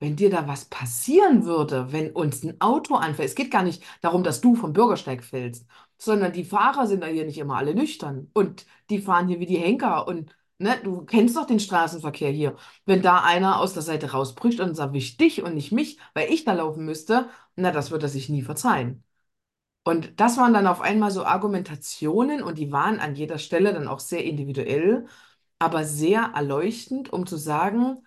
wenn 0.00 0.16
dir 0.16 0.30
da 0.30 0.48
was 0.48 0.66
passieren 0.66 1.44
würde, 1.46 1.92
wenn 1.92 2.12
uns 2.12 2.42
ein 2.44 2.60
Auto 2.60 2.96
anfällt. 2.96 3.28
Es 3.30 3.34
geht 3.36 3.50
gar 3.52 3.62
nicht 3.64 3.82
darum, 4.02 4.24
dass 4.24 4.40
du 4.42 4.54
vom 4.56 4.72
Bürgersteig 4.74 5.24
fällst, 5.24 5.66
sondern 5.98 6.32
die 6.32 6.44
Fahrer 6.44 6.86
sind 6.88 7.02
da 7.02 7.08
hier 7.08 7.26
nicht 7.26 7.38
immer 7.38 7.56
alle 7.58 7.74
nüchtern 7.74 8.30
und 8.34 8.66
die 8.90 9.00
fahren 9.00 9.28
hier 9.28 9.40
wie 9.40 9.46
die 9.46 9.58
Henker 9.58 10.08
und 10.08 10.34
ne, 10.58 10.78
du 10.84 11.04
kennst 11.04 11.36
doch 11.36 11.46
den 11.46 11.60
Straßenverkehr 11.60 12.30
hier. 12.30 12.56
Wenn 12.86 13.02
da 13.02 13.22
einer 13.24 13.60
aus 13.60 13.74
der 13.74 13.82
Seite 13.82 14.12
rausbricht 14.12 14.60
und 14.60 14.70
es 14.72 14.78
erwischt 14.80 15.20
dich 15.20 15.42
und 15.42 15.54
nicht 15.54 15.72
mich, 15.72 15.98
weil 16.14 16.32
ich 16.32 16.44
da 16.44 16.54
laufen 16.54 16.84
müsste, 16.86 17.28
na, 17.56 17.70
das 17.72 17.90
wird 17.90 18.02
er 18.04 18.08
sich 18.10 18.28
nie 18.28 18.42
verzeihen. 18.42 19.04
Und 19.84 20.20
das 20.20 20.36
waren 20.36 20.54
dann 20.54 20.66
auf 20.68 20.80
einmal 20.80 21.10
so 21.10 21.24
Argumentationen 21.24 22.42
und 22.42 22.58
die 22.58 22.70
waren 22.72 23.00
an 23.00 23.14
jeder 23.16 23.38
Stelle 23.38 23.72
dann 23.74 23.88
auch 23.88 23.98
sehr 24.00 24.24
individuell, 24.24 25.06
aber 25.58 25.84
sehr 25.84 26.32
erleuchtend, 26.34 27.12
um 27.12 27.26
zu 27.26 27.36
sagen, 27.36 28.06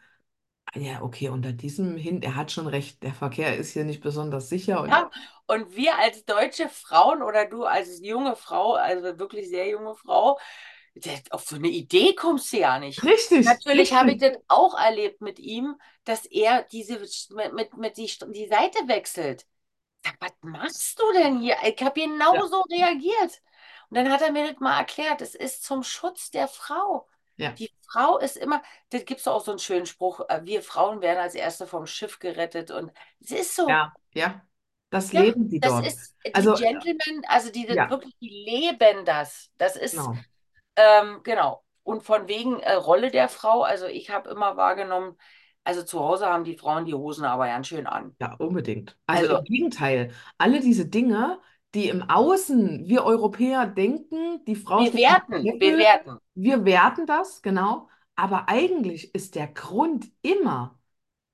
Ja, 0.76 1.02
okay, 1.04 1.30
unter 1.30 1.54
diesem 1.54 1.98
Hin, 1.98 2.22
er 2.24 2.36
hat 2.36 2.52
schon 2.52 2.68
recht, 2.68 3.04
der 3.04 3.14
Verkehr 3.14 3.58
ist 3.58 3.72
hier 3.74 3.86
nicht 3.86 4.02
besonders 4.04 4.50
sicher 4.50 4.82
und 4.84 4.94
Ja, 4.94 5.10
und 5.48 5.76
wir 5.76 5.98
als 5.98 6.26
deutsche 6.26 6.70
Frauen 6.70 7.22
oder 7.24 7.46
du 7.48 7.64
als 7.66 8.00
junge 8.04 8.36
Frau, 8.36 8.74
also 8.74 9.18
wirklich 9.20 9.50
sehr 9.50 9.68
junge 9.70 9.96
Frau, 9.96 10.38
auf 11.32 11.44
so 11.48 11.56
eine 11.58 11.68
Idee 11.70 12.16
kommst 12.16 12.54
du 12.54 12.58
ja 12.60 12.80
nicht. 12.80 13.04
richtig, 13.04 13.60
Natürlich 13.68 13.94
habe 13.94 14.12
ich 14.14 14.20
das 14.20 14.38
auch 14.48 14.76
erlebt 14.80 15.22
mit 15.22 15.40
ihm, 15.40 15.76
dass 16.06 16.26
er 16.26 16.64
diese 16.64 17.00
mit, 17.36 17.54
mit, 17.54 17.78
mit 17.78 17.98
die, 17.98 18.12
die 18.34 18.48
Seite 18.48 18.80
wechselt. 18.88 19.46
Sag, 20.06 20.16
was 20.22 20.32
machst 20.42 21.00
du 21.00 21.12
denn 21.14 21.40
hier? 21.40 21.58
Ich 21.64 21.82
habe 21.84 22.00
Ja, 22.32 22.42
genauso 22.42 22.62
reagiert. 22.64 23.42
Und 23.90 23.98
dann 23.98 24.12
hat 24.12 24.22
er 24.22 24.32
mir 24.32 24.52
das 24.52 24.60
mal 24.60 24.78
erklärt, 24.80 25.22
es 25.22 25.36
ist 25.36 25.64
zum 25.64 25.84
Schutz 25.84 26.32
der 26.32 26.48
Frau. 26.48 27.08
ja, 27.38 27.60
Die 27.60 27.72
Frau 27.90 28.18
ist 28.20 28.38
immer, 28.38 28.62
da 28.90 29.00
gibt 29.00 29.22
es 29.22 29.28
auch 29.28 29.44
so 29.44 29.52
einen 29.52 29.60
schönen 29.60 29.86
Spruch, 29.86 30.22
äh, 30.30 30.42
wir 30.46 30.62
Frauen 30.64 31.02
werden 31.02 31.20
als 31.20 31.36
Erste 31.36 31.68
vom 31.68 31.88
Schiff 31.88 32.20
gerettet. 32.20 32.72
Und 32.72 32.92
es 33.22 33.32
ist 33.32 33.56
so. 33.56 33.82
ja, 33.82 33.94
ja. 34.14 34.48
Das 34.90 35.12
Ja, 35.12 35.24
leben 35.24 35.50
die 35.50 35.62
das 35.62 35.80
dort. 35.82 35.88
ist 35.88 36.16
die 36.38 36.52
Also, 36.52 36.58
Gentlemen, 36.58 37.24
also 37.28 37.52
die 37.52 37.66
das 37.66 37.78
ja, 37.78 37.90
wirklich, 37.90 38.16
die 38.20 38.30
leben 38.30 39.06
das. 39.06 39.52
Das 39.58 39.76
ist, 39.76 40.12
genau. 40.12 40.26
ähm, 40.76 41.22
genau. 41.24 41.64
Und 41.84 42.04
von 42.04 42.28
wegen 42.28 42.60
äh, 42.62 42.74
Rolle 42.74 43.12
der 43.12 43.30
Frau, 43.30 43.64
also 43.64 43.88
ich 43.88 44.10
habe 44.12 44.30
immer 44.32 44.58
wahrgenommen, 44.58 45.18
also 45.66 45.84
zu 45.84 46.00
Hause 46.00 46.28
haben 46.28 46.44
die 46.46 46.58
Frauen 46.58 46.86
die 46.86 46.94
Hosen 46.94 47.26
aber 47.26 47.48
ganz 47.48 47.68
schön 47.68 47.88
an. 47.88 48.16
Ja, 48.22 48.34
unbedingt. 48.36 48.98
Also 49.08 49.26
im 49.28 49.38
Also 49.38 49.44
Gegenteil, 49.44 50.12
alle 50.38 50.62
diese 50.62 50.86
Dinge, 50.86 51.40
die 51.74 51.90
im 51.90 52.02
Außen 52.04 52.88
wir 52.88 53.04
Europäer 53.04 53.66
denken, 53.68 54.44
die 54.46 54.56
Frau 54.56 54.86
steht 54.86 55.04
am 55.10 55.18
bewerten, 55.18 55.44
Hecke, 55.44 55.60
bewerten. 55.60 56.20
wir 56.34 56.64
werten 56.66 57.06
das, 57.06 57.42
genau. 57.42 57.90
Aber 58.16 58.48
eigentlich 58.48 59.14
ist 59.14 59.36
der 59.36 59.48
Grund 59.48 60.10
immer, 60.22 60.80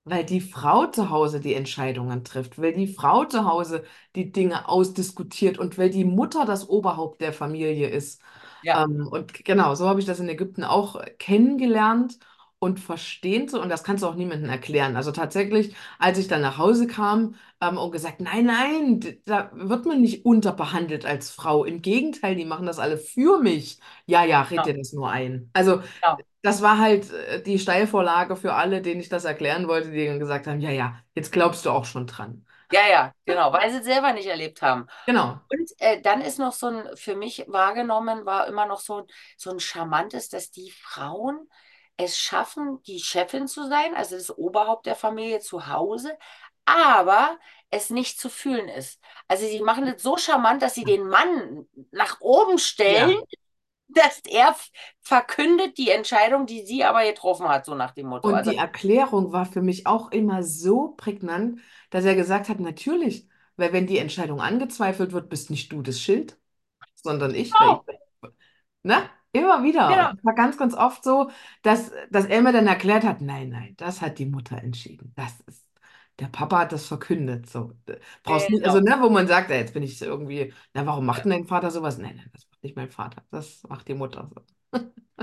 weil 0.05 0.25
die 0.25 0.41
Frau 0.41 0.87
zu 0.87 1.09
Hause 1.11 1.39
die 1.41 1.53
Entscheidungen 1.55 2.23
trifft, 2.25 2.59
weil 2.61 2.73
die 2.73 2.87
Frau 2.87 3.25
zu 3.25 3.45
Hause 3.45 3.83
die 4.15 4.31
Dinge 4.31 4.67
ausdiskutiert 4.69 5.59
und 5.59 5.77
weil 5.77 5.89
die 5.91 6.05
Mutter 6.05 6.45
das 6.45 6.69
Oberhaupt 6.69 7.21
der 7.21 7.33
Familie 7.33 7.89
ist. 7.89 8.21
Ja, 8.61 8.75
Ähm, 8.75 9.07
und 9.11 9.33
genau, 9.45 9.75
so 9.75 9.87
habe 9.87 9.99
ich 9.99 10.05
das 10.05 10.19
in 10.19 10.29
Ägypten 10.29 10.63
auch 10.63 11.01
kennengelernt 11.19 12.19
und 12.61 12.79
verstehen 12.79 13.47
so. 13.47 13.59
Und 13.59 13.69
das 13.69 13.83
kannst 13.83 14.03
du 14.03 14.07
auch 14.07 14.13
niemandem 14.13 14.47
erklären. 14.47 14.95
Also 14.95 15.11
tatsächlich, 15.11 15.75
als 15.97 16.19
ich 16.19 16.27
dann 16.27 16.41
nach 16.41 16.59
Hause 16.59 16.85
kam 16.85 17.33
ähm, 17.59 17.79
und 17.79 17.91
gesagt, 17.91 18.21
nein, 18.21 18.45
nein, 18.45 19.17
da 19.25 19.49
wird 19.53 19.87
man 19.87 19.99
nicht 19.99 20.25
unterbehandelt 20.25 21.03
als 21.03 21.31
Frau. 21.31 21.65
Im 21.65 21.81
Gegenteil, 21.81 22.35
die 22.35 22.45
machen 22.45 22.67
das 22.67 22.77
alle 22.77 22.99
für 22.99 23.39
mich. 23.41 23.79
Ja, 24.05 24.23
ja, 24.25 24.43
red 24.43 24.59
dir 24.59 24.73
genau, 24.73 24.77
das 24.77 24.93
nur 24.93 25.09
ein. 25.09 25.49
Also 25.53 25.77
genau. 25.77 26.17
das 26.43 26.61
war 26.61 26.77
halt 26.77 27.11
äh, 27.11 27.41
die 27.41 27.57
Steilvorlage 27.57 28.35
für 28.35 28.53
alle, 28.53 28.83
denen 28.83 29.01
ich 29.01 29.09
das 29.09 29.25
erklären 29.25 29.67
wollte, 29.67 29.89
die 29.89 30.05
dann 30.05 30.19
gesagt 30.19 30.45
haben, 30.45 30.61
ja, 30.61 30.69
ja, 30.69 30.99
jetzt 31.15 31.31
glaubst 31.31 31.65
du 31.65 31.71
auch 31.71 31.85
schon 31.85 32.05
dran. 32.05 32.45
Ja, 32.71 32.87
ja, 32.87 33.11
genau, 33.25 33.51
weil 33.51 33.71
sie 33.71 33.79
es 33.79 33.85
selber 33.85 34.13
nicht 34.13 34.27
erlebt 34.27 34.61
haben. 34.61 34.85
Genau. 35.07 35.39
Und 35.49 35.71
äh, 35.79 35.99
dann 35.99 36.21
ist 36.21 36.37
noch 36.37 36.53
so 36.53 36.67
ein, 36.67 36.95
für 36.95 37.15
mich 37.15 37.43
wahrgenommen, 37.47 38.27
war 38.27 38.47
immer 38.47 38.67
noch 38.67 38.79
so, 38.79 39.07
so 39.35 39.49
ein 39.49 39.59
charmantes, 39.59 40.29
dass 40.29 40.51
die 40.51 40.69
Frauen 40.69 41.49
es 41.97 42.17
schaffen, 42.17 42.81
die 42.83 42.99
Chefin 42.99 43.47
zu 43.47 43.67
sein, 43.67 43.95
also 43.95 44.15
das 44.15 44.35
Oberhaupt 44.37 44.85
der 44.85 44.95
Familie 44.95 45.39
zu 45.39 45.67
Hause, 45.67 46.17
aber 46.65 47.37
es 47.69 47.89
nicht 47.89 48.19
zu 48.19 48.29
fühlen 48.29 48.69
ist. 48.69 48.99
Also 49.27 49.45
sie 49.45 49.61
machen 49.61 49.85
das 49.85 50.01
so 50.01 50.17
charmant, 50.17 50.61
dass 50.61 50.75
sie 50.75 50.85
den 50.85 51.07
Mann 51.07 51.67
nach 51.91 52.19
oben 52.21 52.57
stellen, 52.57 53.11
Ja. 53.11 53.21
dass 53.87 54.21
er 54.29 54.55
verkündet 55.01 55.77
die 55.77 55.89
Entscheidung, 55.91 56.45
die 56.45 56.65
sie 56.65 56.83
aber 56.85 57.03
getroffen 57.05 57.49
hat, 57.49 57.65
so 57.65 57.75
nach 57.75 57.91
dem 57.91 58.07
Motto. 58.07 58.31
Und 58.31 58.35
Also 58.35 58.51
die 58.51 58.55
Erklärung 58.55 59.31
war 59.31 59.45
für 59.45 59.61
mich 59.61 59.87
auch 59.87 60.11
immer 60.11 60.43
so 60.43 60.89
prägnant, 60.97 61.59
dass 61.89 62.05
er 62.05 62.15
gesagt 62.15 62.49
hat, 62.49 62.59
natürlich, 62.59 63.27
weil 63.57 63.73
wenn 63.73 63.87
die 63.87 63.97
Entscheidung 63.97 64.41
angezweifelt 64.41 65.11
wird, 65.11 65.29
bist 65.29 65.49
nicht 65.49 65.71
du 65.71 65.81
das 65.81 65.99
Schild, 65.99 66.39
sondern 66.95 67.35
ich, 67.35 67.59
weil 67.59 67.73
ich 67.73 67.81
Ne? 68.83 69.09
Immer 69.33 69.63
wieder. 69.63 69.97
Und 69.97 70.01
genau, 70.01 70.13
es 70.13 70.23
war 70.25 70.33
ganz, 70.35 70.57
ganz 70.57 70.73
oft 70.73 71.03
so, 71.03 71.31
dass, 71.61 71.91
dass 72.09 72.25
er 72.25 72.41
mir 72.41 72.51
dann 72.51 72.67
erklärt 72.67 73.03
hat, 73.05 73.21
nein, 73.21 73.49
nein, 73.49 73.75
das 73.77 74.01
hat 74.01 74.19
die 74.19 74.25
Mutter 74.25 74.57
entschieden. 74.57 75.13
Das 75.15 75.39
ist, 75.47 75.65
der 76.19 76.27
Papa 76.27 76.59
hat 76.59 76.73
das 76.73 76.85
verkündet. 76.85 77.49
So, 77.49 77.73
äh, 77.87 77.97
brauchst 78.23 78.49
nicht, 78.49 78.65
also 78.65 78.79
genau. 78.79 78.81
ne, 78.81 78.97
wo 79.01 79.09
man 79.09 79.27
sagt, 79.27 79.49
ja, 79.49 79.55
jetzt 79.55 79.73
bin 79.73 79.83
ich 79.83 80.01
irgendwie, 80.01 80.53
na, 80.73 80.85
warum 80.85 81.05
macht 81.05 81.23
Ja. 81.23 81.23
denn 81.23 81.31
dein 81.31 81.47
Vater 81.47 81.71
sowas? 81.71 81.97
Nein, 81.97 82.17
nein, 82.17 82.29
das 82.33 82.45
macht 82.49 82.61
nicht 82.63 82.75
mein 82.75 82.89
Vater. 82.91 83.23
Das 83.31 83.63
macht 83.69 83.87
die 83.87 83.93
Mutter 83.93 84.29
so. 84.33 84.41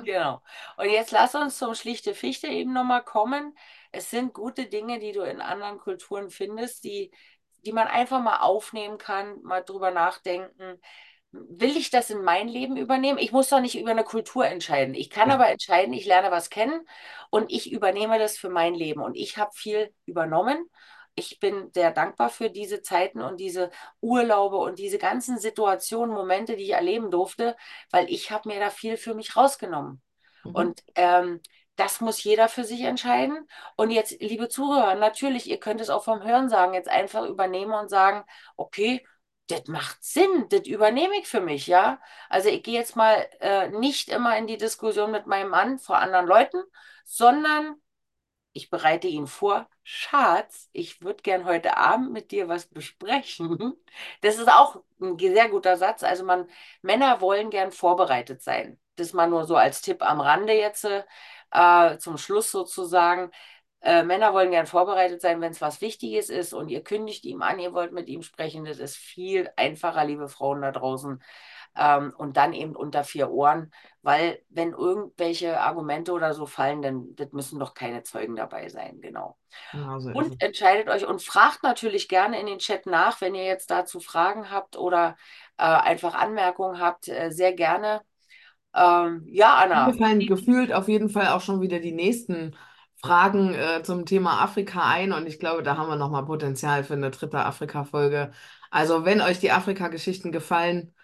Genau. 0.04 0.42
Und 0.76 0.90
jetzt 0.90 1.10
lass 1.10 1.34
uns 1.34 1.58
zum 1.58 1.74
schlichte 1.74 2.14
Fichte 2.14 2.46
eben 2.46 2.72
nochmal 2.72 3.04
kommen. 3.04 3.56
Es 3.92 4.10
sind 4.10 4.32
gute 4.32 4.66
Dinge, 4.66 4.98
die 5.00 5.12
du 5.12 5.22
in 5.22 5.40
anderen 5.40 5.78
Kulturen 5.78 6.30
findest, 6.30 6.84
die, 6.84 7.10
die 7.64 7.72
man 7.72 7.88
einfach 7.88 8.22
mal 8.22 8.38
aufnehmen 8.38 8.96
kann, 8.98 9.42
mal 9.42 9.62
drüber 9.62 9.90
nachdenken. 9.90 10.80
Will 11.32 11.76
ich 11.76 11.90
das 11.90 12.08
in 12.08 12.22
mein 12.22 12.48
Leben 12.48 12.76
übernehmen? 12.78 13.18
Ich 13.18 13.32
muss 13.32 13.50
doch 13.50 13.60
nicht 13.60 13.78
über 13.78 13.90
eine 13.90 14.04
Kultur 14.04 14.46
entscheiden. 14.46 14.94
Ich 14.94 15.10
kann 15.10 15.28
Ja. 15.28 15.34
aber 15.34 15.48
entscheiden, 15.48 15.92
ich 15.92 16.06
lerne 16.06 16.30
was 16.30 16.48
kennen 16.48 16.86
und 17.30 17.52
ich 17.52 17.70
übernehme 17.70 18.18
das 18.18 18.38
für 18.38 18.48
mein 18.48 18.74
Leben. 18.74 19.02
Und 19.02 19.14
ich 19.14 19.36
habe 19.36 19.50
viel 19.54 19.92
übernommen. 20.06 20.66
Ich 21.14 21.38
bin 21.38 21.70
sehr 21.74 21.90
dankbar 21.90 22.30
für 22.30 22.48
diese 22.48 22.80
Zeiten 22.80 23.20
und 23.20 23.38
diese 23.40 23.70
Urlaube 24.00 24.56
und 24.56 24.78
diese 24.78 24.98
ganzen 24.98 25.38
Situationen, 25.38 26.14
Momente, 26.14 26.56
die 26.56 26.64
ich 26.64 26.70
erleben 26.72 27.10
durfte, 27.10 27.56
weil 27.90 28.08
ich 28.08 28.30
habe 28.30 28.48
mir 28.48 28.60
da 28.60 28.70
viel 28.70 28.96
für 28.96 29.14
mich 29.14 29.36
rausgenommen. 29.36 30.00
Mhm. 30.44 30.54
Und 30.54 30.82
ähm, 30.94 31.40
das 31.76 32.00
muss 32.00 32.22
jeder 32.24 32.48
für 32.48 32.64
sich 32.64 32.82
entscheiden. 32.82 33.46
Und 33.76 33.90
jetzt, 33.90 34.20
liebe 34.20 34.48
Zuhörer, 34.48 34.94
natürlich, 34.94 35.48
ihr 35.48 35.60
könnt 35.60 35.80
es 35.80 35.90
auch 35.90 36.04
vom 36.04 36.22
Hörensagen 36.22 36.74
jetzt 36.74 36.88
einfach 36.88 37.24
übernehmen 37.26 37.72
und 37.72 37.88
sagen, 37.90 38.24
okay, 38.56 39.04
das 39.48 39.66
macht 39.66 40.02
Sinn, 40.04 40.46
das 40.50 40.66
übernehme 40.66 41.18
ich 41.18 41.26
für 41.28 41.40
mich, 41.40 41.66
ja. 41.66 42.00
Also 42.28 42.48
ich 42.48 42.62
gehe 42.62 42.74
jetzt 42.78 42.96
mal 42.96 43.26
äh, 43.40 43.68
nicht 43.70 44.08
immer 44.10 44.36
in 44.38 44.46
die 44.46 44.56
Diskussion 44.58 45.10
mit 45.10 45.26
meinem 45.26 45.50
Mann 45.50 45.78
vor 45.78 45.98
anderen 45.98 46.26
Leuten, 46.26 46.58
sondern 47.04 47.76
ich 48.52 48.70
bereite 48.70 49.08
ihn 49.08 49.26
vor. 49.26 49.68
Schatz, 49.84 50.68
ich 50.72 51.00
würde 51.02 51.22
gern 51.22 51.44
heute 51.44 51.76
Abend 51.76 52.12
mit 52.12 52.30
dir 52.32 52.48
was 52.48 52.66
besprechen. 52.66 53.74
Das 54.22 54.38
ist 54.38 54.48
auch 54.48 54.82
ein 55.00 55.18
sehr 55.18 55.48
guter 55.48 55.76
Satz. 55.76 56.02
Also 56.02 56.24
man, 56.24 56.48
Männer 56.82 57.20
wollen 57.20 57.50
gern 57.50 57.72
vorbereitet 57.72 58.42
sein. 58.42 58.80
Das 58.96 59.12
mal 59.12 59.28
nur 59.28 59.44
so 59.46 59.56
als 59.56 59.82
Tipp 59.82 60.02
am 60.02 60.20
Rande 60.20 60.52
jetzt 60.54 60.84
äh, 61.50 61.98
zum 61.98 62.18
Schluss 62.18 62.50
sozusagen. 62.50 63.30
Äh, 63.80 64.02
Männer 64.02 64.32
wollen 64.34 64.50
gern 64.50 64.66
vorbereitet 64.66 65.20
sein, 65.20 65.40
wenn 65.40 65.52
es 65.52 65.60
was 65.60 65.80
Wichtiges 65.80 66.30
ist 66.30 66.52
und 66.52 66.68
ihr 66.68 66.82
kündigt 66.82 67.24
ihm 67.24 67.42
an, 67.42 67.58
ihr 67.60 67.72
wollt 67.72 67.92
mit 67.92 68.08
ihm 68.08 68.22
sprechen. 68.22 68.64
Das 68.64 68.78
ist 68.78 68.96
viel 68.96 69.50
einfacher, 69.56 70.04
liebe 70.04 70.28
Frauen 70.28 70.62
da 70.62 70.72
draußen. 70.72 71.22
Ähm, 71.76 72.12
und 72.16 72.36
dann 72.36 72.52
eben 72.54 72.74
unter 72.74 73.04
vier 73.04 73.30
Ohren, 73.30 73.72
weil 74.02 74.42
wenn 74.48 74.72
irgendwelche 74.72 75.60
Argumente 75.60 76.12
oder 76.12 76.34
so 76.34 76.46
fallen, 76.46 76.82
dann 76.82 77.14
das 77.14 77.32
müssen 77.32 77.58
doch 77.60 77.74
keine 77.74 78.02
Zeugen 78.02 78.34
dabei 78.36 78.68
sein, 78.68 79.00
genau. 79.00 79.38
Genau 79.72 79.98
so 80.00 80.10
Und 80.10 80.42
entscheidet 80.42 80.88
euch 80.88 81.06
und 81.06 81.22
fragt 81.22 81.62
natürlich 81.62 82.08
gerne 82.08 82.40
in 82.40 82.46
den 82.46 82.58
Chat 82.58 82.86
nach, 82.86 83.20
wenn 83.20 83.34
ihr 83.34 83.44
jetzt 83.44 83.70
dazu 83.70 84.00
Fragen 84.00 84.50
habt 84.50 84.76
oder 84.76 85.16
äh, 85.58 85.64
einfach 85.64 86.14
Anmerkungen 86.14 86.80
habt, 86.80 87.08
äh, 87.08 87.30
sehr 87.30 87.52
gerne. 87.52 88.02
Ähm, 88.74 89.24
ja, 89.28 89.56
Mir 89.72 89.94
Anna, 89.94 89.94
fallen 89.94 90.26
gefühlt 90.26 90.72
auf 90.72 90.88
jeden 90.88 91.08
Fall 91.10 91.28
auch 91.28 91.40
schon 91.40 91.60
wieder 91.60 91.78
die 91.80 91.92
nächsten 91.92 92.54
Fragen 93.02 93.54
äh, 93.54 93.82
zum 93.84 94.06
Thema 94.06 94.42
Afrika 94.42 94.82
ein 94.88 95.12
und 95.12 95.26
ich 95.26 95.38
glaube, 95.38 95.62
da 95.62 95.76
haben 95.76 95.88
wir 95.88 95.96
nochmal 95.96 96.24
Potenzial 96.26 96.84
für 96.84 96.94
eine 96.94 97.10
dritte 97.10 97.44
Afrika-Folge. 97.44 98.32
Also, 98.70 99.04
wenn 99.04 99.20
euch 99.20 99.38
die 99.40 99.52
Afrika-Geschichten 99.52 100.32
gefallen, 100.32 100.94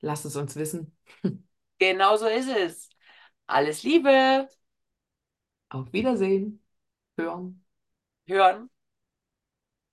lasst 0.00 0.24
es 0.26 0.36
uns 0.36 0.56
wissen. 0.56 0.96
genau 1.78 2.16
so 2.16 2.26
ist 2.26 2.48
es. 2.48 2.88
Alles 3.46 3.82
Liebe, 3.82 4.48
Auf 5.70 5.92
Wiedersehen. 5.94 6.60
Hören. 7.18 7.64
hören. 8.28 8.70